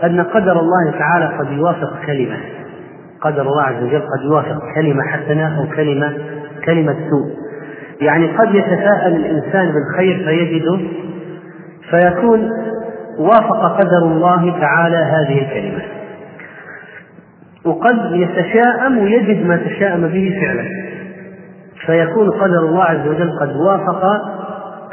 أن 0.03 0.23
قدر 0.23 0.59
الله 0.59 0.91
تعالى 0.99 1.25
قد 1.25 1.51
يوافق 1.51 2.05
كلمة. 2.05 2.37
قدر 3.21 3.41
الله 3.41 3.63
عز 3.63 3.83
وجل 3.83 3.99
قد 3.99 4.23
يوافق 4.25 4.61
كلمة 4.75 5.03
حسنة 5.03 5.59
أو 5.59 5.75
كلمة 5.75 6.17
كلمة 6.65 6.93
سوء. 6.93 7.43
يعني 8.01 8.27
قد 8.27 8.55
يتساءل 8.55 9.15
الإنسان 9.15 9.73
بالخير 9.73 10.25
فيجده 10.25 10.79
فيكون 11.89 12.49
وافق 13.19 13.77
قدر 13.77 14.05
الله 14.05 14.59
تعالى 14.59 14.97
هذه 14.97 15.41
الكلمة. 15.41 15.81
وقد 17.65 18.11
يتشاءم 18.11 18.97
ويجد 18.97 19.45
ما 19.45 19.57
تشاءم 19.57 20.07
به 20.07 20.39
فعلا. 20.41 20.82
فيكون 21.85 22.29
قدر 22.29 22.59
الله 22.59 22.83
عز 22.83 23.07
وجل 23.07 23.39
قد 23.39 23.55
وافق 23.55 24.03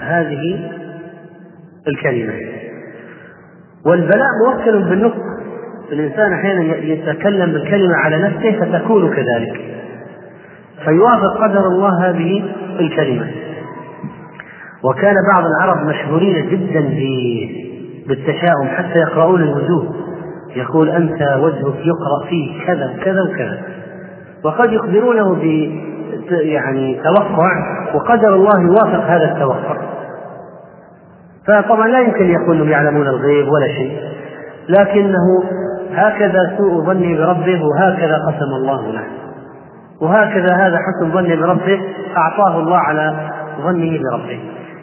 هذه 0.01 0.70
الكلمة. 1.88 2.34
والبلاء 3.86 4.28
موكل 4.47 4.82
بالنطق. 4.82 5.22
الإنسان 5.93 6.32
أحيانا 6.32 6.76
يتكلم 6.76 7.53
بالكلمة 7.53 7.97
على 7.97 8.18
نفسه 8.18 8.61
فتكون 8.61 9.11
كذلك. 9.11 9.61
فيوافق 10.84 11.43
قدر 11.43 11.66
الله 11.66 12.09
هذه 12.09 12.45
الكلمة. 12.80 13.26
وكان 14.84 15.14
بعض 15.34 15.45
العرب 15.47 15.86
مشهورين 15.86 16.49
جدا 16.51 16.80
بالتشاؤم 18.09 18.68
حتى 18.68 18.99
يقرؤون 18.99 19.43
الوجوه. 19.43 19.95
يقول 20.57 20.91
أنت 20.91 21.22
وجهك 21.38 21.86
يقرأ 21.86 22.28
فيه 22.28 22.66
كذا 22.66 22.97
كذا 23.05 23.22
وكذا 23.22 23.59
وقد 24.45 24.72
يخبرونه 24.72 25.34
يعني 26.31 27.01
توقع 27.05 27.51
وقدر 27.95 28.35
الله 28.35 28.61
يوافق 28.61 29.05
هذا 29.05 29.33
التوقع. 29.33 29.77
فطبعا 31.47 31.89
لا 31.89 31.99
يمكن 31.99 32.31
يكونوا 32.31 32.67
يعلمون 32.67 33.07
الغيب 33.07 33.49
ولا 33.49 33.67
شيء 33.67 33.99
لكنه 34.69 35.43
هكذا 35.93 36.57
سوء 36.59 36.85
ظني 36.85 37.19
بربه 37.19 37.61
وهكذا 37.65 38.17
قسم 38.27 38.55
الله 38.57 38.93
له. 38.93 39.05
وهكذا 40.01 40.55
هذا 40.55 40.77
حسن 40.77 41.13
ظني 41.13 41.37
بربه 41.37 41.81
أعطاه 42.17 42.59
الله 42.59 42.79
على 42.79 43.31
ظنه 43.63 43.99
بربه. 43.99 44.41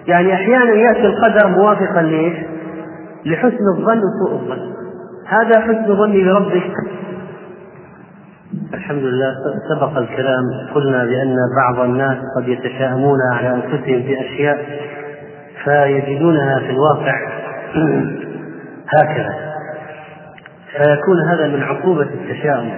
يعني 0.08 0.34
أحيانا 0.34 0.72
يأتي 0.72 1.06
القدر 1.06 1.48
موافقا 1.48 2.02
لإيش؟ 2.02 2.38
لحسن 3.26 3.66
الظن 3.78 3.98
وسوء 3.98 4.40
الظن. 4.40 4.74
هذا 5.28 5.60
حسن 5.60 5.96
ظني 5.96 6.24
بربك 6.24 6.72
الحمد 8.74 9.04
لله 9.04 9.36
سبق 9.70 9.98
الكلام 9.98 10.44
قلنا 10.76 11.06
بأن 11.06 11.36
بعض 11.58 11.86
الناس 11.86 12.18
قد 12.38 12.48
يتشاءمون 12.48 13.20
على 13.34 13.50
أنفسهم 13.50 14.04
في 14.04 14.22
أشياء 14.22 14.66
فيجدونها 15.64 16.60
في 16.60 16.70
الواقع 16.70 17.16
هكذا. 18.98 19.36
فيكون 20.72 21.30
هذا 21.30 21.48
من 21.48 21.64
عقوبة 21.64 22.02
التشاؤم. 22.02 22.72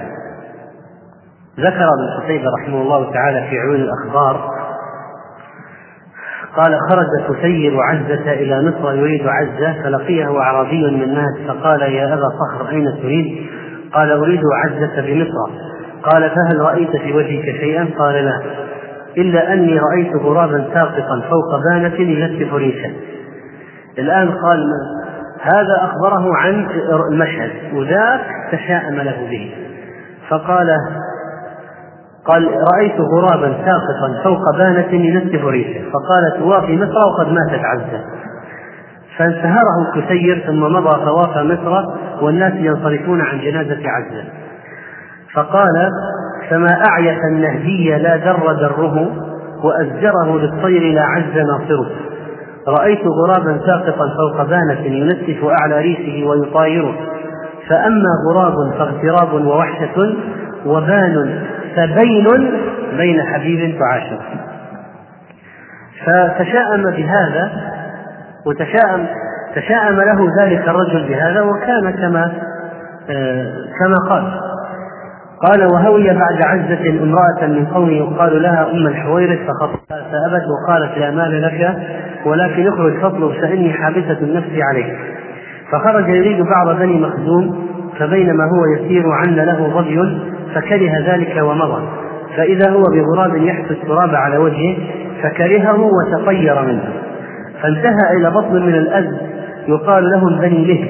ذكر 1.60 1.90
ابن 1.90 2.24
قتيبة 2.24 2.46
رحمه 2.62 2.82
الله 2.82 3.14
تعالى 3.14 3.48
في 3.50 3.60
عيون 3.60 3.76
الأخبار 3.76 4.60
قال 6.56 6.78
خرج 6.90 7.30
كثير 7.30 7.82
عزة 7.82 8.32
إلى 8.32 8.62
مصر 8.62 8.94
يريد 8.94 9.28
عزة 9.28 9.84
فلقيه 9.84 10.38
أعرابي 10.38 10.92
من 10.92 11.04
الناس 11.04 11.48
فقال 11.48 11.82
يا 11.82 12.14
أبا 12.14 12.30
صخر 12.40 12.70
أين 12.70 12.86
تريد؟ 13.02 13.50
قال 13.94 14.12
أريد 14.12 14.42
عزة 14.66 15.02
بمصر. 15.02 15.70
قال 16.04 16.30
فهل 16.30 16.60
رأيت 16.60 16.90
في 16.90 17.14
وجهك 17.14 17.46
شيئا؟ 17.60 17.90
قال 18.00 18.26
لا. 18.26 18.42
إلا 19.18 19.54
أني 19.54 19.80
رأيت 19.80 20.16
غرابا 20.16 20.70
ساقطا 20.74 21.22
فوق 21.30 21.62
بانة 21.70 21.96
يلتف 21.96 22.54
ريشا 22.54 22.92
الآن 24.00 24.32
قال 24.32 24.60
هذا 25.42 25.78
أخبره 25.82 26.36
عن 26.36 26.68
المشهد 27.12 27.52
وذاك 27.74 28.22
تشاءم 28.52 28.96
له 28.96 29.28
به. 29.30 29.56
فقال 30.30 30.70
قال 32.26 32.48
رأيت 32.74 32.96
غرابا 33.00 33.58
ساقطا 33.66 34.24
فوق 34.24 34.58
بانة 34.58 34.94
ينتف 34.94 35.46
ريشه. 35.46 35.82
فقالت 35.92 36.42
هو 36.42 36.62
في 36.62 36.78
مصر 36.78 36.98
وقد 37.08 37.28
ماتت 37.28 37.66
عزة. 37.66 38.04
فانتهره 39.18 39.92
كثير 39.96 40.44
ثم 40.48 40.60
مضى 40.60 41.06
طواف 41.06 41.38
مصر 41.38 41.84
والناس 42.22 42.54
ينصرفون 42.54 43.22
عن 43.22 43.42
جنازة 43.42 43.82
عزة. 43.86 44.24
فقال 45.40 45.92
فما 46.50 46.82
أعيت 46.90 47.20
النهدي 47.32 47.96
لا 47.96 48.18
در 48.18 48.54
دره 48.54 49.08
وأزجره 49.64 50.40
للطير 50.40 50.94
لا 50.94 51.02
عز 51.02 51.38
ناصره. 51.38 51.90
رأيت 52.68 53.00
غرابا 53.08 53.60
ساقطا 53.66 54.06
فوق 54.18 54.44
بانة 54.44 54.80
ينتف 54.86 55.46
أعلى 55.62 55.82
ريشه 55.82 56.28
ويطايره. 56.28 56.96
فأما 57.70 58.10
غراب 58.30 58.54
فاغتراب 58.78 59.34
ووحشة 59.34 60.16
وبان 60.66 61.44
فبين 61.76 62.28
بين 62.98 63.22
حبيب 63.24 63.80
تعاشر 63.80 64.20
فتشاءم 66.06 66.84
بهذا 66.84 67.52
وتشاءم 68.46 69.06
تشاءم 69.56 69.96
له 69.96 70.44
ذلك 70.44 70.68
الرجل 70.70 71.08
بهذا 71.08 71.42
وكان 71.42 71.92
كما 71.92 72.32
آه 73.10 73.54
كما 73.80 73.96
قال. 74.10 74.49
قال 75.48 75.66
وهوي 75.74 76.04
بعد 76.04 76.42
عزة 76.42 76.90
امرأة 77.04 77.48
من 77.48 77.66
قومه 77.66 77.92
يقال 77.92 78.42
لها 78.42 78.72
أم 78.72 78.88
الحويرث 78.88 79.40
فخطبها 79.40 80.04
فأبت 80.12 80.44
وقالت 80.50 80.98
لا 80.98 81.12
مال 81.12 81.42
لك 81.42 81.78
ولكن 82.26 82.68
اخرج 82.68 83.02
فاطلب 83.02 83.32
فإني 83.32 83.74
حابسة 83.74 84.18
النفس 84.22 84.52
عليك. 84.72 84.98
فخرج 85.72 86.10
يريد 86.10 86.46
بعض 86.46 86.78
بني 86.78 86.94
مخزوم 86.94 87.70
فبينما 88.00 88.44
هو 88.44 88.66
يسير 88.76 89.04
عن 89.12 89.36
له 89.36 89.70
ظبي 89.74 90.22
فكره 90.56 91.14
ذلك 91.14 91.42
ومضى. 91.42 91.84
فإذا 92.38 92.70
هو 92.70 92.84
بغراب 92.84 93.36
يحث 93.36 93.72
التراب 93.72 94.16
على 94.16 94.38
وجهه 94.38 94.78
فكرهه 95.24 95.82
وتطير 95.82 96.62
منه. 96.62 96.94
فانتهى 97.62 98.18
إلى 98.18 98.32
بطن 98.32 98.66
من 98.66 98.76
الأز 98.76 99.18
يقال 99.68 100.10
لهم 100.10 100.40
بني 100.40 100.66
لهج 100.66 100.90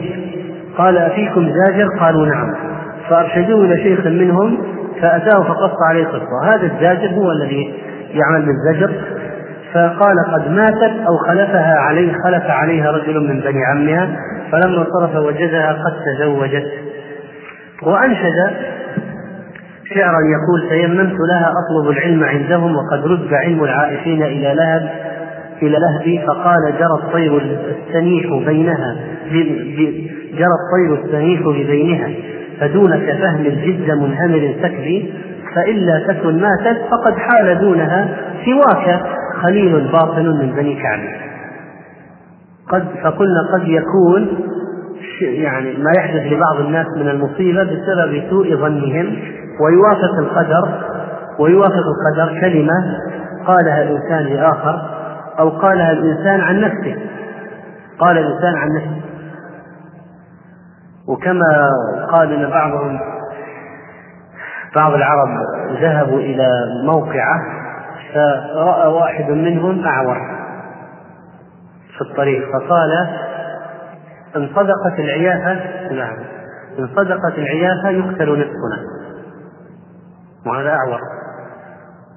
قال 0.77 0.97
أفيكم 0.97 1.41
زاجر؟ 1.41 1.87
قالوا 1.99 2.25
نعم. 2.25 2.68
فأرشدوه 3.09 3.65
إلى 3.65 3.83
شيخ 3.83 4.05
منهم 4.05 4.57
فأتاه 5.01 5.43
فقص 5.43 5.75
عليه 5.89 6.05
قصة. 6.05 6.45
هذا 6.45 6.65
الزاجر 6.65 7.07
هو 7.07 7.31
الذي 7.31 7.73
يعمل 8.13 8.45
بالزجر. 8.45 8.91
فقال 9.73 10.15
قد 10.33 10.51
ماتت 10.51 11.07
أو 11.07 11.17
خلفها 11.27 11.75
عليه 11.75 12.13
خلف 12.23 12.43
عليها 12.43 12.91
رجل 12.91 13.19
من 13.19 13.39
بني 13.39 13.65
عمها 13.65 14.09
فلما 14.51 14.77
انصرف 14.77 15.15
وجدها 15.15 15.73
قد 15.73 15.93
تزوجت. 16.05 16.71
وأنشد 17.83 18.51
شعرا 19.95 20.17
يقول 20.19 20.69
تيممت 20.69 21.17
لها 21.29 21.51
أطلب 21.51 21.89
العلم 21.89 22.23
عندهم 22.23 22.75
وقد 22.75 23.05
رد 23.05 23.33
علم 23.33 23.63
العائشين 23.63 24.23
إلى 24.23 24.53
لهب 24.55 24.89
إلى 25.61 25.77
لهبي 25.79 26.21
فقال 26.27 26.73
جرى 26.79 27.03
الطير 27.03 27.37
السنيح 27.87 28.25
بينها 28.45 28.95
جرى 30.33 30.55
الطير 30.59 31.05
السنيح 31.05 31.41
ببينها. 31.41 32.09
فدونك 32.59 33.17
فهم 33.21 33.45
الجد 33.45 33.91
منهمر 33.91 34.55
تكفي 34.63 35.13
فإلا 35.55 36.07
تكن 36.07 36.41
ماتت 36.41 36.81
فقد 36.91 37.13
حال 37.17 37.59
دونها 37.59 38.17
سواك 38.45 39.01
خليل 39.41 39.87
باطن 39.91 40.25
من 40.25 40.51
بني 40.55 40.75
كعب. 40.81 40.99
قد 42.69 42.85
فقلنا 43.03 43.41
قد 43.53 43.67
يكون 43.67 44.27
يعني 45.21 45.77
ما 45.77 45.91
يحدث 45.97 46.33
لبعض 46.33 46.59
الناس 46.59 46.87
من 46.95 47.09
المصيبة 47.09 47.63
بسبب 47.63 48.23
سوء 48.29 48.55
ظنهم 48.55 49.17
ويوافق 49.61 50.19
القدر 50.19 50.69
ويوافق 51.39 51.83
القدر 51.87 52.41
كلمة 52.41 52.97
قالها 53.47 53.83
الإنسان 53.83 54.25
لآخر 54.25 54.81
أو 55.39 55.49
قالها 55.49 55.91
الإنسان 55.91 56.41
عن 56.41 56.61
نفسه. 56.61 56.95
قال 57.99 58.17
الإنسان 58.17 58.53
عن 58.55 58.67
نفسه. 58.75 59.08
وكما 61.09 61.69
قال 62.11 62.33
ان 62.33 62.49
بعضهم 62.49 62.99
بعض 64.75 64.93
العرب 64.93 65.29
ذهبوا 65.81 66.19
إلى 66.19 66.49
موقعة 66.85 67.41
فرأى 68.13 68.87
واحد 68.87 69.29
منهم 69.29 69.85
أعور 69.85 70.17
في 71.97 72.01
الطريق 72.01 72.43
فقال 72.53 72.91
ان 74.35 74.49
صدقت 74.55 74.99
العيافه 74.99 75.59
نعم 75.93 76.17
ان 76.79 76.87
صدقت 76.95 77.37
العيافه 77.37 77.89
يقتل 77.89 78.29
نصفنا. 78.31 78.79
وهذا 80.45 80.69
أعور. 80.69 80.99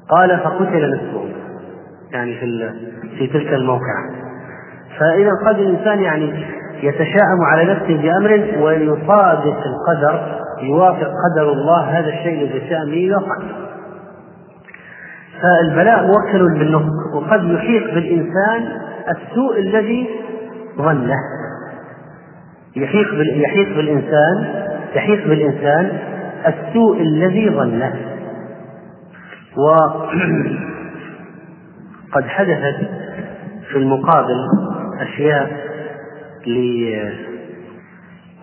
قال 0.09 0.41
فقتل 0.41 0.95
نصفه 0.95 1.29
يعني 2.11 2.41
في 2.41 2.71
في 3.19 3.27
تلك 3.27 3.53
الموقعة. 3.53 4.11
فإذا 4.99 5.31
قد 5.47 5.59
الإنسان 5.59 6.01
يعني 6.01 6.47
يتشاءم 6.83 7.41
على 7.53 7.75
نفسه 7.75 8.03
بأمر 8.03 8.63
ويصادف 8.65 9.57
القدر 9.67 10.43
يوافق 10.63 11.11
قدر 11.25 11.53
الله 11.53 11.99
هذا 11.99 12.09
الشيء 12.09 12.43
الذي 12.43 12.69
شاء 12.69 12.85
به 12.85 12.97
يقع 12.97 13.37
فالبلاء 15.43 16.07
موكل 16.07 16.59
بالنطق 16.59 17.15
وقد 17.15 17.45
يحيط 17.45 17.95
بالإنسان 17.95 18.79
السوء 19.09 19.59
الذي 19.59 20.09
ظنه. 20.79 21.17
يحيط 22.77 23.07
يحيط 23.35 23.77
بالإنسان 23.77 24.65
يحيط 24.95 25.29
بالإنسان 25.29 25.99
السوء 26.47 27.01
الذي 27.01 27.51
ظنه. 27.51 27.95
وقد 29.57 30.09
حدثت 32.37 32.77
في 33.71 33.79
المقابل 33.79 34.47
أشياء 35.01 35.72
ل 36.47 36.73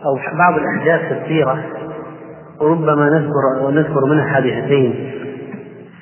أو 0.06 0.38
بعض 0.38 0.54
الأحداث 0.54 1.08
في 1.08 1.22
السيرة 1.22 1.64
ربما 2.62 3.10
نذكر 3.10 3.72
نذكر 3.72 4.06
منها 4.06 4.34
حادثتين 4.34 5.12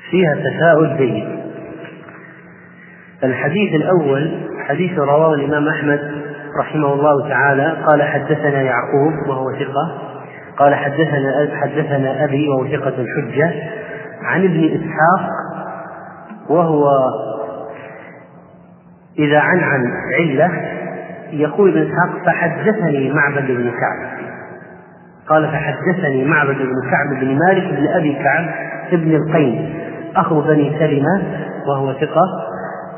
فيها 0.10 0.36
تفاؤل 0.36 0.98
جيد. 0.98 1.28
الحديث 3.24 3.76
الأول 3.76 4.50
حديث 4.68 5.00
رواه 5.00 5.34
الإمام 5.34 5.68
أحمد 5.68 6.12
رحمه 6.60 6.93
الله 6.93 7.30
تعالى 7.30 7.78
قال 7.88 8.04
حدثنا 8.04 8.62
يعقوب 8.62 9.14
وهو 9.28 9.52
ثقة. 9.52 9.98
قال 10.58 10.76
حدثنا 10.76 11.50
حدثنا 11.62 12.24
أبي 12.24 12.50
وهو 12.50 12.68
ثقة 12.68 12.93
الحجة. 12.98 13.54
عن 14.22 14.43
ابن 14.43 14.64
إسحاق 14.64 15.30
وهو 16.50 16.89
إذا 19.20 19.39
عن 19.39 19.60
عن 19.60 19.91
علة 20.20 20.76
يقول 21.32 21.69
ابن 21.69 21.91
إسحاق 21.91 22.25
فحدثني 22.25 23.13
معبد 23.13 23.47
بن 23.47 23.71
كعب. 23.71 24.28
قال 25.30 25.47
فحدثني 25.47 26.25
معبد 26.25 26.57
بن 26.57 26.91
كعب 26.91 27.19
بن 27.21 27.39
مالك 27.39 27.73
بن 27.80 27.88
أبي 27.88 28.13
كعب 28.23 28.45
ابن 28.91 29.15
القين 29.15 29.73
أخو 30.15 30.41
بني 30.41 30.80
سلمة 30.80 31.23
وهو 31.67 31.93
ثقة 31.93 32.23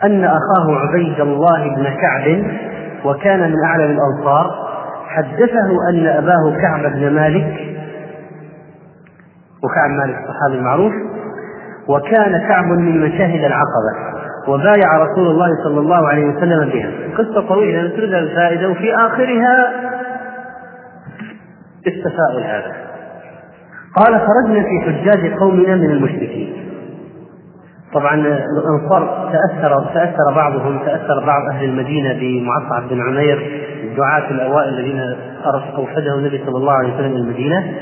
أن 0.03 0.23
أخاه 0.23 0.87
عبيد 0.87 1.19
الله 1.19 1.75
بن 1.75 1.83
كعب 1.83 2.43
وكان 3.05 3.39
من 3.39 3.63
أعلم 3.65 3.91
الأنصار 3.91 4.69
حدثه 5.07 5.89
أن 5.89 6.07
أباه 6.07 6.57
كعب 6.61 6.93
بن 6.93 7.13
مالك. 7.13 7.59
وكعب 9.63 9.89
مالك 9.89 10.17
الصحابي 10.17 10.57
المعروف 10.57 10.93
وكان 11.87 12.47
كعب 12.47 12.65
من 12.65 13.01
مشاهد 13.01 13.43
العقبة. 13.43 14.18
وبايع 14.49 14.97
رسول 14.97 15.27
الله 15.27 15.49
صلى 15.63 15.79
الله 15.79 16.07
عليه 16.07 16.25
وسلم 16.25 16.69
بها. 16.69 16.91
قصة 17.17 17.47
طويلة 17.47 17.81
نسردها 17.81 18.19
الفائدة 18.19 18.69
وفي 18.69 18.95
آخرها 18.95 19.71
التفاؤل 21.87 22.43
هذا 22.43 22.73
قال 23.95 24.21
خرجنا 24.21 24.63
في 24.63 24.91
حجاج 24.91 25.33
قومنا 25.33 25.75
من 25.75 25.91
المشركين. 25.91 26.53
طبعا 27.93 28.15
الأنصار 28.15 29.31
تأثر 29.31 29.85
تأثر 29.93 30.35
بعضهم 30.35 30.79
تأثر 30.85 31.25
بعض 31.25 31.41
أهل 31.49 31.65
المدينة 31.65 32.13
بمعصعب 32.13 32.89
بن 32.89 33.01
عمير 33.01 33.65
الدعاة 33.83 34.31
الأوائل 34.31 34.69
الذين 34.69 35.15
اوفدهم 35.77 36.19
النبي 36.19 36.41
صلى 36.45 36.57
الله 36.57 36.73
عليه 36.73 36.93
وسلم 36.93 37.15
المدينة. 37.15 37.73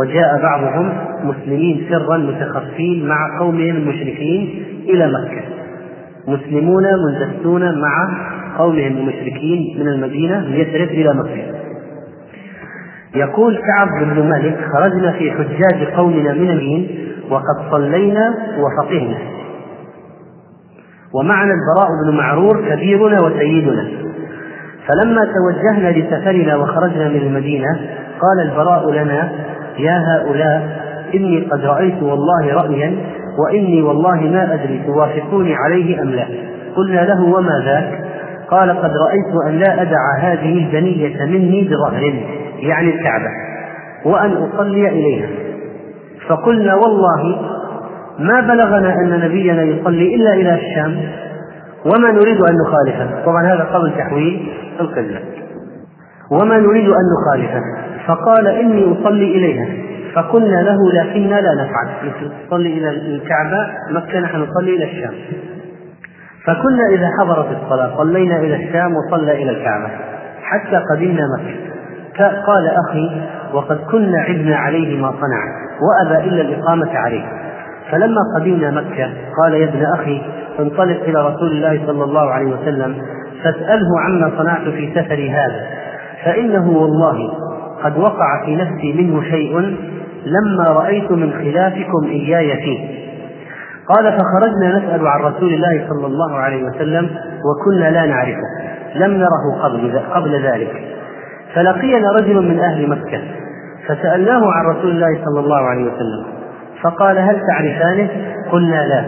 وجاء 0.00 0.42
بعضهم 0.42 0.92
مسلمين 1.24 1.86
سرا 1.90 2.16
متخفين 2.16 3.08
مع 3.08 3.38
قومهم 3.40 3.76
المشركين 3.76 4.64
إلى 4.88 5.06
مكة. 5.06 5.42
مسلمون 6.28 6.84
منتسون 7.06 7.80
مع 7.80 8.08
قومهم 8.58 8.96
المشركين 8.96 9.76
من 9.80 9.88
المدينة 9.88 10.40
من 10.40 10.54
يثرب 10.54 10.88
إلى 10.88 11.14
مكة 11.14 11.56
يقول 13.14 13.58
كعب 13.58 13.88
بن 14.00 14.28
مالك 14.28 14.56
خرجنا 14.72 15.12
في 15.12 15.30
حجاج 15.30 15.94
قومنا 15.96 16.32
من 16.32 16.50
اليمين 16.50 16.88
وقد 17.30 17.70
صلينا 17.70 18.34
وفقهنا. 18.58 19.18
ومعنا 21.14 21.52
البراء 21.54 21.88
بن 22.04 22.16
معرور 22.16 22.68
كبيرنا 22.68 23.20
وسيدنا. 23.20 23.88
فلما 24.86 25.20
توجهنا 25.24 25.88
لسفرنا 25.88 26.56
وخرجنا 26.56 27.08
من 27.08 27.16
المدينة 27.16 27.80
قال 28.20 28.50
البراء 28.50 28.90
لنا 28.90 29.32
يا 29.78 29.98
هؤلاء 30.06 30.86
إني 31.14 31.40
قد 31.40 31.60
رأيت 31.60 32.02
والله 32.02 32.54
رأيا 32.54 32.96
وإني 33.38 33.82
والله 33.82 34.20
ما 34.20 34.54
أدري 34.54 34.82
توافقوني 34.86 35.54
عليه 35.54 36.02
أم 36.02 36.10
لا. 36.10 36.26
قلنا 36.76 37.00
له 37.00 37.22
وما 37.22 37.62
ذاك؟ 37.64 38.04
قال 38.50 38.70
قد 38.70 38.90
رأيت 39.06 39.46
أن 39.48 39.58
لا 39.58 39.82
أدع 39.82 40.18
هذه 40.20 40.58
البنية 40.58 41.24
مني 41.24 41.68
بظهر 41.68 42.02
يعني 42.60 42.94
الكعبة 42.94 43.28
وأن 44.04 44.32
أصلي 44.32 44.88
إليها. 44.88 45.28
فقلنا 46.28 46.74
والله 46.74 47.40
ما 48.18 48.40
بلغنا 48.40 48.94
أن 48.94 49.20
نبينا 49.20 49.62
يصلي 49.62 50.14
إلا 50.14 50.32
إلى 50.32 50.54
الشام 50.54 51.00
وما 51.84 52.12
نريد 52.12 52.40
أن 52.40 52.54
نخالفه. 52.66 53.24
طبعا 53.24 53.46
هذا 53.46 53.64
قبل 53.64 53.92
تحويل 53.98 54.48
القبلة 54.80 55.20
وما 56.30 56.58
نريد 56.58 56.88
أن 56.88 57.04
نخالفه. 57.16 57.62
فقال 58.06 58.46
إني 58.46 58.92
أصلي 58.92 59.36
إليها. 59.36 59.66
فقلنا 60.16 60.56
له 60.62 60.92
لكننا 60.92 61.40
لا 61.40 61.54
نفعل؟ 61.54 62.12
نصلي 62.46 62.78
إلى 62.78 62.90
الكعبة 62.90 63.66
مكة 63.90 64.20
نحن 64.20 64.36
نصلي 64.36 64.76
إلى 64.76 64.84
الشام. 64.84 65.14
فكنا 66.44 66.86
إذا 66.90 67.10
حضرت 67.20 67.46
الصلاة 67.62 67.96
صلينا 67.96 68.36
إلى 68.38 68.64
الشام 68.64 68.94
وصلى 68.96 69.42
إلى 69.42 69.50
الكعبة 69.50 69.88
حتى 70.42 70.76
قدمنا 70.90 71.22
مكة 71.38 72.42
قال 72.46 72.68
أخي 72.68 73.22
وقد 73.52 73.76
كنا 73.90 74.20
عبنا 74.20 74.56
عليه 74.56 75.00
ما 75.00 75.10
صنع 75.10 75.42
وأبى 75.82 76.28
إلا 76.28 76.42
الإقامة 76.42 76.98
عليه. 76.98 77.24
فلما 77.90 78.20
قدمنا 78.36 78.70
مكة 78.70 79.10
قال 79.42 79.54
يا 79.54 79.64
ابن 79.64 79.84
أخي 79.84 80.22
انطلق 80.60 81.02
إلى 81.02 81.26
رسول 81.28 81.52
الله 81.52 81.86
صلى 81.86 82.04
الله 82.04 82.30
عليه 82.30 82.46
وسلم 82.46 82.96
فاسأله 83.44 84.00
عما 84.00 84.30
صنعت 84.38 84.68
في 84.68 84.92
سفري 84.94 85.30
هذا 85.30 85.66
فإنه 86.24 86.68
والله 86.70 87.32
قد 87.82 87.98
وقع 87.98 88.44
في 88.44 88.56
نفسي 88.56 88.92
منه 88.92 89.22
شيء 89.22 89.76
لما 90.26 90.64
رأيت 90.64 91.10
من 91.10 91.32
خلافكم 91.32 92.04
إياي 92.04 92.56
فيه. 92.56 93.06
قال 93.88 94.04
فخرجنا 94.04 94.78
نسأل 94.78 95.06
عن 95.06 95.20
رسول 95.20 95.54
الله 95.54 95.86
صلى 95.88 96.06
الله 96.06 96.36
عليه 96.36 96.64
وسلم 96.64 97.10
وكنا 97.44 97.90
لا 97.90 98.06
نعرفه. 98.06 98.48
لم 98.94 99.10
نره 99.12 99.62
قبل 99.62 99.98
قبل 99.98 100.42
ذلك. 100.42 100.72
فلقينا 101.54 102.12
رجل 102.12 102.48
من 102.48 102.60
أهل 102.60 102.90
مكة. 102.90 103.20
فسألناه 103.88 104.52
عن 104.52 104.66
رسول 104.66 104.90
الله 104.90 105.24
صلى 105.24 105.40
الله 105.40 105.60
عليه 105.60 105.82
وسلم. 105.82 106.26
فقال 106.82 107.18
هل 107.18 107.40
تعرفانه؟ 107.48 108.08
قلنا 108.52 108.86
لا. 108.86 109.04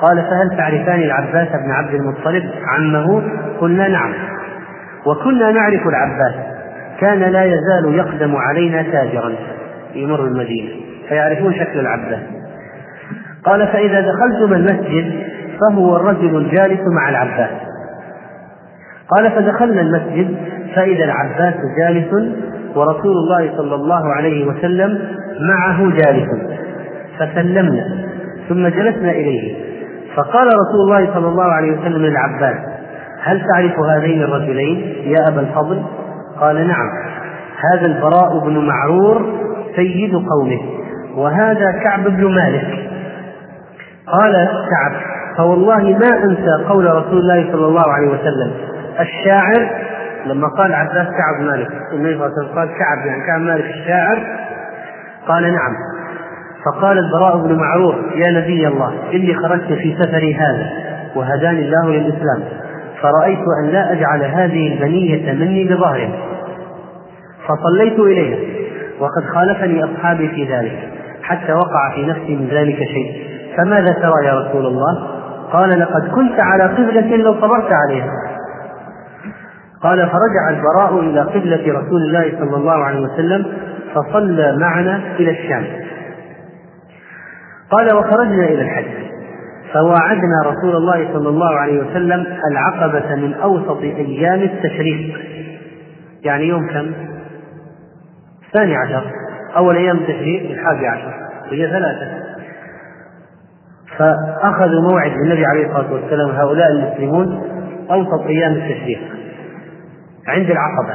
قال 0.00 0.22
فهل 0.22 0.56
تعرفان 0.56 1.00
العباس 1.00 1.48
بن 1.48 1.70
عبد 1.70 1.94
المطلب؟ 1.94 2.50
عمه؟ 2.66 3.22
قلنا 3.60 3.88
نعم. 3.88 4.12
وكنا 5.06 5.50
نعرف 5.50 5.86
العباس. 5.86 6.34
كان 7.00 7.18
لا 7.18 7.44
يزال 7.44 7.94
يقدم 7.94 8.36
علينا 8.36 8.82
تاجرا. 8.82 9.32
يمر 9.94 10.24
المدينة 10.24 10.70
فيعرفون 11.08 11.54
شكل 11.54 11.80
العباس 11.80 12.20
قال 13.44 13.66
فإذا 13.66 14.00
دخلتم 14.00 14.52
المسجد 14.52 15.26
فهو 15.60 15.96
الرجل 15.96 16.36
الجالس 16.36 16.80
مع 16.96 17.08
العباس 17.08 17.50
قال 19.08 19.30
فدخلنا 19.30 19.80
المسجد 19.80 20.36
فإذا 20.74 21.04
العباس 21.04 21.54
جالس 21.78 22.12
ورسول 22.76 23.12
الله 23.12 23.56
صلى 23.56 23.74
الله 23.74 24.14
عليه 24.14 24.46
وسلم 24.46 24.98
معه 25.40 25.90
جالس. 25.90 26.28
فسلمنا 27.18 28.06
ثم 28.48 28.68
جلسنا 28.68 29.10
إليه. 29.10 29.54
فقال 30.16 30.46
رسول 30.46 30.80
الله 30.80 31.14
صلى 31.14 31.28
الله 31.28 31.44
عليه 31.44 31.78
وسلم 31.78 32.02
للعباس 32.02 32.56
هل 33.22 33.42
تعرف 33.52 33.78
هذين 33.78 34.22
الرجلين 34.22 34.94
يا 35.04 35.28
أبا 35.28 35.40
الفضل؟ 35.40 35.82
قال 36.40 36.66
نعم 36.66 36.88
هذا 37.72 37.86
البراء 37.86 38.38
بن 38.44 38.58
معرور 38.66 39.37
سيد 39.78 40.12
قومه. 40.14 40.60
وهذا 41.16 41.72
كعب 41.84 42.04
بن 42.04 42.34
مالك. 42.34 42.66
قال 44.06 44.34
كعب 44.70 44.92
فوالله 45.36 45.82
ما 45.82 46.24
أنسى 46.24 46.64
قول 46.68 46.84
رسول 46.84 47.18
الله 47.18 47.52
صلى 47.52 47.66
الله 47.66 47.92
عليه 47.92 48.08
وسلم. 48.08 48.50
الشاعر 49.00 49.70
لما 50.26 50.48
قال 50.48 50.74
عباس 50.74 51.06
كعب 51.06 51.40
مالك 51.40 51.68
النبي 51.92 52.14
صلى 52.18 52.26
الله 52.26 52.32
عليه 52.36 52.38
وسلم 52.38 52.58
قال 52.58 52.68
كعب 52.68 53.06
يعني 53.06 53.26
كعب 53.26 53.40
مالك 53.40 53.64
الشاعر 53.64 54.18
قال 55.28 55.42
نعم. 55.42 55.74
فقال 56.64 56.98
البراء 56.98 57.36
بن 57.36 57.54
معروف 57.54 57.94
يا 58.14 58.30
نبي 58.30 58.68
الله 58.68 58.92
إني 59.14 59.34
خرجت 59.34 59.72
في 59.72 59.96
سفري 60.00 60.34
هذا 60.34 60.70
وهداني 61.14 61.60
الله 61.60 61.90
للإسلام. 61.90 62.42
فرأيت 63.02 63.44
أن 63.62 63.68
لا 63.68 63.92
أجعل 63.92 64.22
هذه 64.24 64.74
البنية 64.74 65.32
مني 65.32 65.64
بظهرها 65.64 66.10
فصليت 67.48 67.98
إليها. 67.98 68.38
وقد 69.00 69.24
خالفني 69.34 69.84
أصحابي 69.84 70.28
في 70.28 70.54
ذلك 70.54 70.92
حتى 71.22 71.52
وقع 71.52 71.94
في 71.94 72.06
نفسي 72.06 72.36
من 72.36 72.48
ذلك 72.48 72.76
شيء. 72.76 73.28
فماذا 73.56 73.92
ترى 73.92 74.26
يا 74.26 74.34
رسول 74.40 74.66
الله؟ 74.66 75.06
قال 75.52 75.80
لقد 75.80 76.08
كنت 76.08 76.40
على 76.40 76.64
قبلة 76.64 77.16
لو 77.16 77.34
صبرت 77.34 77.72
عليها. 77.72 78.12
قال 79.82 79.98
فرجع 79.98 80.48
البراء 80.50 81.00
إلى 81.00 81.20
قبلة 81.20 81.80
رسول 81.80 82.02
الله 82.02 82.32
صلى 82.38 82.56
الله 82.56 82.84
عليه 82.84 83.00
وسلم 83.00 83.46
فصلى 83.94 84.56
معنا 84.60 85.00
إلى 85.20 85.30
الشام. 85.30 85.64
قال 87.70 87.94
وخرجنا 87.94 88.44
إلى 88.44 88.62
الحج. 88.62 89.08
فواعدنا 89.72 90.42
رسول 90.44 90.76
الله 90.76 91.08
صلى 91.12 91.28
الله 91.28 91.54
عليه 91.54 91.78
وسلم 91.78 92.26
العقبة 92.50 93.14
من 93.14 93.34
أوسط 93.34 93.82
أيام 93.82 94.42
التشريق. 94.42 95.18
يعني 96.24 96.48
يوم 96.48 96.66
كم؟ 96.66 96.92
الثاني 98.48 98.76
عشر. 98.76 99.02
أول 99.56 99.76
أيام 99.76 99.96
التشريق 99.96 100.50
الحادي 100.50 100.86
عشر. 100.86 101.12
وهي 101.50 101.70
ثلاثة. 101.70 102.28
فأخذوا 103.98 104.90
موعد 104.90 105.12
النبي 105.12 105.46
عليه 105.46 105.66
الصلاة 105.66 105.92
والسلام 105.92 106.30
هؤلاء 106.30 106.68
المسلمون 106.70 107.42
أوسط 107.90 108.26
أيام 108.26 108.52
التشريق 108.52 109.00
عند 110.28 110.50
العقبة. 110.50 110.94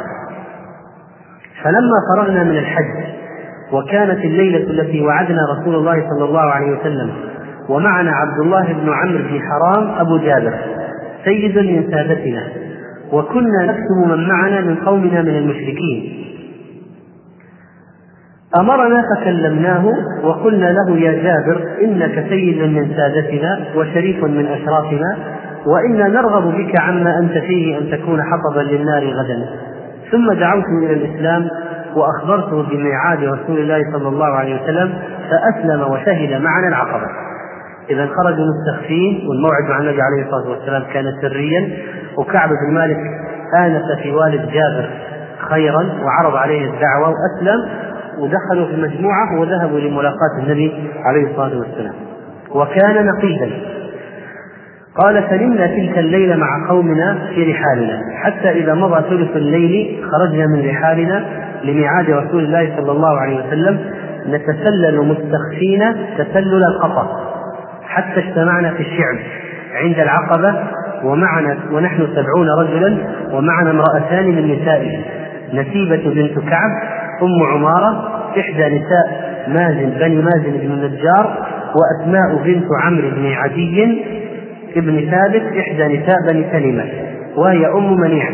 فلما 1.63 1.97
فرغنا 2.15 2.43
من 2.43 2.57
الحج 2.57 3.13
وكانت 3.71 4.25
الليلة 4.25 4.69
التي 4.69 5.01
وعدنا 5.01 5.39
رسول 5.57 5.75
الله 5.75 6.09
صلى 6.09 6.25
الله 6.25 6.41
عليه 6.41 6.79
وسلم 6.79 7.11
ومعنا 7.69 8.11
عبد 8.11 8.39
الله 8.39 8.73
بن 8.73 8.93
عمرو 8.93 9.17
بن 9.17 9.41
حرام 9.41 9.89
أبو 9.99 10.17
جابر 10.17 10.53
سيد 11.25 11.57
من 11.57 11.91
سادتنا 11.91 12.47
وكنا 13.11 13.63
نكتب 13.65 14.07
من 14.07 14.27
معنا 14.27 14.61
من 14.61 14.75
قومنا 14.75 15.21
من 15.21 15.35
المشركين. 15.37 16.23
أمرنا 18.59 19.03
فكلمناه 19.15 19.93
وقلنا 20.23 20.65
له 20.65 20.97
يا 20.97 21.23
جابر 21.23 21.61
إنك 21.81 22.25
سيد 22.29 22.61
من 22.61 22.95
سادتنا 22.95 23.59
وشريف 23.75 24.23
من 24.23 24.45
أشرافنا 24.47 25.17
وإنا 25.65 26.07
نرغب 26.07 26.55
بك 26.57 26.79
عما 26.79 27.17
أنت 27.19 27.37
فيه 27.37 27.77
أن 27.77 27.91
تكون 27.91 28.19
حطبا 28.23 28.59
للنار 28.59 29.03
غدا. 29.03 29.49
ثم 30.11 30.33
دعوته 30.33 30.77
إلى 30.83 30.93
الإسلام 30.93 31.49
وأخبرته 31.95 32.63
بميعاد 32.69 33.23
رسول 33.23 33.59
الله 33.59 33.81
صلى 33.93 34.07
الله 34.07 34.25
عليه 34.25 34.63
وسلم 34.63 34.93
فأسلم 35.29 35.91
وشهد 35.91 36.41
معنا 36.41 36.67
العقبة. 36.67 37.07
إذا 37.89 38.07
خرجوا 38.07 38.45
مستخفين 38.45 39.27
والموعد 39.29 39.63
مع 39.69 39.79
النبي 39.79 40.01
عليه 40.01 40.25
الصلاة 40.25 40.49
والسلام 40.49 40.83
كان 40.93 41.05
سريا 41.21 41.69
وكعب 42.17 42.49
بن 42.49 42.73
مالك 42.73 42.99
آنس 43.57 44.01
في 44.03 44.11
والد 44.11 44.41
جابر 44.51 44.89
خيرا 45.49 45.89
وعرض 46.03 46.35
عليه 46.35 46.65
الدعوة 46.65 47.09
وأسلم. 47.09 47.82
ودخلوا 48.19 48.67
في 48.67 48.81
مجموعة 48.81 49.39
وذهبوا 49.39 49.79
لملاقاة 49.79 50.39
النبي 50.39 50.73
عليه 51.03 51.31
الصلاة 51.31 51.57
والسلام. 51.57 51.93
وكان 52.55 53.05
نقيدا 53.05 53.51
قال 54.97 55.23
سلمنا 55.29 55.67
تلك 55.67 55.97
الليلة 55.97 56.35
مع 56.35 56.69
قومنا 56.69 57.27
في 57.35 57.51
رحالنا. 57.51 58.01
حتى 58.23 58.49
إذا 58.49 58.73
مضى 58.73 59.09
ثلث 59.09 59.35
الليل 59.35 60.03
خرجنا 60.11 60.47
من 60.47 60.69
رحالنا 60.69 61.25
لميعاد 61.63 62.09
رسول 62.09 62.43
الله 62.43 62.75
صلى 62.77 62.91
الله 62.91 63.19
عليه 63.19 63.47
وسلم. 63.47 63.79
نتسلل 64.27 65.01
مستخفين 65.01 65.95
تسلل 66.17 66.63
القطر. 66.63 67.07
حتى 67.83 68.19
اجتمعنا 68.19 68.73
في 68.73 68.79
الشعب 68.79 69.17
عند 69.73 69.99
العقبة 69.99 70.63
ومعنا 71.03 71.57
ونحن 71.71 72.07
سبعون 72.15 72.49
رجلا 72.59 72.97
ومعنا 73.31 73.71
امرأتان 73.71 74.25
من 74.25 74.51
نسائه 74.51 74.99
نسيبة 75.53 76.13
بنت 76.13 76.49
كعب 76.49 76.71
أم 77.21 77.47
عمارة 77.53 78.09
إحدى 78.39 78.75
نساء 78.75 79.33
مازن 79.47 79.89
بني 79.89 80.15
مازن 80.15 80.51
بن 80.51 80.71
النجار 80.71 81.47
وأسماء 81.75 82.43
بنت 82.43 82.65
عمرو 82.83 83.09
بن 83.09 83.31
عدي 83.31 84.05
ابن 84.75 85.11
ثابت 85.11 85.57
إحدى 85.57 85.97
نساء 85.97 86.15
بني 86.29 86.45
سلمة 86.51 86.85
وهي 87.35 87.67
أم 87.67 87.99
منيع 87.99 88.29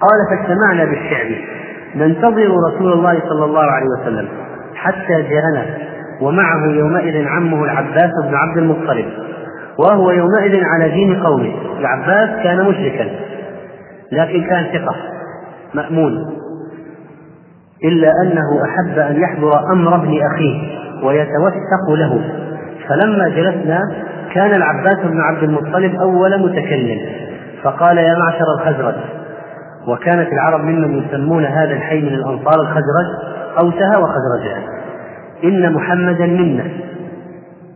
قال 0.00 0.20
فاجتمعنا 0.30 0.84
بالشعب 0.84 1.26
ننتظر 1.96 2.50
رسول 2.72 2.92
الله 2.92 3.20
صلى 3.28 3.44
الله 3.44 3.64
عليه 3.64 3.86
وسلم 4.00 4.28
حتى 4.74 5.22
جاءنا 5.22 5.66
ومعه 6.20 6.66
يومئذ 6.66 7.26
عمه 7.26 7.64
العباس 7.64 8.10
بن 8.28 8.34
عبد 8.34 8.58
المطلب 8.58 9.06
وهو 9.78 10.10
يومئذ 10.10 10.64
على 10.64 10.88
دين 10.88 11.22
قومه. 11.22 11.52
العباس 11.78 12.42
كان 12.42 12.64
مشركا 12.64 13.10
لكن 14.12 14.44
كان 14.44 14.64
ثقة 14.64 14.96
مأمون. 15.74 16.12
إلا 17.84 18.12
أنه 18.22 18.64
أحب 18.64 18.98
أن 18.98 19.22
يحضر 19.22 19.72
أمر 19.72 19.94
ابن 19.94 20.20
أخيه 20.32 20.78
ويتوثق 21.02 21.90
له. 21.90 22.20
فلما 22.88 23.28
جلسنا 23.28 23.80
كان 24.34 24.54
العباس 24.54 24.96
بن 25.04 25.20
عبد 25.20 25.42
المطلب 25.42 25.94
أول 25.94 26.42
متكلم 26.42 27.00
فقال 27.62 27.98
يا 27.98 28.14
معشر 28.18 28.44
الخزرج 28.58 28.94
وكانت 29.86 30.32
العرب 30.32 30.60
ممن 30.60 30.94
يسمون 30.94 31.44
هذا 31.44 31.72
الحي 31.72 32.00
من 32.00 32.14
الأنصار 32.14 32.60
الخزرج 32.60 33.06
أوسها 33.58 33.98
وخزرجها. 33.98 34.62
إن 35.44 35.72
محمدا 35.72 36.26
منا 36.26 36.64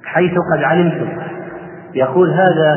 حيث 0.04 0.32
قد 0.54 0.64
علمتم 0.64 1.08
يقول 1.94 2.30
هذا 2.30 2.76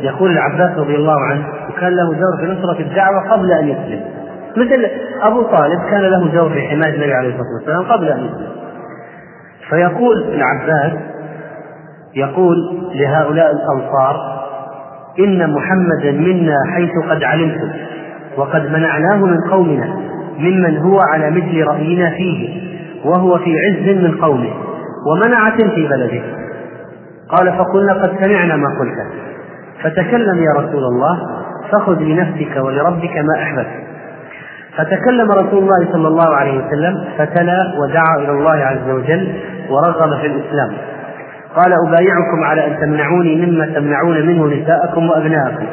يقول 0.00 0.30
العباس 0.30 0.78
رضي 0.78 0.94
الله 0.94 1.20
عنه 1.20 1.44
وكان 1.70 1.92
له 1.96 2.04
دور 2.04 2.36
في 2.40 2.46
نصرة 2.46 2.80
الدعوة 2.80 3.30
قبل 3.30 3.52
أن 3.52 3.68
يسلم. 3.68 4.00
مثل 4.56 4.86
أبو 5.22 5.42
طالب 5.42 5.80
كان 5.90 6.00
له 6.00 6.32
دور 6.32 6.50
في 6.50 6.60
حماية 6.60 6.94
النبي 6.94 7.12
عليه 7.12 7.28
الصلاة 7.28 7.54
والسلام 7.58 7.82
قبل 7.82 8.08
أن 8.08 8.18
يسلم. 8.18 8.56
فيقول 9.70 10.22
العباس 10.22 10.92
يقول 12.14 12.56
لهؤلاء 12.94 13.50
الأنصار 13.50 14.16
إن 15.18 15.50
محمدا 15.50 16.12
منا 16.12 16.56
حيث 16.74 16.90
قد 17.10 17.24
علمتم 17.24 17.70
وقد 18.36 18.70
منعناه 18.70 19.16
من 19.16 19.40
قومنا 19.50 19.96
ممن 20.38 20.76
هو 20.78 21.00
على 21.12 21.30
مثل 21.30 21.64
رأينا 21.66 22.10
فيه 22.10 22.66
وهو 23.04 23.38
في 23.38 23.54
عز 23.58 23.96
من 23.96 24.20
قومه 24.20 24.50
ومنعة 25.10 25.56
في 25.56 25.88
بلده. 25.88 26.22
قال 27.28 27.52
فقلنا 27.58 27.92
قد 27.92 28.24
سمعنا 28.24 28.56
ما 28.56 28.68
قلت. 28.80 29.06
فتكلم 29.82 30.38
يا 30.38 30.52
رسول 30.60 30.84
الله 30.84 31.18
فخذ 31.72 31.98
لنفسك 32.00 32.56
ولربك 32.56 33.16
ما 33.16 33.42
أحببت. 33.42 33.85
فتكلم 34.76 35.30
رسول 35.30 35.58
الله 35.62 35.92
صلى 35.92 36.08
الله 36.08 36.36
عليه 36.36 36.52
وسلم 36.52 37.04
فتلا 37.18 37.58
ودعا 37.82 38.16
إلى 38.18 38.30
الله 38.30 38.52
عز 38.52 38.90
وجل 38.90 39.34
ورغب 39.70 40.20
في 40.20 40.26
الإسلام. 40.26 40.72
قال 41.56 41.72
أبايعكم 41.88 42.44
على 42.44 42.66
أن 42.66 42.80
تمنعوني 42.80 43.46
مما 43.46 43.66
تمنعون 43.66 44.26
منه 44.26 44.46
نساءكم 44.46 45.08
وأبناءكم. 45.08 45.66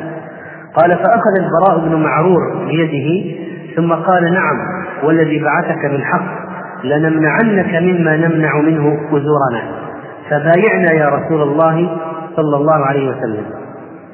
قال 0.75 0.91
فأخذ 0.91 1.33
البراء 1.39 1.89
بن 1.89 2.03
معرور 2.03 2.65
بيده 2.65 3.35
ثم 3.75 3.93
قال 3.93 4.33
نعم 4.33 4.57
والذي 5.03 5.43
بعثك 5.43 5.85
بالحق 5.91 6.43
لنمنعنك 6.83 7.75
مما 7.75 8.17
نمنع 8.17 8.57
منه 8.57 8.99
أزورنا 9.09 9.61
فبايعنا 10.29 10.91
يا 10.91 11.09
رسول 11.09 11.41
الله 11.41 11.97
صلى 12.35 12.57
الله 12.57 12.85
عليه 12.85 13.09
وسلم. 13.09 13.45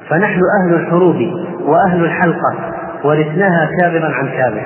فنحن 0.08 0.40
أهل 0.60 0.74
الحروب 0.74 1.16
وأهل 1.66 2.04
الحلقة 2.04 2.54
ورثناها 3.04 3.68
كابرا 3.80 4.08
عن 4.14 4.28
كابر 4.28 4.62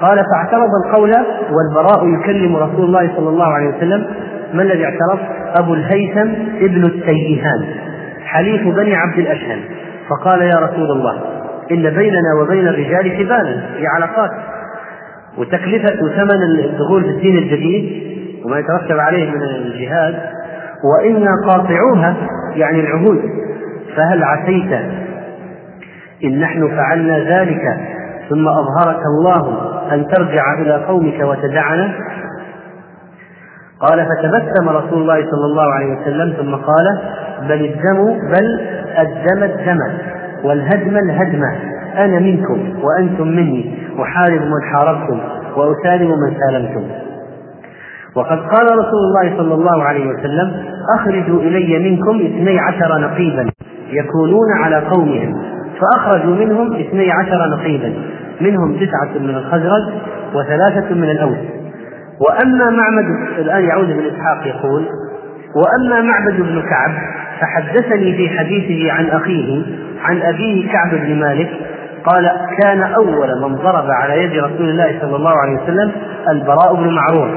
قال 0.00 0.24
فاعترض 0.32 0.68
القول 0.84 1.14
والبراء 1.50 2.08
يكلم 2.08 2.56
رسول 2.56 2.84
الله 2.84 3.16
صلى 3.16 3.28
الله 3.28 3.46
عليه 3.46 3.76
وسلم. 3.76 4.06
ما 4.54 4.62
الذي 4.62 4.84
اعترض؟ 4.84 5.18
أبو 5.58 5.74
الهيثم 5.74 6.28
ابن 6.60 6.84
التيهان 6.84 7.64
حليف 8.24 8.62
بني 8.76 8.96
عبد 8.96 9.18
الأشهل. 9.18 9.60
فقال 10.08 10.42
يا 10.42 10.56
رسول 10.56 10.90
الله 10.90 11.22
إن 11.70 11.90
بيننا 11.90 12.34
وبين 12.42 12.68
الرجال 12.68 13.12
حبالا 13.16 13.60
في 13.76 13.86
علاقات. 13.86 14.30
وتكلفة 15.38 16.04
وثمن 16.04 16.64
الدخول 16.64 17.02
في 17.02 17.10
الدين 17.10 17.38
الجديد 17.38 18.02
وما 18.44 18.58
يترتب 18.58 18.98
عليه 18.98 19.30
من 19.30 19.42
الجهاد. 19.42 20.14
وإنا 20.84 21.30
قاطعوها 21.48 22.16
يعني 22.56 22.80
العهود. 22.80 23.22
فهل 23.96 24.24
عسيت 24.24 24.99
إن 26.24 26.40
نحن 26.40 26.76
فعلنا 26.76 27.18
ذلك. 27.18 27.62
ثم 28.28 28.48
أظهرك 28.48 29.02
الله 29.06 29.70
أن 29.94 30.06
ترجع 30.08 30.54
إلى 30.58 30.84
قومك 30.84 31.20
وتدعنا. 31.22 31.94
قال 33.80 34.06
فتبسم 34.06 34.68
رسول 34.68 35.02
الله 35.02 35.30
صلى 35.30 35.44
الله 35.44 35.72
عليه 35.72 36.00
وسلم. 36.00 36.32
ثم 36.32 36.54
قال 36.54 37.00
بل 37.48 37.64
الدم 37.64 38.04
بل 38.30 38.60
الدم 38.98 39.42
الدم 39.42 39.78
والهدم 40.44 40.96
الهدم. 40.96 41.42
أنا 41.96 42.18
منكم 42.18 42.74
وأنتم 42.82 43.26
مني. 43.26 43.78
أحارب 44.02 44.42
من 44.42 44.62
حاربتم 44.72 45.20
وأسالم 45.56 46.10
من 46.10 46.36
سالمتم. 46.40 46.84
وقد 48.16 48.38
قال 48.38 48.66
رسول 48.78 49.00
الله 49.08 49.36
صلى 49.36 49.54
الله 49.54 49.82
عليه 49.84 50.06
وسلم 50.06 50.64
أخرجوا 50.98 51.40
إلي 51.40 51.90
منكم 51.90 52.16
اثني 52.16 52.58
عشر 52.58 52.98
نقيبا 52.98 53.50
يكونون 53.90 54.52
على 54.62 54.76
قومهم. 54.76 55.49
فأخرجوا 55.80 56.34
منهم 56.34 56.76
اثني 56.76 57.10
عشر 57.12 57.48
نقيبا. 57.56 57.94
منهم 58.40 58.76
تسعة 58.76 59.18
من 59.20 59.34
الخزرج 59.34 59.82
وثلاثة 60.34 60.94
من 60.94 61.10
الأوس. 61.10 61.38
وأما 62.20 62.70
معبد 62.70 63.38
الآن 63.38 63.64
يعود 63.64 63.86
بن 63.86 64.04
إسحاق 64.06 64.46
يقول 64.46 64.86
وأما 65.54 66.00
معبد 66.00 66.40
بن 66.40 66.62
كعب 66.62 66.90
فحدثني 67.40 68.16
في 68.16 68.38
حديثه 68.38 68.92
عن 68.92 69.06
أخيه 69.06 69.62
عن 70.02 70.22
أبيه 70.22 70.72
كعب 70.72 70.90
بن 70.90 71.20
مالك 71.20 71.50
قال 72.04 72.30
كان 72.62 72.82
أول 72.82 73.42
من 73.42 73.56
ضرب 73.56 73.90
على 73.90 74.24
يد 74.24 74.44
رسول 74.44 74.68
الله 74.68 74.98
صلى 75.00 75.16
الله 75.16 75.32
عليه 75.42 75.62
وسلم 75.62 75.92
البراء 76.30 76.74
بن 76.74 76.94
معروف. 76.94 77.28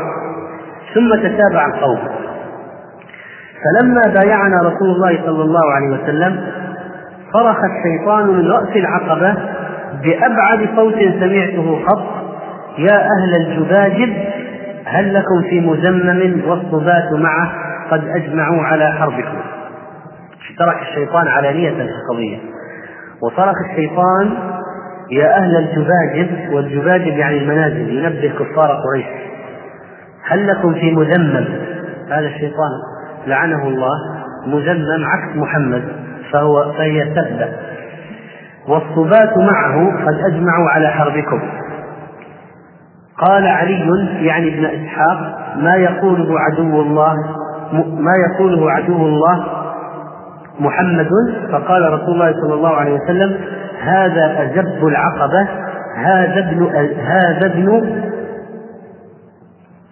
ثم 0.96 1.16
تتابع 1.16 1.66
القوم. 1.66 2.00
فلما 3.64 4.02
بايعنا 4.14 4.62
رسول 4.62 4.90
الله 4.90 5.20
صلى 5.26 5.44
الله 5.44 5.72
عليه 5.72 5.90
وسلم 5.90 6.44
صرخ 7.34 7.58
الشيطان 7.64 8.28
من 8.28 8.52
رأس 8.52 8.76
العقبة 8.76 9.36
بأبعد 10.04 10.70
صوت 10.76 10.96
سمعته 10.96 11.80
قط. 11.88 12.04
يا 12.78 12.98
أهل 12.98 13.36
الجباجب 13.42 14.14
هل 14.86 15.14
لكم 15.14 15.50
في 15.50 15.60
مزمم 15.60 16.42
والصبات 16.48 17.14
معه؟ 17.14 17.52
قد 17.92 18.08
أجمعوا 18.08 18.64
على 18.64 18.92
حربكم. 18.92 19.38
اشترك 20.50 20.82
الشيطان 20.82 21.28
علانية 21.28 21.70
في 21.70 21.82
القضية 21.82 22.38
وصرخ 23.22 23.56
الشيطان 23.72 24.30
يا 25.12 25.38
أهل 25.38 25.58
الجباجب 25.58 26.54
والجباجب 26.54 27.18
يعني 27.18 27.38
المنازل 27.38 27.90
ينبه 27.90 28.34
كفار 28.40 28.78
قريش. 28.86 29.06
هل 30.28 30.48
لكم 30.48 30.74
في 30.74 30.92
مذمم 30.92 31.48
هذا 32.10 32.28
الشيطان 32.28 32.72
لعنه 33.28 33.68
الله. 33.68 33.96
مذمم 34.48 35.06
عكس 35.06 35.36
محمد. 35.36 35.84
فهو 36.34 36.74
فهي 36.74 37.16
سبة 37.16 37.50
والصبات 38.68 39.38
معه 39.38 40.06
قد 40.06 40.20
أجمعوا 40.26 40.70
على 40.70 40.88
حربكم. 40.88 41.42
قال 43.18 43.48
علي 43.48 44.08
يعني 44.22 44.54
ابن 44.54 44.66
إسحاق 44.66 45.18
ما 45.58 45.76
يقوله 45.76 46.40
عدو 46.40 46.82
الله 46.82 47.16
ما 47.86 48.14
يقوله 48.30 48.72
عدو 48.72 49.06
الله 49.06 49.46
محمد؟ 50.60 51.10
فقال 51.52 51.94
رسول 51.94 52.10
الله 52.10 52.34
صلى 52.42 52.54
الله 52.54 52.76
عليه 52.76 52.94
وسلم 52.94 53.40
هذا 53.82 54.44
أزب 54.44 54.88
العقبة 54.88 55.48
هذا 55.96 56.40
ابن 56.40 56.66
هذا 57.00 57.46
ابن 57.46 58.02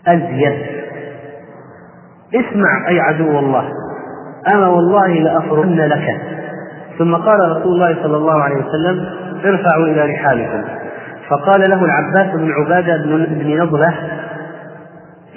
أزيد. 0.08 0.82
اسمع 2.36 2.88
أي 2.90 3.00
عدو 3.00 3.40
الله. 3.40 3.70
أنا 4.48 4.68
والله 4.68 5.08
لأفرن 5.08 5.76
لك. 5.76 6.22
ثم 6.98 7.16
قال 7.16 7.40
رسول 7.58 7.74
الله 7.74 8.04
صلى 8.04 8.18
الله 8.18 8.44
عليه 8.44 8.56
وسلم 8.56 9.06
ارفعوا 9.46 9.86
إلى 9.86 10.14
رحالكم. 10.14 10.64
فقال 11.30 11.70
له 11.70 11.86
العباس 11.86 12.36
بن 12.36 12.52
عبادة 12.52 12.98
بن 12.98 13.62
نضلة 13.62 13.94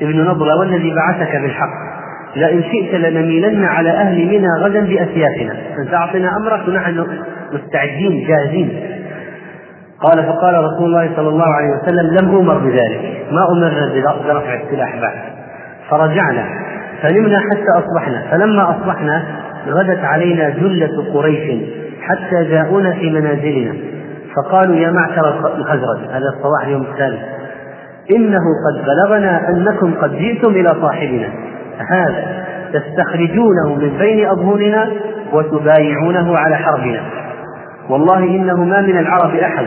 ابن 0.03 0.25
نضلة 0.25 0.57
والذي 0.57 0.95
بعثك 0.95 1.37
بالحق 1.37 1.95
لئن 2.37 2.63
شئت 2.63 2.95
لنميلن 2.95 3.65
على 3.65 3.91
أهل 3.91 4.27
منى 4.27 4.49
غدا 4.61 4.81
بأسيافنا. 4.81 5.57
أنت 5.79 5.95
أعطنا 5.95 6.37
أمرك 6.37 6.69
ونحن 6.69 7.07
مستعدين 7.53 8.27
جاهزين. 8.29 8.81
قال 10.01 10.25
فقال 10.25 10.55
رسول 10.55 10.87
الله 10.87 11.11
صلى 11.17 11.29
الله 11.29 11.55
عليه 11.55 11.69
وسلم 11.69 12.19
لم 12.19 12.37
أمر 12.37 12.59
بذلك. 12.59 13.25
ما 13.31 13.41
أمرنا 13.53 13.93
برفع 14.27 14.55
السلاح 14.55 14.97
بعد. 15.01 15.17
فرجعنا. 15.91 16.45
فنمنا 17.03 17.39
حتى 17.39 17.85
أصبحنا. 17.87 18.23
فلما 18.31 18.71
أصبحنا 18.71 19.23
غدت 19.69 20.05
علينا 20.05 20.49
جلة 20.49 21.13
قريش 21.15 21.65
حتى 22.01 22.45
جاءونا 22.45 22.93
في 22.93 23.11
منازلنا. 23.11 23.75
فقالوا 24.37 24.77
يا 24.77 24.91
معشر 24.91 25.55
الخزرج. 25.57 25.99
هذا 26.11 26.29
الصباح 26.37 26.67
اليوم 26.67 26.83
الثالث. 26.93 27.21
إنه 28.17 28.39
قد 28.39 28.85
بلغنا 28.87 29.49
أنكم 29.49 29.95
قد 30.03 30.13
جئتم 30.13 30.51
إلى 30.51 30.69
صاحبنا. 30.83 31.29
هذا 31.79 32.45
تستخرجونه 32.73 33.75
من 33.75 33.99
بين 33.99 34.27
أظهرنا 34.27 34.91
وتبايعونه 35.33 36.39
على 36.39 36.57
حربنا. 36.57 37.01
والله 37.91 38.19
إنه 38.19 38.65
ما 38.65 38.81
من 38.81 38.99
العرب 38.99 39.35
أحد 39.35 39.67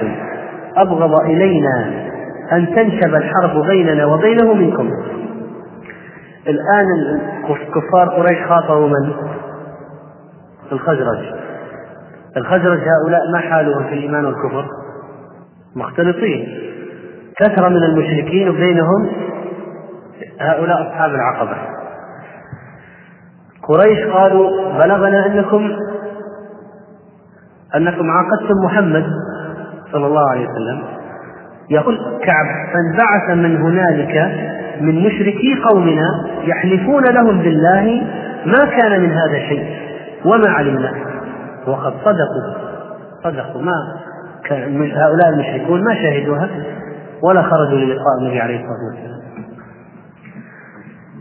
أبغض 0.77 1.21
إلينا 1.21 1.85
أن 2.51 2.75
تنشب 2.75 3.15
الحرب 3.15 3.67
بيننا 3.67 4.05
وبينه 4.05 4.53
منكم. 4.53 4.89
الآن 6.47 7.19
كفار 7.75 8.09
قريش 8.09 8.47
خاطبوا 8.47 8.87
من؟ 8.87 9.13
الخزرج. 10.71 11.33
الخزرج 12.37 12.79
هؤلاء 12.79 13.21
ما 13.33 13.39
حالهم 13.39 13.83
في 13.83 13.93
الإيمان 13.93 14.25
والكفر؟ 14.25 14.65
مختلطين. 15.75 16.47
كثرة 17.37 17.69
من 17.69 17.83
المشركين 17.83 18.49
وبينهم 18.49 19.09
هؤلاء 20.41 20.87
أصحاب 20.87 21.11
العقبة. 21.11 21.57
قريش 23.63 24.07
قالوا 24.13 24.73
بلغنا 24.77 25.25
أنكم 25.25 25.71
أنكم 27.75 28.05
عاقدتم 28.11 28.55
محمد 28.65 29.05
صلى 29.91 30.05
الله 30.05 30.29
عليه 30.29 30.49
وسلم. 30.49 30.83
يقول 31.69 31.97
كعب 32.23 32.45
فانبعث 32.73 33.37
من 33.37 33.57
هنالك 33.61 34.47
من 34.81 35.03
مشركي 35.05 35.55
قومنا 35.69 36.27
يحلفون 36.43 37.03
لهم 37.03 37.39
بالله 37.39 38.01
ما 38.45 38.65
كان 38.65 39.01
من 39.01 39.11
هذا 39.11 39.39
شيء 39.49 39.65
وما 40.25 40.49
علمنا. 40.49 40.91
وقد 41.67 41.93
صدقوا 42.05 42.53
صدقوا. 43.23 43.61
ما 43.61 43.73
كان 44.45 44.81
هؤلاء 44.81 45.29
المشركون 45.29 45.83
ما 45.83 45.95
شهدوها 45.95 46.49
ولا 47.23 47.41
خرجوا 47.41 47.77
للقاء 47.77 48.19
النبي 48.21 48.39
عليه 48.39 48.55
الصلاة 48.55 48.85
والسلام. 48.89 49.17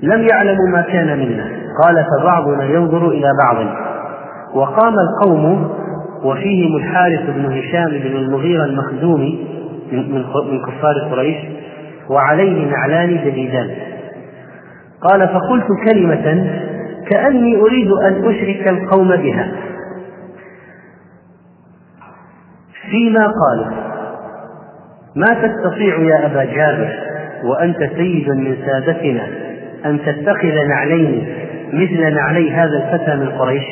لم 0.03 0.27
يعلموا 0.33 0.69
ما 0.73 0.81
كان 0.81 1.19
منا. 1.19 1.51
قال 1.83 2.05
فبعضنا 2.05 2.65
ينظر 2.65 3.09
إلى 3.09 3.29
بعض. 3.45 3.67
وقام 4.55 4.95
القوم 4.99 5.71
وفيهم 6.25 6.77
الحارث 6.77 7.31
بن 7.31 7.45
هشام 7.45 7.89
بن 7.89 8.17
المغيرة 8.17 8.65
المخزومي 8.65 9.47
من 9.93 10.63
كفار 10.67 10.95
قريش. 11.11 11.37
وعليه 12.11 12.71
نعلان 12.71 13.25
جديدان. 13.25 13.71
قال 15.01 15.29
فقلت 15.29 15.67
كلمة 15.85 16.51
كأني 17.11 17.57
أريد 17.57 17.91
أن 17.91 18.25
أشرك 18.25 18.69
القوم 18.69 19.17
بها. 19.17 19.53
فيما 22.91 23.27
قال 23.27 23.73
ما 25.17 25.27
تستطيع 25.27 25.99
يا 25.99 26.27
أبا 26.27 26.45
جابر 26.45 26.99
وأنت 27.45 27.79
سيد 27.79 28.29
من 28.29 28.57
سادتنا 28.67 29.29
أن 29.85 29.99
تتخذ 30.07 30.67
نعلين 30.69 31.35
مثل 31.73 32.15
نعلي 32.15 32.53
هذا 32.53 32.77
الفتى 32.77 33.17
من 33.17 33.29
قريش؟ 33.29 33.65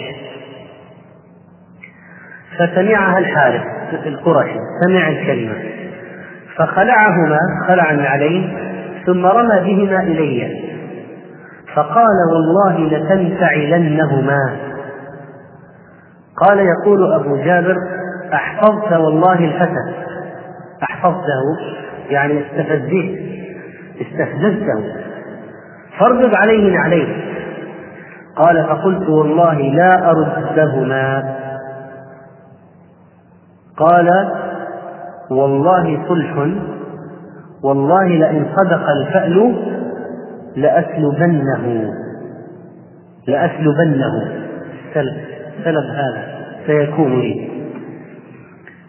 فسمعها 2.59 3.19
الحارث 3.19 3.62
القرشي 4.06 4.59
سمع 4.86 5.09
الكلمة. 5.09 5.55
فخلعهما 6.56 7.39
خلع 7.68 7.90
النعلين 7.90 8.59
ثم 9.06 9.26
رمى 9.26 9.60
بهما 9.60 10.02
إلي. 10.02 10.64
فقال 11.74 12.16
والله 12.32 12.78
لتنفعلنهما. 12.78 14.56
قال 16.36 16.59
يقول 16.59 17.12
أبو 17.12 17.36
جابر 17.36 17.76
أحفظت 18.35 18.93
والله 18.93 19.44
الفتى. 19.44 19.94
أحفظته 20.82 21.43
يعني 22.10 22.47
استفزيت 22.47 23.18
استفززته. 24.01 24.85
فاردد 25.98 26.35
عليه 26.36 26.72
نعليه 26.72 27.35
قال 28.36 28.64
فقلت 28.64 29.09
والله 29.09 29.55
لا 29.55 30.10
أردهما 30.10 31.35
قال 33.76 34.32
والله 35.30 36.09
صلح 36.09 36.48
والله 37.62 38.05
لئن 38.05 38.46
صدق 38.56 38.88
الفأل 38.88 39.56
لأسلبنه 40.56 41.94
لأسلبنه. 43.28 44.32
سلب 44.94 45.16
سلب 45.64 45.84
هذا 45.84 46.22
سيكون 46.66 47.20
لي. 47.20 47.51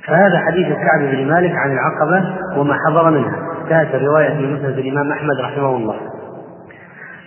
فهذا 0.07 0.38
حديث 0.38 0.68
كعب 0.68 0.99
بن 1.12 1.28
مالك 1.28 1.52
عن 1.56 1.72
العقبة 1.72 2.26
وما 2.60 2.76
حضر 2.88 3.12
منها. 3.12 3.36
انتهت 3.64 3.95
الرواية 3.95 4.30
في 4.30 4.53
مسند 4.53 4.78
الإمام 4.78 5.12
أحمد 5.12 5.40
رحمه 5.41 5.76
الله. 5.76 5.95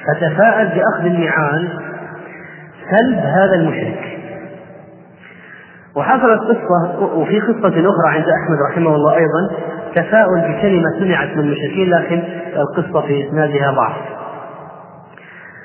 فتفاءل 0.07 0.67
بأخذ 0.67 1.05
النعال 1.07 1.69
سلب 2.91 3.19
هذا 3.19 3.55
المشرك. 3.55 4.08
وحصلت 5.99 6.41
قصة 6.41 7.03
وفي 7.15 7.41
قصة 7.41 7.69
أخرى 7.69 8.09
عند 8.09 8.25
أحمد 8.29 8.59
رحمه 8.71 8.95
الله 8.95 9.17
أيضا 9.17 9.51
تفاؤل 9.95 10.41
بكلمة 10.41 10.99
سمعت 10.99 11.29
من 11.37 11.39
المشركين 11.39 11.91
لكن 11.91 12.23
القصة 12.57 13.07
في 13.07 13.29
إسنادها 13.29 13.71
ضعف. 13.71 13.97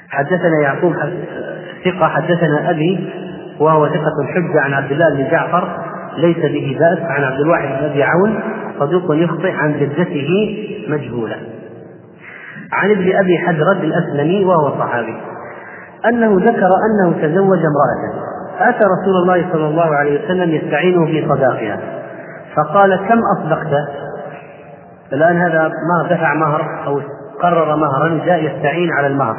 حدثنا 0.10 0.62
يعقوب 0.62 0.96
ثقة 1.86 2.08
حدثنا 2.08 2.70
أبي 2.70 3.10
وهو 3.60 3.88
ثقة 3.88 4.34
حجة 4.34 4.62
عن 4.62 4.74
عبد 4.74 4.92
الله 4.92 5.10
بن 5.10 5.32
جعفر 5.32 5.68
ليس 6.18 6.38
به 6.38 6.78
بأس 6.80 7.00
عن 7.00 7.24
عبد 7.24 7.40
الواحد 7.40 7.68
بن 7.68 7.86
أبي 7.86 8.04
عون 8.04 8.40
صدوق 8.80 9.16
يخطئ 9.16 9.52
عن 9.52 9.80
جدته 9.80 10.58
مجهولة. 10.90 11.36
عن 12.72 12.92
ابن 12.92 13.16
أبي 13.16 13.38
حدرد 13.48 13.84
الأسلمي 13.84 14.46
وهو 14.46 14.80
صحابي 14.80 15.16
أنه 16.06 16.36
ذكر 16.36 16.70
أنه 16.86 17.12
تزوج 17.22 17.60
امرأة. 17.60 18.33
فأتى 18.60 18.86
رسول 18.86 19.16
الله 19.24 19.54
صلى 19.54 19.68
الله 19.68 19.96
عليه 19.96 20.26
وسلم 20.26 20.50
يستعينه 20.50 21.06
في 21.06 21.28
صداقها 21.30 21.80
فقال 22.56 22.96
كم 22.96 23.20
أصدقت؟ 23.38 23.88
الآن 25.14 25.38
هذا 25.38 25.68
ما 25.68 26.16
دفع 26.16 26.34
مهر 26.34 26.86
أو 26.86 27.02
قرر 27.42 27.76
مهرا 27.76 28.26
جاء 28.26 28.44
يستعين 28.44 28.92
على 28.92 29.08
المهر 29.08 29.36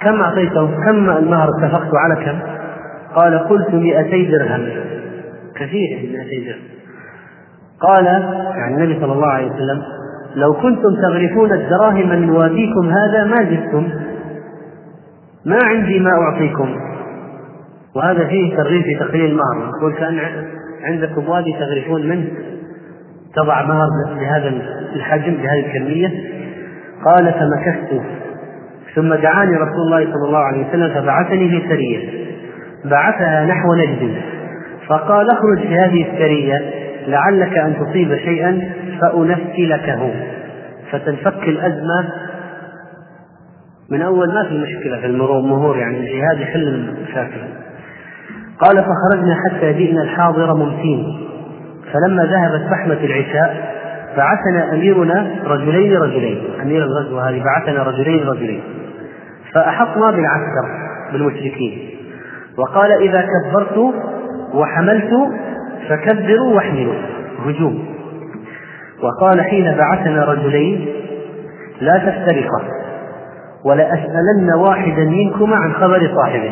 كم 0.00 0.20
أعطيته؟ 0.20 0.66
كم 0.66 1.10
المهر 1.10 1.48
اتفقت 1.48 1.90
على 1.94 2.24
كم؟ 2.24 2.38
قال 3.14 3.38
قلت 3.38 3.74
مئتي 3.74 4.26
درهم 4.30 4.68
كثير 5.56 6.10
مئتي 6.12 6.44
درهم 6.46 6.78
قال 7.80 8.06
يعني 8.56 8.74
النبي 8.74 9.00
صلى 9.00 9.12
الله 9.12 9.28
عليه 9.28 9.46
وسلم 9.46 9.82
لو 10.34 10.52
كنتم 10.54 10.94
تغرفون 11.02 11.52
الدراهم 11.52 12.08
من 12.08 12.30
واديكم 12.30 12.90
هذا 12.90 13.24
ما 13.24 13.36
زدتم 13.36 13.88
ما 15.44 15.58
عندي 15.62 16.00
ما 16.00 16.10
أعطيكم 16.10 16.87
وهذا 17.96 18.26
فيه 18.26 18.56
ترغيب 18.56 18.82
في 18.82 18.94
تقليل 18.94 19.24
المهر 19.24 19.70
يقول 19.78 19.94
كان 19.94 20.20
عندكم 20.84 21.28
وادي 21.28 21.52
تغرفون 21.52 22.06
منه. 22.06 22.28
تضع 23.36 23.62
مهر 23.62 23.88
بهذا 24.20 24.48
الحجم 24.94 25.34
بهذه 25.34 25.66
الكمية. 25.66 26.08
قال 27.04 27.32
فمكثت 27.32 28.02
ثم 28.94 29.14
دعاني 29.14 29.56
رسول 29.56 29.80
الله 29.86 30.04
صلى 30.04 30.26
الله 30.26 30.38
عليه 30.38 30.68
وسلم 30.68 30.94
فبعثني 30.94 31.48
في 31.48 31.68
سرية 31.68 32.28
بعثها 32.84 33.46
نحو 33.46 33.74
نجد. 33.74 34.14
فقال 34.88 35.30
اخرج 35.30 35.58
في 35.58 35.74
هذه 35.74 36.12
السرية 36.12 36.70
لعلك 37.06 37.58
أن 37.58 37.76
تصيب 37.76 38.16
شيئا 38.16 38.70
فأنفلكه. 39.00 40.10
فتنفك 40.90 41.48
الأزمة 41.48 42.12
من 43.90 44.02
أول 44.02 44.34
ما 44.34 44.48
في 44.48 44.58
مشكلة 44.58 45.00
في 45.00 45.06
المهور 45.06 45.76
يعني 45.78 45.98
الجهاد 45.98 46.40
يحل 46.40 46.68
المشاكل 46.68 47.40
قال 48.60 48.76
فخرجنا 48.76 49.34
حتى 49.34 49.72
جئنا 49.72 50.02
الحاضر 50.02 50.54
ممسين. 50.54 51.28
فلما 51.92 52.22
ذهبت 52.22 52.70
فحمة 52.70 52.98
العشاء 53.04 53.78
بعثنا 54.16 54.72
أميرنا 54.72 55.30
رجلين 55.44 55.96
رجلين. 55.96 56.44
أمير 56.62 56.82
الغزوة 56.82 57.30
هذه 57.30 57.42
بعثنا 57.44 57.82
رجلين 57.82 58.28
رجلين. 58.28 58.60
فأحطنا 59.54 60.10
بالعسكر 60.10 60.66
بالمشركين. 61.12 61.90
وقال 62.58 62.92
إذا 62.92 63.26
كبرت 63.26 63.94
وحملت 64.54 65.10
فكبروا 65.88 66.54
واحملوا. 66.54 66.94
هجوم. 67.46 67.88
وقال 69.02 69.40
حين 69.40 69.76
بعثنا 69.78 70.24
رجلين 70.24 70.88
لا 71.80 71.98
تفترقا 71.98 72.62
ولأسألن 73.64 74.52
واحدا 74.54 75.04
منكما 75.04 75.56
عن 75.56 75.72
خبر 75.72 76.10
صاحبه. 76.14 76.50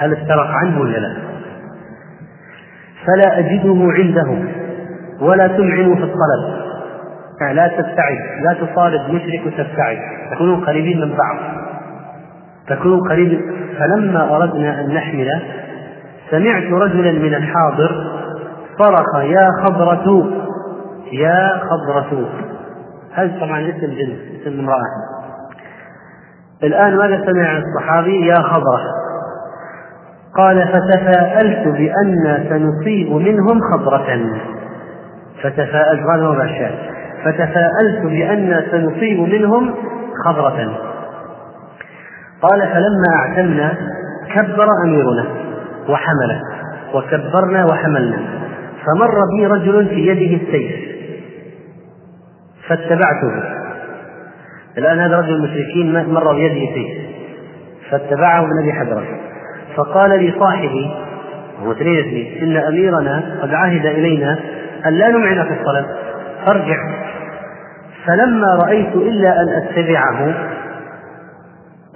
هل 0.00 0.12
افترق 0.12 0.46
عنه 0.46 0.80
ولا 0.80 0.98
لا؟ 0.98 1.16
فلا 3.06 3.38
أجده 3.38 3.92
عنده 3.92 4.48
ولا 5.20 5.46
تمعنوا 5.46 5.96
في 5.96 6.02
الطلب. 6.02 6.60
يعني 7.40 7.54
لا 7.54 7.68
تبتعد 7.68 8.18
لا 8.42 8.52
تصادق 8.54 9.08
مشرك 9.08 9.46
وتبتعد 9.46 9.98
تكونوا 10.34 10.66
قريبين 10.66 11.00
من 11.00 11.16
بعض. 11.16 11.36
تكونوا 12.68 13.08
قريب 13.08 13.40
فلما 13.78 14.36
أردنا 14.36 14.80
أن 14.80 14.94
نحمل 14.94 15.42
سمعت 16.30 16.72
رجلا 16.72 17.12
من 17.12 17.34
الحاضر 17.34 18.10
صرخ 18.78 19.22
يا 19.22 19.48
خضرة 19.64 20.30
يا 21.12 21.60
خضرة. 21.70 22.28
هذا 23.14 23.40
طبعا 23.40 23.60
اسم 23.60 23.86
جنس 23.86 24.42
اسم 24.42 24.60
امرأة. 24.60 24.82
الآن 26.62 26.96
ماذا 26.96 27.26
سمع 27.26 27.58
الصحابي؟ 27.58 28.26
يا 28.26 28.34
خضرة. 28.34 28.99
قال 30.36 30.68
فتفاءلت 30.68 31.68
بأن 31.68 32.46
سنصيب 32.48 33.12
منهم 33.12 33.60
خضرة. 33.72 34.20
فتفاءلت 35.42 36.00
هذا 36.00 36.44
الشاهد 36.44 36.78
فتفاءلت 37.24 38.02
بأن 38.02 38.64
سنصيب 38.70 39.20
منهم 39.20 39.74
خضرة. 40.24 40.78
قال 42.42 42.60
فلما 42.60 43.16
اعتمنا 43.16 43.74
كبر 44.34 44.66
أميرنا 44.84 45.24
وحمله 45.88 46.40
وكبرنا 46.94 47.64
وحملنا. 47.64 48.18
فمر 48.86 49.14
بي 49.36 49.46
رجل 49.46 49.88
في 49.88 50.06
يده 50.06 50.44
السيف 50.44 50.72
فاتبعته. 52.68 53.60
الآن 54.78 54.98
هذا 54.98 55.18
رجل 55.18 55.34
المشركين 55.34 56.08
مر 56.14 56.34
بيده 56.34 56.74
سيف 56.74 57.10
فاتبعه 57.90 58.40
ابن 58.40 58.62
أبي 58.62 58.72
حدرة 58.72 59.04
فقال 59.76 60.10
لي 60.10 60.34
صاحبي 60.40 60.90
وهو 61.60 61.72
تلميذي 61.72 62.42
إن 62.42 62.56
أميرنا 62.56 63.38
قد 63.42 63.54
عهد 63.54 63.86
إلينا 63.86 64.38
أن 64.86 64.92
لا 64.92 65.08
نمعن 65.08 65.44
في 65.44 65.60
الصلاة. 65.60 65.84
فارجع 66.46 66.76
فلما 68.06 68.58
رأيت 68.64 68.94
إلا 68.94 69.42
أن 69.42 69.48
أتبعه 69.48 70.34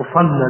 أصمم 0.01 0.41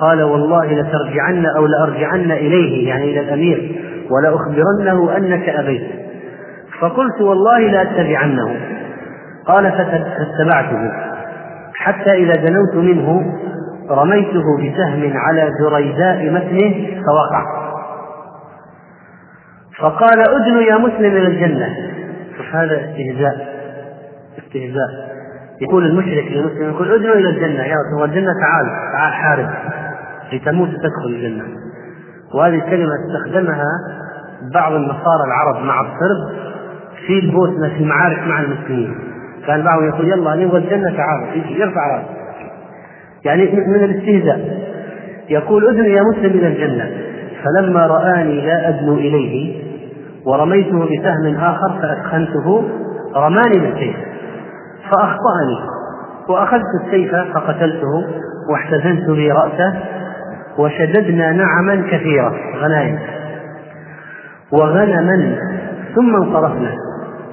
قال 0.00 0.22
والله 0.22 0.66
لترجعن 0.66 1.46
أو 1.46 1.66
لأرجعن 1.66 2.32
إليه 2.32 2.88
يعني 2.88 3.04
إلى 3.04 3.20
الأمير 3.20 3.82
ولأخبرنه 4.10 5.16
أنك 5.16 5.48
أبيت. 5.48 5.90
فقلت 6.80 7.20
والله 7.20 7.58
لأتبعنه. 7.58 8.56
قال 9.46 9.72
فاتبعته. 9.72 10.92
حتى 11.74 12.10
إذا 12.10 12.32
دنوت 12.32 12.74
منه 12.74 13.22
رميته 13.90 14.56
بسهم 14.58 15.16
على 15.16 15.50
جريداء 15.60 16.30
متنه 16.30 17.02
فوقع. 17.06 17.64
فقال 19.78 20.20
ادن 20.20 20.62
يا 20.68 20.76
مسلم 20.76 21.16
إلى 21.16 21.26
الجنه 21.26 21.68
شوف 22.36 22.54
هذا 22.54 22.74
استهزاء. 22.74 23.54
استهزاء. 24.38 25.14
يقول 25.60 25.86
المشرك 25.86 26.32
للمسلم 26.32 26.68
يقول 26.68 26.92
ادن 26.92 27.18
إلى 27.18 27.28
الجنة. 27.28 27.64
يا 27.64 27.76
رسول 27.76 28.08
الجنة 28.08 28.32
تعال 28.40 28.66
تعال 28.92 29.12
حارب. 29.12 29.50
لتموت 30.32 30.68
تدخل 30.68 31.06
الجنة. 31.06 31.44
وهذه 32.34 32.54
الكلمة 32.54 32.92
استخدمها 32.94 33.66
بعض 34.54 34.72
النصارى 34.72 35.24
العرب 35.26 35.64
مع 35.64 35.80
الصرب 35.80 36.44
في 37.06 37.18
البوسنة 37.18 37.68
في 37.68 37.82
المعارك 37.82 38.18
مع 38.18 38.40
المسلمين. 38.40 38.98
كان 39.46 39.62
بعضهم 39.62 39.88
يقول 39.88 40.08
يلا 40.08 40.34
نبغى 40.34 40.58
الجنة 40.58 40.96
تعال 40.96 41.42
يرفع 41.60 41.96
رأسه. 41.96 42.23
يعني 43.24 43.42
من 43.66 43.84
الاستهزاء. 43.84 44.64
يقول 45.28 45.68
ادن 45.68 45.84
يا 45.84 46.02
مسلم 46.02 46.38
إلى 46.38 46.46
الجنة. 46.46 46.90
فلما 47.44 47.86
رآني 47.86 48.40
لا 48.40 48.68
أدنو 48.68 48.94
إليه 48.94 49.64
ورميته 50.26 50.78
بسهم 50.78 51.36
آخر 51.36 51.80
فأدخنته. 51.82 52.64
رماني 53.16 53.58
بالسيف. 53.58 53.96
فأخطأني. 54.90 55.58
وأخذت 56.28 56.84
السيف 56.84 57.14
فقتلته 57.14 58.04
واحتزنت 58.50 59.08
لي 59.08 59.30
رأسه 59.30 59.74
وشددنا 60.58 61.32
نعما 61.32 61.82
كثيرة 61.90 62.34
غنائم 62.56 62.98
وغنما 64.52 65.36
ثم 65.94 66.16
انصرفنا. 66.16 66.70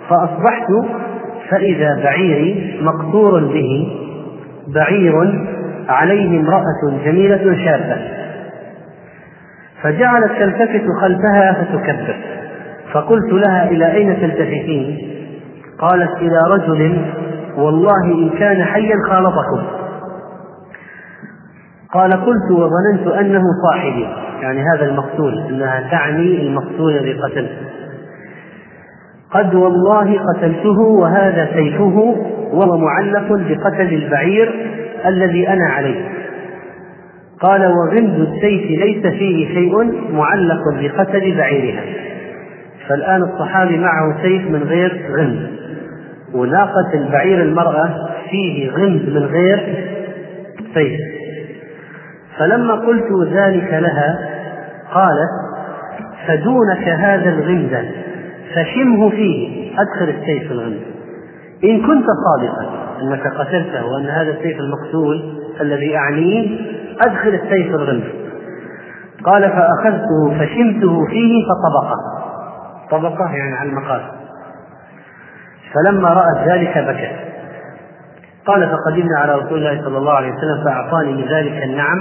فأصبحت 0.10 0.68
فإذا 1.50 2.02
بعيري 2.04 2.80
مقصور 2.82 3.40
به 3.40 3.98
بعير 4.68 5.14
عليه 5.90 6.40
امرأة 6.40 7.04
جميلة 7.06 7.66
شابة. 7.66 7.98
فجعلت 9.82 10.32
تلتفت 10.40 10.86
خلفها 11.02 11.54
فتكبر. 11.54 12.16
فقلت 12.94 13.34
لها 13.34 13.70
إلى 13.70 13.92
أين 13.92 14.22
تلتفتين؟ 14.22 14.98
قالت 15.80 16.12
إلى 16.18 16.40
رجل 16.50 17.02
والله 17.58 18.06
إن 18.06 18.30
كان 18.30 18.64
حيا 18.64 18.96
خالطكم. 19.10 19.82
قال 21.94 22.12
قلت 22.12 22.52
وظننت 22.52 23.08
أنه 23.20 23.42
صاحبي 23.70 24.08
يعني 24.42 24.62
هذا 24.62 24.86
المقتول 24.86 25.40
أنها 25.50 25.88
تعني 25.92 26.42
المقتول 26.42 26.98
الذي 26.98 27.14
قتلته 27.14 27.58
قد 29.32 29.56
والله 29.56 30.20
قتلته 30.34 30.80
وهذا 30.80 31.50
سيفه 31.54 32.16
وهو 32.54 32.78
معلق 32.78 33.28
بقتل 33.30 33.94
البعير. 33.94 34.71
الذي 35.06 35.50
أنا 35.50 35.66
عليه. 35.66 36.10
قال 37.40 37.66
وغمد 37.66 38.20
السيف 38.20 38.80
ليس 38.80 39.08
فيه 39.08 39.54
شيء 39.54 39.84
معلق 40.14 40.62
بقتل 40.82 41.38
بعيرها. 41.38 41.84
فالآن 42.88 43.22
الصحابي 43.22 43.78
معه 43.78 44.22
سيف 44.22 44.50
من 44.50 44.64
غير 44.64 45.02
غمد 45.18 45.50
وناقة 46.34 46.94
البعير 46.94 47.42
المرأة 47.42 48.10
فيه 48.30 48.72
غمد 48.72 49.10
من 49.10 49.26
غير 49.26 49.86
سيف. 50.74 51.00
فلما 52.38 52.74
قلت 52.74 53.30
ذلك 53.34 53.74
لها 53.74 54.30
قالت 54.94 55.52
فدونك 56.28 56.88
هذا 56.88 57.30
الغمد 57.30 57.86
فشمه 58.56 59.10
فيه 59.10 59.72
أدخل 59.80 60.14
السيف 60.20 60.52
الغمد 60.52 60.91
إن 61.64 61.82
كنت 61.88 62.06
صادقا 62.26 62.70
أنك 63.02 63.28
قتلته 63.28 63.86
وأن 63.86 64.06
هذا 64.06 64.32
السيف 64.32 64.60
المقتول 64.60 65.42
الذي 65.62 65.98
أعنيه 65.98 66.60
أدخل 67.06 67.30
السيف 67.30 67.76
الغمد 67.76 68.04
قال 69.24 69.44
فأخذته 69.44 70.40
فشمته 70.40 71.06
فيه 71.06 71.44
فطبقه. 71.46 71.96
طبقه 72.92 73.32
يعني 73.32 73.56
على 73.56 73.70
المقاس 73.70 74.02
فلما 75.74 76.10
رأت 76.10 76.48
ذلك 76.48 76.78
بكت 76.78 77.16
قال 78.46 78.70
فقدمنا 78.70 79.20
على 79.20 79.36
رسول 79.36 79.58
الله 79.58 79.82
صلى 79.86 79.98
الله 79.98 80.14
عليه 80.14 80.32
وسلم 80.32 80.64
فأعطاني 80.66 81.14
من 81.14 81.28
ذلك 81.28 81.64
النعم 81.64 81.98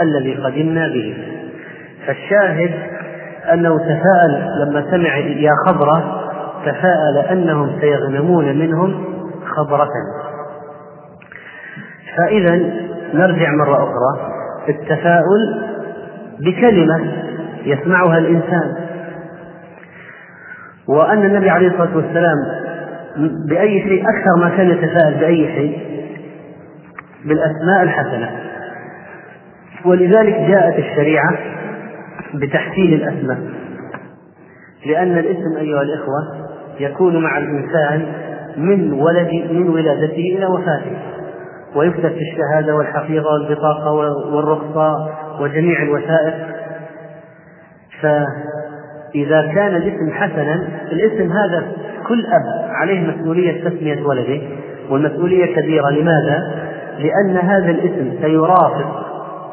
الذي 0.00 0.34
قدمنا 0.34 0.88
به. 0.88 1.16
فالشاهد 2.06 2.74
أنه 3.52 3.78
تفاءل 3.78 4.46
لما 4.60 4.90
سمع 4.90 5.16
يا 5.16 5.52
خضرة 5.66 6.29
تفاءل 6.64 7.18
أنهم 7.30 7.80
سيغنمون 7.80 8.58
منهم 8.58 9.04
خضرة 9.44 9.90
فإذا 12.16 12.56
نرجع 13.14 13.50
مرة 13.50 13.74
أخرى 13.74 14.32
التفاؤل 14.68 15.62
بكلمة 16.40 17.12
يسمعها 17.64 18.18
الإنسان. 18.18 18.74
وأن 20.88 21.24
النبي 21.24 21.50
عليه 21.50 21.68
الصلاة 21.68 21.96
والسلام 21.96 22.36
بأي 23.48 23.82
شيء 23.82 24.02
أكثر 24.02 24.36
ما 24.40 24.56
كان 24.56 24.70
يتفاءل 24.70 25.14
بأي 25.14 25.46
شيء 25.46 25.78
بالأسماء 27.24 27.82
الحسنة. 27.82 28.30
ولذلك 29.84 30.34
جاءت 30.34 30.78
الشريعة 30.78 31.38
بتحسين 32.34 32.94
الأسماء. 32.94 33.38
لأن 34.86 35.18
الاسم 35.18 35.56
أيها 35.60 35.82
الإخوة 35.82 36.39
يكون 36.80 37.22
مع 37.22 37.38
الإنسان 37.38 38.06
من 38.56 38.92
ولد 38.92 39.28
من 39.50 39.68
ولادته 39.68 40.36
إلى 40.36 40.46
وفاته. 40.46 40.96
ويكتب 41.76 42.08
في 42.08 42.20
الشهادة 42.20 42.76
والحقيقة 42.76 43.26
والبطاقة 43.32 43.92
والرخصة 44.34 45.08
وجميع 45.40 45.82
الوثائق. 45.82 46.34
فإذا 48.00 49.52
كان 49.54 49.76
الاسم 49.76 50.12
حسنا 50.12 50.68
الاسم 50.92 51.32
هذا 51.32 51.72
كل 52.08 52.26
أب 52.26 52.70
عليه 52.70 53.00
مسؤولية 53.00 53.68
تسمية 53.68 54.06
ولده 54.06 54.40
والمسؤولية 54.90 55.54
كبيرة. 55.54 55.90
لماذا؟ 55.90 56.66
لأن 56.98 57.36
هذا 57.36 57.70
الاسم 57.70 58.12
سيرافق 58.22 59.06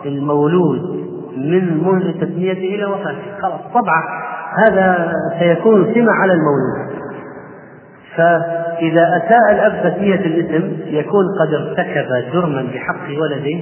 المولود 0.06 0.98
من 1.38 1.84
منذ 1.84 2.12
تسميته 2.12 2.76
إلى 2.76 2.86
وفاته. 2.86 3.38
خلاص 3.42 3.62
طبعا 3.74 4.04
هذا 4.68 5.14
سيكون 5.40 5.94
سمة 5.94 6.12
على 6.12 6.34
المولود. 6.34 6.97
فإذا 8.18 9.02
أساء 9.18 9.52
الأب 9.52 9.94
تسمية 9.94 10.16
الاسم 10.16 10.78
يكون 10.86 11.26
قد 11.40 11.54
ارتكب 11.54 12.34
جرما 12.34 12.62
بحق 12.74 13.22
ولده 13.22 13.60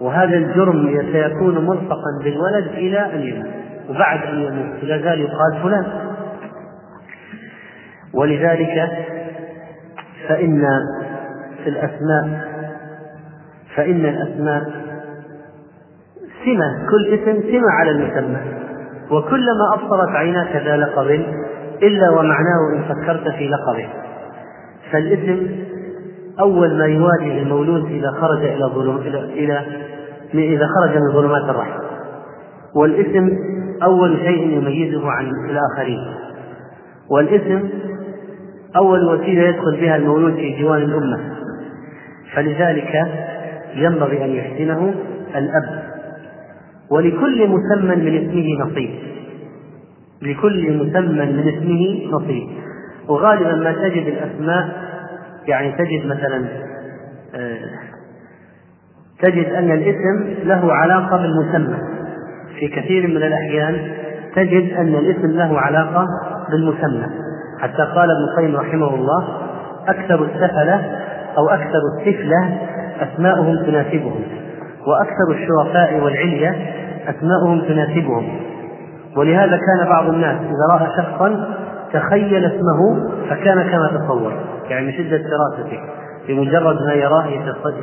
وهذا 0.00 0.36
الجرم 0.36 1.02
سيكون 1.12 1.66
ملصقا 1.66 2.24
بالولد 2.24 2.66
إلى 2.66 2.98
أن 3.14 3.20
يموت 3.20 3.46
وبعد 3.90 4.22
أن 4.22 4.40
يموت 4.40 4.82
إلى 4.82 5.02
زال 5.02 5.20
يقال 5.20 5.62
فلان. 5.62 5.84
ولذلك 8.14 8.90
فإن 10.28 10.64
في 11.64 11.70
الأسماء 11.70 12.50
فإن 13.76 14.04
الأسماء 14.04 14.62
سمة 16.44 16.86
كل 16.90 17.14
اسم 17.14 17.42
سمة 17.42 17.70
على 17.70 17.90
المسمى 17.90 18.40
وكلما 19.10 19.74
أبصرت 19.74 20.08
عيناك 20.08 20.56
ذا 20.56 20.76
لقب 20.76 21.22
إلا 21.82 22.10
ومعناه 22.10 22.76
إن 22.76 22.82
فكرت 22.82 23.28
في 23.28 23.48
لقبه. 23.48 23.88
فالاسم 24.90 25.46
أول 26.40 26.78
ما 26.78 26.84
يواجه 26.84 27.42
المولود 27.42 27.84
إذا 27.90 28.10
خرج 28.10 28.44
إلى 28.44 28.64
ظلم 28.64 28.96
إلى 28.96 29.62
إذا 30.34 30.66
خرج 30.66 30.96
من 30.96 31.12
ظلمات 31.12 31.50
الرحم. 31.50 31.80
والاسم 32.76 33.30
أول 33.82 34.16
شيء 34.16 34.58
يميزه 34.58 35.10
عن 35.10 35.26
الآخرين. 35.50 35.98
والاسم 37.10 37.68
أول 38.76 39.04
وسيلة 39.04 39.42
يدخل 39.42 39.80
بها 39.80 39.96
المولود 39.96 40.34
في 40.34 40.56
ديوان 40.56 40.82
الأمة. 40.82 41.20
فلذلك 42.34 43.08
ينبغي 43.74 44.24
أن 44.24 44.30
يحسنه 44.30 44.94
الأب. 45.36 45.82
ولكل 46.90 47.48
مسمى 47.48 47.96
من 47.96 48.16
اسمه 48.16 48.66
نصيب. 48.66 49.09
لكل 50.22 50.76
مسمى 50.76 51.26
من 51.26 51.48
اسمه 51.48 52.12
نصيب. 52.16 52.48
وغالبا 53.08 53.54
ما 53.54 53.72
تجد 53.72 54.06
الأسماء 54.06 54.68
يعني 55.48 55.72
تجد 55.72 56.06
مثلا 56.06 56.44
آه، 57.34 57.58
تجد 59.22 59.52
أن 59.52 59.70
الاسم 59.70 60.48
له 60.48 60.72
علاقة 60.72 61.16
بالمسمى. 61.16 61.78
في 62.58 62.68
كثير 62.68 63.06
من 63.06 63.16
الأحيان 63.16 63.92
تجد 64.36 64.72
أن 64.72 64.94
الاسم 64.94 65.30
له 65.30 65.60
علاقة 65.60 66.04
بالمسمى. 66.50 67.06
حتى 67.60 67.82
قال 67.82 68.08
ابن 68.10 68.24
القيم 68.30 68.56
رحمه 68.56 68.94
الله 68.94 69.28
أكثر 69.88 70.24
السفلة 70.24 71.00
أو 71.38 71.48
أكثر 71.48 71.80
السفلة 71.98 72.58
أسماؤهم 73.00 73.56
تناسبهم 73.66 74.22
وأكثر 74.86 75.30
الشرفاء 75.30 76.00
والعلية 76.04 76.74
أسماؤهم 77.08 77.60
تناسبهم. 77.60 78.40
ولهذا 79.16 79.56
كان 79.56 79.88
بعض 79.88 80.08
الناس 80.08 80.40
إذا 80.40 80.78
رأى 80.78 80.86
شخصا 80.96 81.54
تخيل 81.92 82.44
اسمه 82.44 83.10
فكان 83.30 83.62
كما 83.62 83.88
تصور 83.98 84.32
يعني 84.68 84.86
من 84.86 84.92
شدة 84.92 85.16
دراسته 85.16 85.80
بمجرد 86.28 86.76
ما 86.86 86.92
يراه 86.92 87.26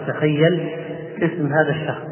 يتخيل 0.03 0.69
اسم 1.21 1.53
هذا 1.53 1.69
الشخص. 1.69 2.07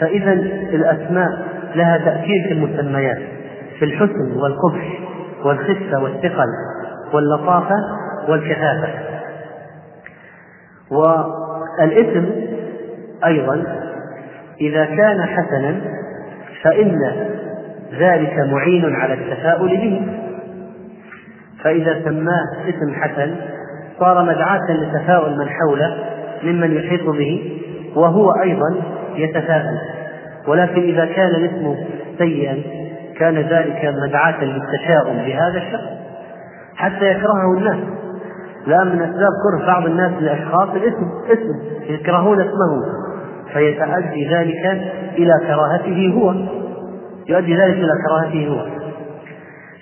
فإذا 0.00 0.32
الأسماء 0.72 1.28
لها 1.74 1.98
تأثير 1.98 2.48
في 2.48 2.52
المسميات 2.52 3.18
في 3.78 3.84
الحسن 3.84 4.32
والقبح 4.36 4.98
والخفة 5.44 6.02
والثقل 6.02 6.48
واللطافة 7.12 7.76
والكثافة 8.28 8.88
والاسم 10.90 12.30
أيضا 13.24 13.64
إذا 14.60 14.84
كان 14.84 15.22
حسنا 15.22 15.80
فإن 16.62 16.98
ذلك 17.98 18.38
معين 18.38 18.94
على 18.94 19.14
التفاؤل 19.14 19.68
به. 19.68 20.02
فإذا 21.64 22.00
سماه 22.04 22.68
اسم 22.68 22.94
حسن 22.94 23.36
صار 24.00 24.24
مدعاة 24.24 24.70
لتفاؤل 24.70 25.38
من 25.38 25.48
حوله 25.48 26.04
ممن 26.42 26.72
يحيط 26.76 27.06
به 27.06 27.60
وهو 27.96 28.30
أيضا 28.32 28.74
يتفاءل 29.14 29.78
ولكن 30.48 30.82
إذا 30.82 31.06
كان 31.06 31.28
الاسم 31.28 31.76
سيئا 32.18 32.62
كان 33.18 33.34
ذلك 33.34 33.94
مدعاة 34.08 34.44
للتشاؤم 34.44 35.16
بهذا 35.16 35.56
الشخص 35.56 35.88
حتى 36.76 37.10
يكرهه 37.10 37.58
الناس. 37.58 37.78
لا 38.66 38.84
من 38.84 39.02
أسباب 39.02 39.30
كره 39.42 39.66
بعض 39.66 39.86
الناس 39.86 40.12
للأشخاص 40.20 40.68
الاسم 40.68 41.10
اسم 41.28 41.60
يكرهون 41.88 42.40
اسمه. 42.40 42.84
فيتأدي 43.52 44.28
ذلك 44.28 44.66
إلى 45.18 45.32
كراهته 45.46 46.12
هو. 46.14 46.34
يؤدي 47.28 47.56
ذلك 47.56 47.76
إلى 47.76 47.92
كراهته 48.06 48.48
هو. 48.48 48.66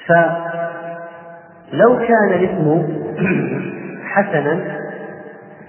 فلو 0.06 1.98
كان 1.98 2.32
الاسم 2.32 2.82
حسنا 4.12 4.78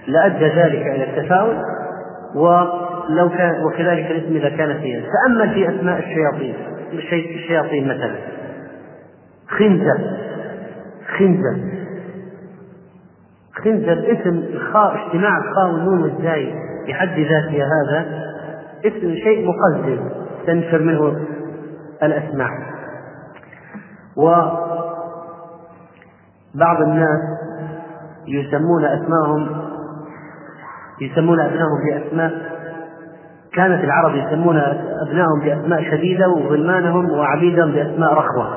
لأدى 0.06 0.46
ذلك 0.46 0.86
إلى 0.86 1.04
التفاؤل 1.04 1.56
ولو 2.34 3.30
كان 3.38 3.64
وكذلك 3.64 4.10
الاسم 4.10 4.36
إذا 4.36 4.48
كان 4.48 4.80
سيئا. 4.82 5.00
تأمل 5.00 5.54
في 5.54 5.68
أسماء 5.68 5.98
الشياطين 5.98 6.54
الشياطين 7.12 7.84
مثلا 7.88 8.14
خنزر 9.48 9.98
خنزر 11.18 11.79
خنزر 13.64 13.98
اسم 14.12 14.36
الخاء 14.54 14.94
اجتماع 14.94 15.38
الخاء 15.38 15.66
والنون 15.72 16.02
والزاي 16.02 16.54
بحد 16.88 17.18
ذاتها 17.18 17.66
هذا 17.66 18.06
اسم 18.84 19.14
شيء 19.14 19.46
مقزز 19.48 20.00
تنفر 20.46 20.78
منه 20.78 21.16
الأسماء. 22.02 22.50
وبعض 24.16 24.70
الناس 26.82 27.20
يسمون 28.28 28.84
أسماءهم 28.84 29.48
يسمون 31.00 31.40
أبنائهم 31.40 31.78
بأسماء 31.86 32.32
كانت 33.54 33.84
العرب 33.84 34.14
يسمون 34.16 34.56
أبنائهم 35.06 35.40
بأسماء 35.44 35.82
شديدة 35.90 36.28
وغلمانهم 36.28 37.10
وعبيدهم 37.10 37.72
بأسماء 37.72 38.14
رخوة 38.14 38.48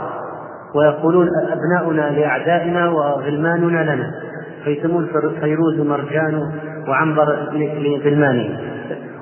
ويقولون 0.75 1.27
أبناؤنا 1.51 2.01
لأعدائنا 2.01 2.89
وغلماننا 2.89 3.93
لنا. 3.95 4.22
فيسمون 4.63 5.07
فيروز 5.41 5.79
مرجان 5.79 6.51
وعنبر 6.87 7.49
لغلمانه 7.53 8.59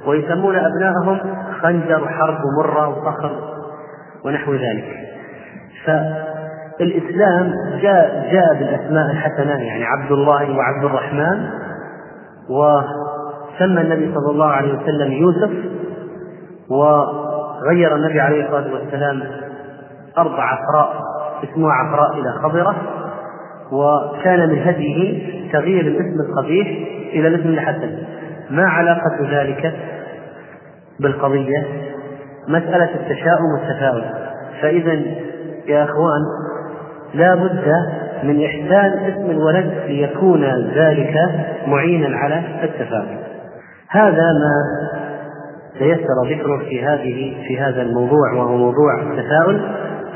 ويسمون 0.07 0.55
أبنائهم 0.55 1.19
خنجر 1.61 2.03
وحرب 2.03 2.37
ومرة 2.45 2.87
وصخر 2.89 3.31
ونحو 4.25 4.53
ذلك. 4.53 4.85
فالإسلام 5.85 7.53
جاء 7.81 8.29
جاء 8.31 8.53
بالأسماء 8.59 9.11
الحسنة 9.11 9.63
يعني 9.63 9.83
عبد 9.85 10.11
الله 10.11 10.57
وعبد 10.57 10.83
الرحمن 10.83 11.49
وسمى 12.49 13.81
النبي 13.81 14.13
صلى 14.15 14.31
الله 14.31 14.47
عليه 14.47 14.73
وسلم 14.73 15.11
يوسف 15.11 15.51
وغير 16.69 17.95
النبي 17.95 18.19
عليه 18.19 18.45
الصلاة 18.45 18.73
والسلام 18.73 19.23
أربع 20.17 20.43
عفراء 20.43 21.01
اسمها 21.43 21.71
عفراء 21.73 22.13
إلى 22.13 22.33
خضرة. 22.43 22.75
وكان 23.71 24.49
من 24.49 24.59
هديه 24.59 25.21
تغيير 25.53 25.87
الاسم 25.87 26.15
القبيح 26.29 26.67
إلى 27.13 27.27
الاسم 27.27 27.49
الحسن. 27.49 27.97
ما 28.49 28.63
علاقة 28.63 29.17
ذلك 29.31 29.73
بالقضية؟ 30.99 31.67
مسألة 32.47 32.89
التشاؤم 32.95 33.45
والتفاؤل. 33.53 34.03
فإذا 34.61 35.01
يا 35.67 35.83
أخوان 35.83 36.21
لا 37.13 37.35
بد 37.35 37.73
من 38.23 38.45
إحسان 38.45 39.11
اسم 39.11 39.31
الولد 39.31 39.73
ليكون 39.87 40.43
ذلك 40.75 41.15
معينا 41.67 42.17
على 42.17 42.43
التفاؤل. 42.63 43.17
هذا 43.89 44.31
ما 44.31 44.63
تيسر 45.79 46.29
ذكره 46.29 46.57
في 46.69 46.85
هذه 46.85 47.35
في 47.47 47.59
هذا 47.59 47.81
الموضوع 47.81 48.33
وهو 48.33 48.57
موضوع 48.57 49.01
التفاؤل 49.01 49.61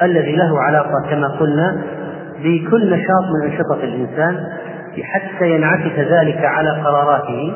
الذي 0.01 0.35
له 0.35 0.61
علاقة 0.61 1.09
كما 1.09 1.27
قلنا 1.27 1.81
بكل 2.45 2.89
نشاط 2.89 3.23
من 3.33 3.51
أنشطة 3.51 3.83
الإنسان 3.83 4.37
حتى 5.03 5.51
ينعكس 5.51 5.99
ذلك 5.99 6.45
على 6.45 6.69
قراراته 6.69 7.53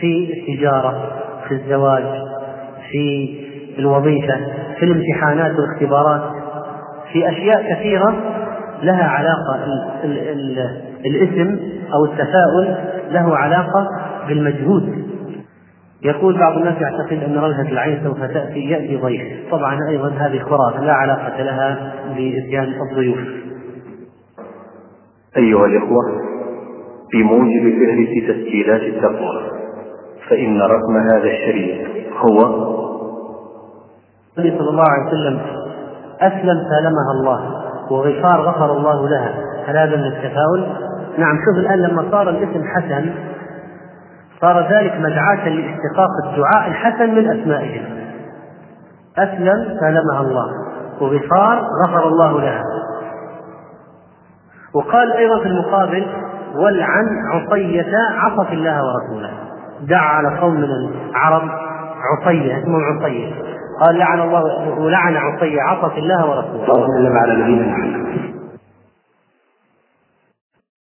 في 0.00 0.32
التجارة 0.32 1.12
في 1.48 1.54
الزواج 1.54 2.04
في 2.90 3.34
الوظيفة 3.78 4.36
في 4.78 4.84
الامتحانات 4.84 5.52
والاختبارات 5.58 6.22
في 7.12 7.28
أشياء 7.28 7.74
كثيرة 7.74 8.14
لها 8.82 9.04
علاقة 9.04 9.64
ال 10.04 10.18
ال 10.18 10.18
ال 10.28 10.80
الاسم 11.06 11.58
أو 11.94 12.04
التفاؤل 12.04 12.76
له 13.10 13.36
علاقة 13.36 13.88
بالمجهود. 14.28 15.04
يقول 16.02 16.38
بعض 16.38 16.56
الناس 16.56 16.74
يعتقد 16.80 17.22
أن 17.22 17.38
رلهة 17.38 17.68
العين 17.68 18.00
سوف 18.04 18.18
تأتي 18.18 18.60
يأتي 18.60 18.96
ضيف. 18.96 19.22
طبعا 19.50 19.78
أيضا 19.88 20.08
هذه 20.08 20.38
خرافة 20.38 20.84
لا 20.84 20.92
علاقة 20.92 21.42
لها 21.42 21.92
بإتيان 22.08 22.74
الضيوف. 22.90 23.18
أيها 25.36 25.66
الإخوة 25.66 26.04
بموجب 27.12 27.62
فهرس 27.78 28.28
تسجيلات 28.28 28.80
التقوى 28.82 29.50
فإن 30.30 30.60
رقم 30.62 30.96
هذا 31.10 31.30
الشريط 31.30 31.88
هو 32.16 32.64
النبي 34.38 34.58
صلى 34.58 34.70
الله 34.70 34.84
عليه 34.88 35.08
وسلم 35.08 35.40
أسلم 36.20 36.56
سالمها 36.70 37.12
الله 37.20 37.64
وغفار 37.90 38.40
غفر 38.40 38.76
الله 38.76 39.08
لها. 39.08 39.34
هل 39.66 39.76
هذا 39.76 39.96
من 39.96 40.04
التفاؤل؟ 40.04 40.66
نعم 41.18 41.36
شوف 41.44 41.56
الآن 41.58 41.78
لما 41.78 42.10
صار 42.10 42.30
الاسم 42.30 42.64
حسن 42.64 43.12
صار 44.40 44.68
ذلك 44.70 44.92
مدعاة 45.00 45.48
لاستحقاق 45.48 46.10
الدعاء 46.24 46.68
الحسن 46.68 47.14
من 47.14 47.40
أسمائهم. 47.40 47.84
أسلم 49.18 49.78
سالمها 49.80 50.20
الله 50.20 50.46
وغفار 51.00 51.62
غفر 51.86 52.08
الله 52.08 52.40
لها. 52.40 52.62
وقال 54.74 55.12
أيضا 55.12 55.40
في 55.40 55.46
المقابل 55.46 56.06
ولعن 56.56 57.06
عصية 57.32 57.96
عصت 58.18 58.52
الله 58.52 58.80
ورسوله. 58.84 59.30
دعا 59.88 60.08
على 60.08 60.38
قوم 60.38 60.54
من 60.54 60.64
العرب 60.64 61.42
عصية 62.12 62.58
اسمه 62.58 62.78
عصية. 62.82 63.32
قال 63.86 63.98
لعن 63.98 64.20
الله 64.20 64.42
ولعن 64.78 65.16
عصية 65.16 65.62
عصت 65.62 65.98
الله 65.98 66.30
ورسوله. 66.30 66.86
اللهم 66.86 67.16
على 67.16 67.36
نبينا 67.36 67.66
محمد. 67.66 68.43